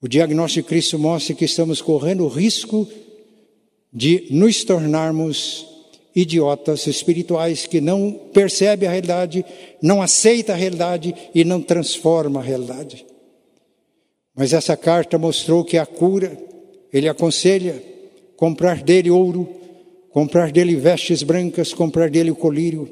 O 0.00 0.08
diagnóstico 0.08 0.64
de 0.64 0.68
Cristo 0.68 0.98
mostra 0.98 1.34
que 1.34 1.44
estamos 1.44 1.80
correndo 1.80 2.24
o 2.24 2.28
risco 2.28 2.86
de 3.92 4.26
nos 4.30 4.62
tornarmos 4.62 5.66
idiotas 6.14 6.86
espirituais 6.86 7.66
que 7.66 7.80
não 7.80 8.12
percebem 8.32 8.88
a 8.88 8.92
realidade, 8.92 9.44
não 9.82 10.00
aceitam 10.02 10.54
a 10.54 10.58
realidade 10.58 11.14
e 11.34 11.44
não 11.44 11.60
transformam 11.60 12.40
a 12.40 12.44
realidade. 12.44 13.04
Mas 14.36 14.52
essa 14.52 14.76
carta 14.76 15.16
mostrou 15.16 15.64
que 15.64 15.78
a 15.78 15.86
cura, 15.86 16.36
ele 16.92 17.08
aconselha 17.08 17.82
comprar 18.36 18.82
dele 18.82 19.10
ouro, 19.10 19.48
comprar 20.10 20.52
dele 20.52 20.76
vestes 20.76 21.22
brancas, 21.22 21.72
comprar 21.72 22.10
dele 22.10 22.30
o 22.30 22.36
colírio. 22.36 22.86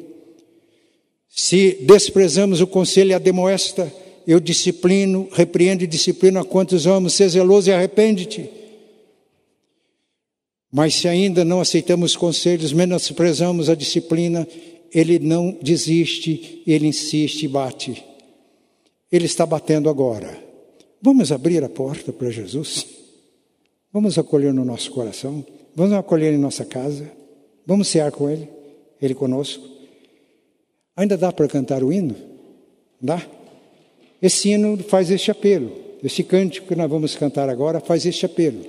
Se 1.29 1.79
desprezamos 1.83 2.63
o 2.63 2.67
conselho 2.67 3.15
a 3.15 3.19
demoesta, 3.19 3.93
eu 4.27 4.41
disciplino, 4.41 5.29
repreendo 5.33 5.85
e 5.85 5.87
disciplino 5.87 6.41
a 6.41 6.45
quantos 6.45 6.87
amo, 6.87 7.11
ser 7.11 7.29
zeloso 7.29 7.69
e 7.69 7.73
arrepende-te. 7.75 8.49
Mas 10.73 10.95
se 10.95 11.07
ainda 11.07 11.45
não 11.45 11.61
aceitamos 11.61 12.17
conselhos, 12.17 12.73
menosprezamos 12.73 13.69
a 13.69 13.75
disciplina, 13.75 14.49
ele 14.93 15.19
não 15.19 15.57
desiste, 15.61 16.63
ele 16.67 16.87
insiste 16.87 17.43
e 17.43 17.49
bate. 17.49 18.03
Ele 19.13 19.27
está 19.27 19.45
batendo 19.45 19.91
agora. 19.91 20.44
Vamos 21.05 21.31
abrir 21.31 21.63
a 21.63 21.69
porta 21.69 22.15
para 22.15 22.31
Jesus? 22.31 22.87
Vamos 23.93 24.17
acolher 24.17 24.55
no 24.55 24.65
nosso 24.65 24.91
coração? 24.91 25.45
Vamos 25.77 25.93
acolher 25.93 26.33
em 26.33 26.39
nossa 26.39 26.65
casa? 26.65 27.13
Vamos 27.67 27.89
cear 27.89 28.11
com 28.11 28.31
Ele? 28.31 28.49
Ele 29.03 29.15
conosco? 29.15 29.69
Ainda 30.97 31.19
dá 31.19 31.31
para 31.31 31.47
cantar 31.47 31.85
o 31.85 31.93
hino? 31.93 32.17
Dá? 32.99 33.23
Esse 34.23 34.49
hino 34.49 34.79
faz 34.79 35.11
este 35.11 35.31
apelo. 35.31 35.73
Esse 36.03 36.25
cântico 36.25 36.69
que 36.69 36.75
nós 36.75 36.89
vamos 36.89 37.15
cantar 37.15 37.51
agora 37.51 37.81
faz 37.81 38.07
este 38.07 38.25
apelo. 38.25 38.65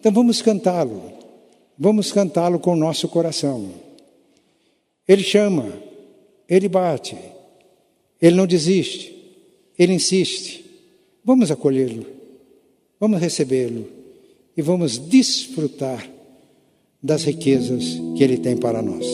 Então 0.00 0.10
vamos 0.10 0.40
cantá-lo. 0.40 1.12
Vamos 1.78 2.10
cantá-lo 2.10 2.58
com 2.58 2.72
o 2.72 2.76
nosso 2.76 3.08
coração. 3.08 3.68
Ele 5.06 5.22
chama, 5.22 5.70
ele 6.48 6.66
bate, 6.66 7.14
ele 8.22 8.36
não 8.36 8.46
desiste, 8.46 9.14
ele 9.78 9.92
insiste. 9.92 10.67
Vamos 11.24 11.50
acolhê-lo, 11.50 12.06
vamos 12.98 13.20
recebê-lo 13.20 13.86
e 14.56 14.62
vamos 14.62 14.98
desfrutar 14.98 16.08
das 17.02 17.24
riquezas 17.24 17.84
que 18.16 18.24
ele 18.24 18.38
tem 18.38 18.56
para 18.56 18.82
nós. 18.82 19.06